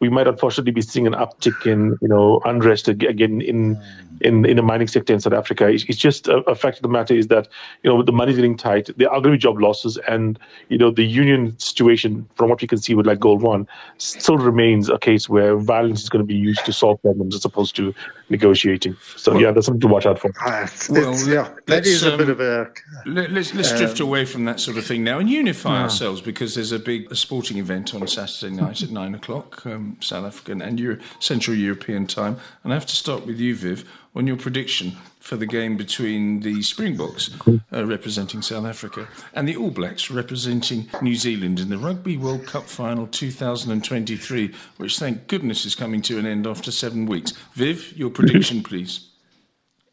we 0.06 0.13
might 0.13 0.28
unfortunately 0.28 0.72
be 0.72 0.82
seeing 0.82 1.08
an 1.08 1.13
uptick 1.13 1.65
in 1.65 1.98
you 2.02 2.08
know 2.08 2.39
unrest 2.46 2.88
again 2.88 3.41
in 3.41 3.80
in 4.22 4.45
in 4.45 4.56
the 4.56 4.62
mining 4.62 4.88
sector 4.88 5.14
in 5.14 5.20
South 5.20 5.34
Africa. 5.34 5.68
It's, 5.68 5.84
it's 5.86 5.97
just 5.97 6.28
a, 6.28 6.38
a, 6.47 6.56
fact 6.56 6.78
of 6.78 6.84
the 6.84 6.89
matter 6.89 7.14
is 7.14 7.28
that 7.28 7.47
you 7.84 7.89
know 7.89 8.03
the 8.03 8.12
money's 8.12 8.36
getting 8.36 8.58
tight. 8.58 8.89
There 8.97 9.10
are 9.10 9.20
going 9.20 9.34
to 9.34 9.38
be 9.38 9.38
job 9.38 9.60
losses, 9.60 9.97
and 10.08 10.39
you 10.70 10.78
know 10.78 10.91
the 10.91 11.03
union 11.03 11.58
situation, 11.60 12.28
from 12.36 12.49
what 12.49 12.62
we 12.62 12.68
can 12.68 12.78
see 12.78 12.95
with 12.95 13.06
like 13.06 13.20
Gold 13.20 13.41
One, 13.41 13.68
still 13.97 14.38
remains 14.38 14.89
a 14.89 14.97
case 14.97 15.28
where 15.28 15.58
violence 15.58 16.03
is 16.03 16.10
going 16.10 16.24
to 16.24 16.28
be 16.28 16.36
used 16.36 16.66
to 16.66 16.74
solve 16.74 17.01
problems 17.01 17.36
as 17.36 17.45
opposed 17.45 17.76
to 17.78 17.93
negotiating. 18.30 18.95
So 19.16 19.34
well, 19.34 19.41
yeah, 19.41 19.51
that's 19.51 19.66
something 19.66 19.82
to 19.82 19.88
watch 19.88 20.06
out 20.06 20.20
for. 20.20 20.32
Uh, 20.45 20.68
well, 20.89 21.18
yeah, 21.28 21.49
that 21.68 21.86
is 21.86 22.03
a 22.03 22.14
um, 22.14 22.18
bit 22.18 22.30
of 22.30 22.39
a. 22.39 22.72
Let, 23.06 23.32
us 23.32 23.53
let's, 23.53 23.72
uh, 23.72 23.78
drift 23.78 23.99
away 23.99 24.26
from 24.26 24.45
that 24.45 24.60
sort 24.60 24.78
of 24.78 24.86
thing 24.86 25.03
now 25.03 25.20
and 25.20 25.30
unify 25.30 25.82
ourselves 25.82 26.22
because 26.22 26.56
there's 26.56 26.72
a 26.72 26.80
big 26.80 27.12
a 27.12 27.16
sporting 27.16 27.58
event 27.58 27.93
on 27.93 28.08
Saturday 28.08 28.56
night 28.56 28.82
at 28.82 28.91
nine 28.91 29.16
o'clock, 29.16 29.66
um, 29.66 29.95
South 30.00 30.26
African 30.26 30.62
and 30.62 30.80
Euro- 30.80 31.00
Central 31.20 31.56
European 31.56 32.08
time. 32.08 32.38
And 32.64 32.74
I 32.74 32.76
have 32.76 32.86
to 32.88 32.96
start 32.96 33.26
with 33.26 33.39
you, 33.39 33.56
Viv 33.56 33.86
on 34.16 34.26
your 34.26 34.38
prediction 34.38 34.93
for 35.20 35.36
the 35.36 35.46
game 35.46 35.76
between 35.76 36.39
the 36.39 36.62
Springboks 36.62 37.30
uh, 37.74 37.86
representing 37.86 38.41
South 38.41 38.66
Africa 38.66 39.08
and 39.34 39.48
the 39.48 39.56
All 39.56 39.72
Blacks 39.72 40.10
representing 40.10 40.88
New 41.02 41.16
Zealand 41.16 41.60
in 41.60 41.70
the 41.70 41.78
Rugby 41.78 42.16
World 42.16 42.46
Cup 42.46 42.64
final 42.64 43.08
2023, 43.08 44.54
which 44.78 44.98
thank 44.98 45.28
goodness 45.28 45.66
is 45.66 45.76
coming 45.76 46.02
to 46.04 46.18
an 46.18 46.26
end 46.26 46.48
after 46.48 46.72
seven 46.72 47.06
weeks. 47.06 47.34
Viv, 47.54 47.91
your 47.98 48.10
prediction, 48.10 48.64
please. 48.64 49.10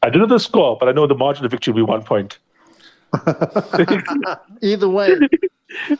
I 0.02 0.10
don't 0.10 0.20
know 0.20 0.26
the 0.26 0.38
score, 0.38 0.76
but 0.78 0.88
I 0.88 0.92
know 0.92 1.06
the 1.06 1.14
margin 1.14 1.44
of 1.44 1.50
victory 1.50 1.72
will 1.72 1.86
be 1.86 1.90
one 1.90 2.02
point. 2.02 2.38
Either 4.62 4.88
way. 4.88 5.16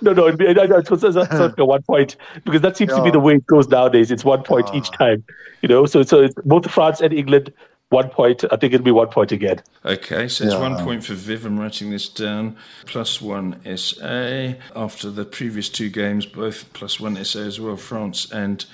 No, 0.00 0.12
no, 0.12 0.26
it's 0.26 0.90
was 0.90 1.02
one 1.04 1.82
point 1.82 2.16
because 2.44 2.60
that 2.60 2.76
seems 2.76 2.92
to 2.92 3.02
be 3.02 3.10
the 3.10 3.20
way 3.20 3.34
it 3.34 3.46
goes 3.46 3.68
nowadays. 3.68 4.10
It's 4.10 4.24
one 4.24 4.42
point 4.42 4.68
each 4.74 4.90
time, 4.90 5.24
you 5.62 5.68
know. 5.68 5.86
So, 5.86 6.02
so 6.02 6.28
both 6.44 6.70
France 6.70 7.00
and 7.00 7.12
England 7.12 7.52
one 7.92 8.08
point. 8.08 8.42
I 8.50 8.56
think 8.56 8.72
it'll 8.72 8.84
be 8.84 8.90
one 8.90 9.08
point 9.08 9.32
again. 9.32 9.62
Okay, 9.84 10.26
so 10.26 10.44
it's 10.44 10.54
yeah. 10.54 10.58
one 10.58 10.82
point 10.82 11.04
for 11.04 11.14
Viv. 11.14 11.44
I'm 11.44 11.60
writing 11.60 11.90
this 11.90 12.08
down. 12.08 12.56
Plus 12.86 13.20
one 13.20 13.60
SA. 13.76 14.54
After 14.74 15.10
the 15.10 15.24
previous 15.24 15.68
two 15.68 15.90
games, 15.90 16.26
both 16.26 16.72
plus 16.72 16.98
one 16.98 17.22
SA 17.22 17.40
as 17.40 17.60
well, 17.60 17.76
France 17.76 18.30
and 18.32 18.64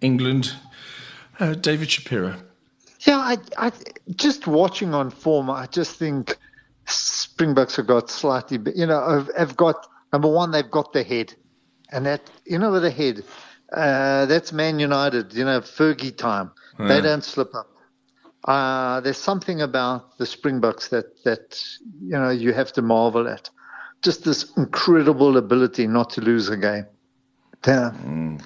England. 0.00 0.52
Uh, 1.40 1.54
David 1.54 1.90
Shapiro. 1.90 2.36
Yeah, 3.00 3.18
I, 3.18 3.38
I 3.56 3.72
just 4.14 4.46
watching 4.46 4.94
on 4.94 5.10
form. 5.10 5.50
I 5.50 5.66
just 5.66 5.96
think 5.96 6.36
Springboks 6.86 7.76
have 7.76 7.86
got 7.86 8.10
slightly, 8.10 8.58
you 8.74 8.86
know, 8.86 9.08
have, 9.08 9.30
have 9.36 9.56
got 9.56 9.86
number 10.12 10.28
one. 10.28 10.50
They've 10.50 10.70
got 10.70 10.92
the 10.92 11.02
head, 11.02 11.34
and 11.90 12.06
that 12.06 12.30
you 12.44 12.58
know, 12.58 12.72
with 12.72 12.82
the 12.82 12.90
head, 12.90 13.24
uh, 13.72 14.26
that's 14.26 14.52
Man 14.52 14.78
United. 14.78 15.32
You 15.32 15.44
know, 15.44 15.60
Fergie 15.60 16.16
time. 16.16 16.50
Yeah. 16.78 16.88
They 16.88 17.00
don't 17.00 17.24
slip 17.24 17.54
up. 17.54 17.68
Uh, 18.44 19.00
there's 19.00 19.18
something 19.18 19.60
about 19.60 20.18
the 20.18 20.26
Springboks 20.26 20.88
that 20.88 21.22
that 21.24 21.62
you 22.02 22.18
know 22.18 22.30
you 22.30 22.52
have 22.52 22.72
to 22.74 22.82
marvel 22.82 23.28
at. 23.28 23.50
Just 24.02 24.24
this 24.24 24.52
incredible 24.56 25.36
ability 25.36 25.86
not 25.86 26.10
to 26.10 26.20
lose 26.20 26.48
a 26.48 26.56
game. 26.56 26.86
Yeah. 27.66 27.92
Mm. 28.04 28.42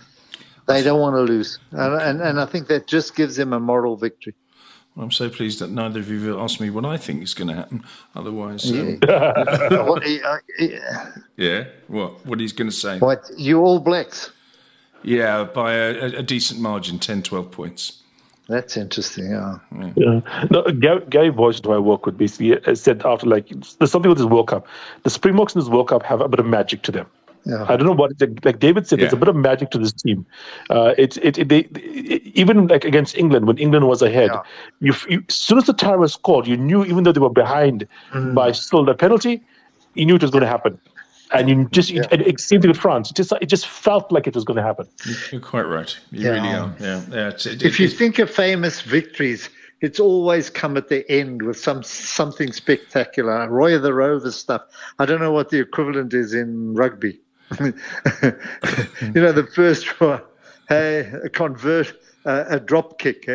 They 0.67 0.83
don't 0.83 1.01
want 1.01 1.17
to 1.17 1.23
lose, 1.23 1.59
and, 1.73 1.95
and, 2.01 2.21
and 2.21 2.41
I 2.41 2.47
think 2.47 2.69
that 2.69 2.87
just 2.87 3.17
gives 3.17 3.35
them 3.35 3.53
a 3.53 3.59
moral 3.59 3.97
victory. 3.97 4.35
Well, 5.01 5.07
I'm 5.07 5.13
so 5.13 5.31
pleased 5.31 5.61
that 5.61 5.71
neither 5.71 6.01
of 6.01 6.11
you 6.11 6.29
have 6.29 6.41
asked 6.41 6.61
me 6.61 6.69
what 6.69 6.85
I 6.85 6.99
think 6.99 7.23
is 7.23 7.33
going 7.33 7.49
to 7.49 7.55
happen. 7.55 7.83
Otherwise, 8.15 8.71
um... 8.71 8.99
yeah. 9.09 9.83
what, 9.83 10.05
uh, 10.07 10.37
yeah. 11.39 11.65
What? 11.89 12.27
What 12.27 12.39
he's 12.39 12.53
going 12.53 12.69
to 12.69 12.77
say? 12.77 12.99
What? 12.99 13.25
You 13.35 13.61
all 13.61 13.81
blacks? 13.81 14.31
Yeah, 15.03 15.45
by 15.45 15.73
a, 15.73 16.19
a 16.19 16.23
decent 16.23 16.61
margin, 16.61 16.99
10, 16.99 17.23
12 17.23 17.51
points. 17.51 18.03
That's 18.51 18.77
interesting. 18.77 19.31
Yeah. 19.31 19.59
Yeah. 19.97 20.21
No, 20.51 20.65
Gary, 20.65 21.03
Gary 21.09 21.31
Boyce, 21.31 21.63
who 21.65 21.73
I 21.73 21.79
work 21.79 22.05
with, 22.05 22.19
basically 22.19 22.59
said 22.75 23.01
after 23.07 23.27
like 23.27 23.49
there's 23.79 23.91
something 23.91 24.11
with 24.11 24.19
this 24.19 24.27
World 24.27 24.49
Cup. 24.49 24.67
The 25.05 25.09
Springboks 25.09 25.55
in 25.55 25.63
this 25.63 25.71
World 25.71 25.89
Cup 25.89 26.03
have 26.03 26.21
a 26.21 26.29
bit 26.29 26.41
of 26.41 26.47
magic 26.47 26.83
to 26.83 26.93
them. 26.93 27.07
Yeah. 27.45 27.65
I 27.69 27.77
don't 27.77 27.87
know 27.87 27.93
what 27.93 28.13
like 28.45 28.59
David 28.59 28.87
said. 28.87 28.99
Yeah. 28.99 29.05
There's 29.05 29.15
a 29.15 29.17
bit 29.17 29.29
of 29.29 29.37
magic 29.37 29.71
to 29.71 29.79
this 29.79 29.93
team. 29.93 30.27
Uh, 30.69 30.95
it, 30.99 31.17
it, 31.19 31.39
it, 31.39 31.49
they, 31.49 31.61
it, 31.61 32.23
even 32.35 32.67
like 32.67 32.85
against 32.85 33.17
England 33.17 33.47
when 33.47 33.59
England 33.59 33.89
was 33.89 34.03
ahead, 34.03 34.31
yeah. 34.33 34.43
you, 34.81 34.95
you, 35.09 35.25
as 35.29 35.35
soon 35.35 35.59
as 35.59 35.65
the 35.65 35.73
tie 35.73 35.97
was 35.97 36.13
scored, 36.13 36.47
you 36.47 36.57
knew 36.57 36.85
even 36.85 37.05
though 37.05 37.13
they 37.13 37.21
were 37.21 37.31
behind 37.31 37.87
mm. 38.13 38.35
by 38.35 38.53
still 38.53 38.85
the 38.85 38.95
penalty, 38.95 39.43
you 39.95 40.05
knew 40.05 40.17
it 40.17 40.23
was 40.23 40.31
going 40.31 40.43
to 40.43 40.49
happen 40.49 40.79
and 41.33 41.49
you 41.49 41.69
just 41.71 41.91
yeah. 41.91 42.03
it, 42.11 42.21
it, 42.23 42.41
seemed 42.41 42.63
to 42.63 42.69
with 42.69 42.77
France. 42.77 43.11
It 43.11 43.17
just 43.17 43.33
it 43.41 43.47
just 43.47 43.67
felt 43.67 44.11
like 44.11 44.27
it 44.27 44.35
was 44.35 44.45
going 44.45 44.57
to 44.57 44.63
happen. 44.63 44.87
You're 45.31 45.41
quite 45.41 45.67
right. 45.67 45.97
You 46.11 46.25
yeah. 46.25 46.31
really 46.31 46.49
are. 46.49 46.75
Yeah, 46.81 47.03
yeah. 47.11 47.29
It's, 47.29 47.47
it, 47.47 47.63
if 47.63 47.79
you 47.79 47.89
think 47.89 48.19
of 48.19 48.31
famous 48.31 48.81
victories, 48.81 49.49
it's 49.81 50.01
always 50.01 50.51
come 50.51 50.77
at 50.77 50.89
the 50.89 51.09
end 51.11 51.43
with 51.43 51.59
some 51.59 51.83
something 51.83 52.53
spectacular. 52.53 53.49
Roy 53.49 53.77
of 53.77 53.83
the 53.83 53.95
Rovers 53.95 54.37
stuff. 54.37 54.63
I 54.99 55.07
don't 55.07 55.21
know 55.21 55.33
what 55.33 55.51
the 55.51 55.61
equivalent 55.61 56.15
is 56.15 56.35
in 56.35 56.75
rugby. 56.75 57.21
you 57.61 57.73
know, 59.15 59.33
the 59.33 59.49
first 59.55 60.01
one, 60.01 60.23
hey, 60.69 61.11
convert 61.33 61.93
uh, 62.25 62.45
a 62.49 62.61
drop 62.61 62.99
kick. 62.99 63.29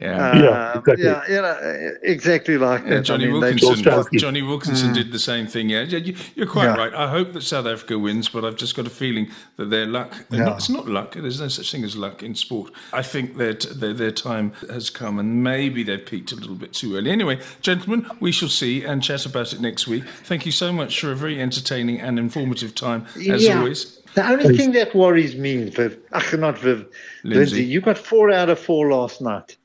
Yeah, 0.00 0.30
uh, 0.30 0.38
yeah, 0.38 0.78
exactly. 0.78 1.04
Yeah, 1.04 1.28
you 1.28 1.42
know, 1.42 1.92
exactly 2.02 2.56
like 2.56 2.86
yeah, 2.86 3.00
Jonny, 3.00 3.24
I 3.24 3.28
mean, 3.28 3.40
Wilkinson, 3.40 4.06
Jonny 4.18 4.40
Wilkinson. 4.40 4.90
Mm. 4.90 4.94
did 4.94 5.12
the 5.12 5.18
same 5.18 5.46
thing. 5.46 5.68
Yeah, 5.68 5.82
you're 5.82 6.46
quite 6.46 6.64
yeah. 6.64 6.76
right. 6.76 6.94
I 6.94 7.10
hope 7.10 7.34
that 7.34 7.42
South 7.42 7.66
Africa 7.66 7.98
wins, 7.98 8.28
but 8.28 8.42
I've 8.42 8.56
just 8.56 8.74
got 8.74 8.86
a 8.86 8.90
feeling 8.90 9.28
that 9.56 9.68
their 9.68 9.84
luck. 9.84 10.14
Yeah. 10.30 10.44
Not, 10.44 10.56
it's 10.56 10.70
not 10.70 10.88
luck. 10.88 11.14
There's 11.14 11.40
no 11.40 11.48
such 11.48 11.70
thing 11.70 11.84
as 11.84 11.96
luck 11.96 12.22
in 12.22 12.34
sport. 12.34 12.72
I 12.94 13.02
think 13.02 13.36
that 13.36 13.60
their, 13.78 13.92
their 13.92 14.10
time 14.10 14.52
has 14.70 14.88
come, 14.88 15.18
and 15.18 15.44
maybe 15.44 15.82
they've 15.82 16.04
peaked 16.04 16.32
a 16.32 16.36
little 16.36 16.54
bit 16.54 16.72
too 16.72 16.96
early. 16.96 17.10
Anyway, 17.10 17.38
gentlemen, 17.60 18.10
we 18.20 18.32
shall 18.32 18.48
see 18.48 18.82
and 18.82 19.02
chat 19.02 19.26
about 19.26 19.52
it 19.52 19.60
next 19.60 19.86
week. 19.86 20.04
Thank 20.24 20.46
you 20.46 20.52
so 20.52 20.72
much 20.72 20.98
for 20.98 21.12
a 21.12 21.14
very 21.14 21.38
entertaining 21.40 22.00
and 22.00 22.18
informative 22.18 22.74
time, 22.74 23.06
as 23.16 23.44
yeah. 23.44 23.58
always. 23.58 23.98
The 24.14 24.26
only 24.26 24.56
thing 24.56 24.72
that 24.72 24.94
worries 24.94 25.36
me, 25.36 25.68
Viv, 25.68 25.98
ach, 26.12 26.32
not 26.36 26.58
Viv, 26.58 26.86
Lindsay. 27.22 27.56
Lindsay, 27.56 27.64
you 27.64 27.80
got 27.80 27.98
four 27.98 28.30
out 28.30 28.48
of 28.48 28.58
four 28.58 28.90
last 28.90 29.20
night. 29.20 29.56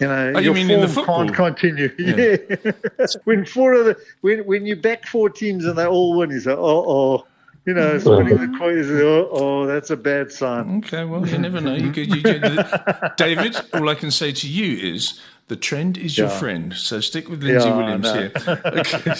You 0.00 0.06
know, 0.06 0.32
oh, 0.34 0.38
you 0.38 0.54
mean 0.54 0.70
in 0.70 0.80
the 0.80 0.88
football? 0.88 1.28
can't 1.28 1.34
continue. 1.34 1.94
Yeah. 1.98 2.36
yeah. 2.64 3.06
when 3.24 3.44
four 3.44 3.74
of 3.74 3.84
the 3.84 3.96
when 4.22 4.40
when 4.46 4.64
you 4.64 4.74
back 4.74 5.06
four 5.06 5.28
teams 5.28 5.66
and 5.66 5.76
they 5.76 5.86
all 5.86 6.16
win, 6.16 6.30
you 6.30 6.40
say, 6.40 6.52
oh 6.52 6.84
oh. 6.88 7.26
You 7.66 7.74
know, 7.74 7.98
spinning 7.98 8.38
the 8.38 8.58
coin. 8.58 9.02
Oh, 9.02 9.28
oh, 9.30 9.66
that's 9.66 9.90
a 9.90 9.96
bad 9.96 10.32
sign. 10.32 10.78
Okay, 10.78 11.04
well, 11.04 11.28
you 11.28 11.36
never 11.36 11.60
know. 11.60 11.74
You 11.74 11.92
you 11.92 12.22
could, 12.22 12.42
uh, 12.42 13.10
David, 13.18 13.54
all 13.74 13.86
I 13.90 13.94
can 13.94 14.10
say 14.10 14.32
to 14.32 14.48
you 14.48 14.94
is 14.94 15.20
the 15.48 15.56
trend 15.56 15.98
is 15.98 16.16
your 16.16 16.28
yeah. 16.28 16.38
friend. 16.38 16.74
So 16.74 17.00
stick 17.00 17.28
with 17.28 17.42
Lindsay 17.42 17.68
yeah, 17.68 17.76
Williams 17.76 18.04
no. 18.04 18.14
here. 18.14 18.32
Okay. 18.64 19.12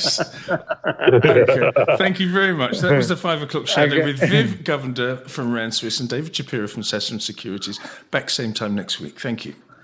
okay. 1.58 1.96
Thank 1.98 2.18
you 2.18 2.32
very 2.32 2.54
much. 2.54 2.78
That 2.78 2.96
was 2.96 3.08
the 3.08 3.16
five 3.16 3.42
o'clock 3.42 3.66
shadow 3.66 3.96
okay. 3.96 4.06
with 4.06 4.20
Viv 4.20 4.60
Govender 4.64 5.28
from 5.28 5.52
Rand 5.52 5.74
Swiss 5.74 6.00
and 6.00 6.08
David 6.08 6.34
Shapiro 6.34 6.66
from 6.66 6.82
Sasfin 6.82 7.20
Securities. 7.20 7.78
Back 8.10 8.30
same 8.30 8.54
time 8.54 8.74
next 8.74 9.00
week. 9.00 9.20
Thank 9.20 9.44
you. 9.44 9.54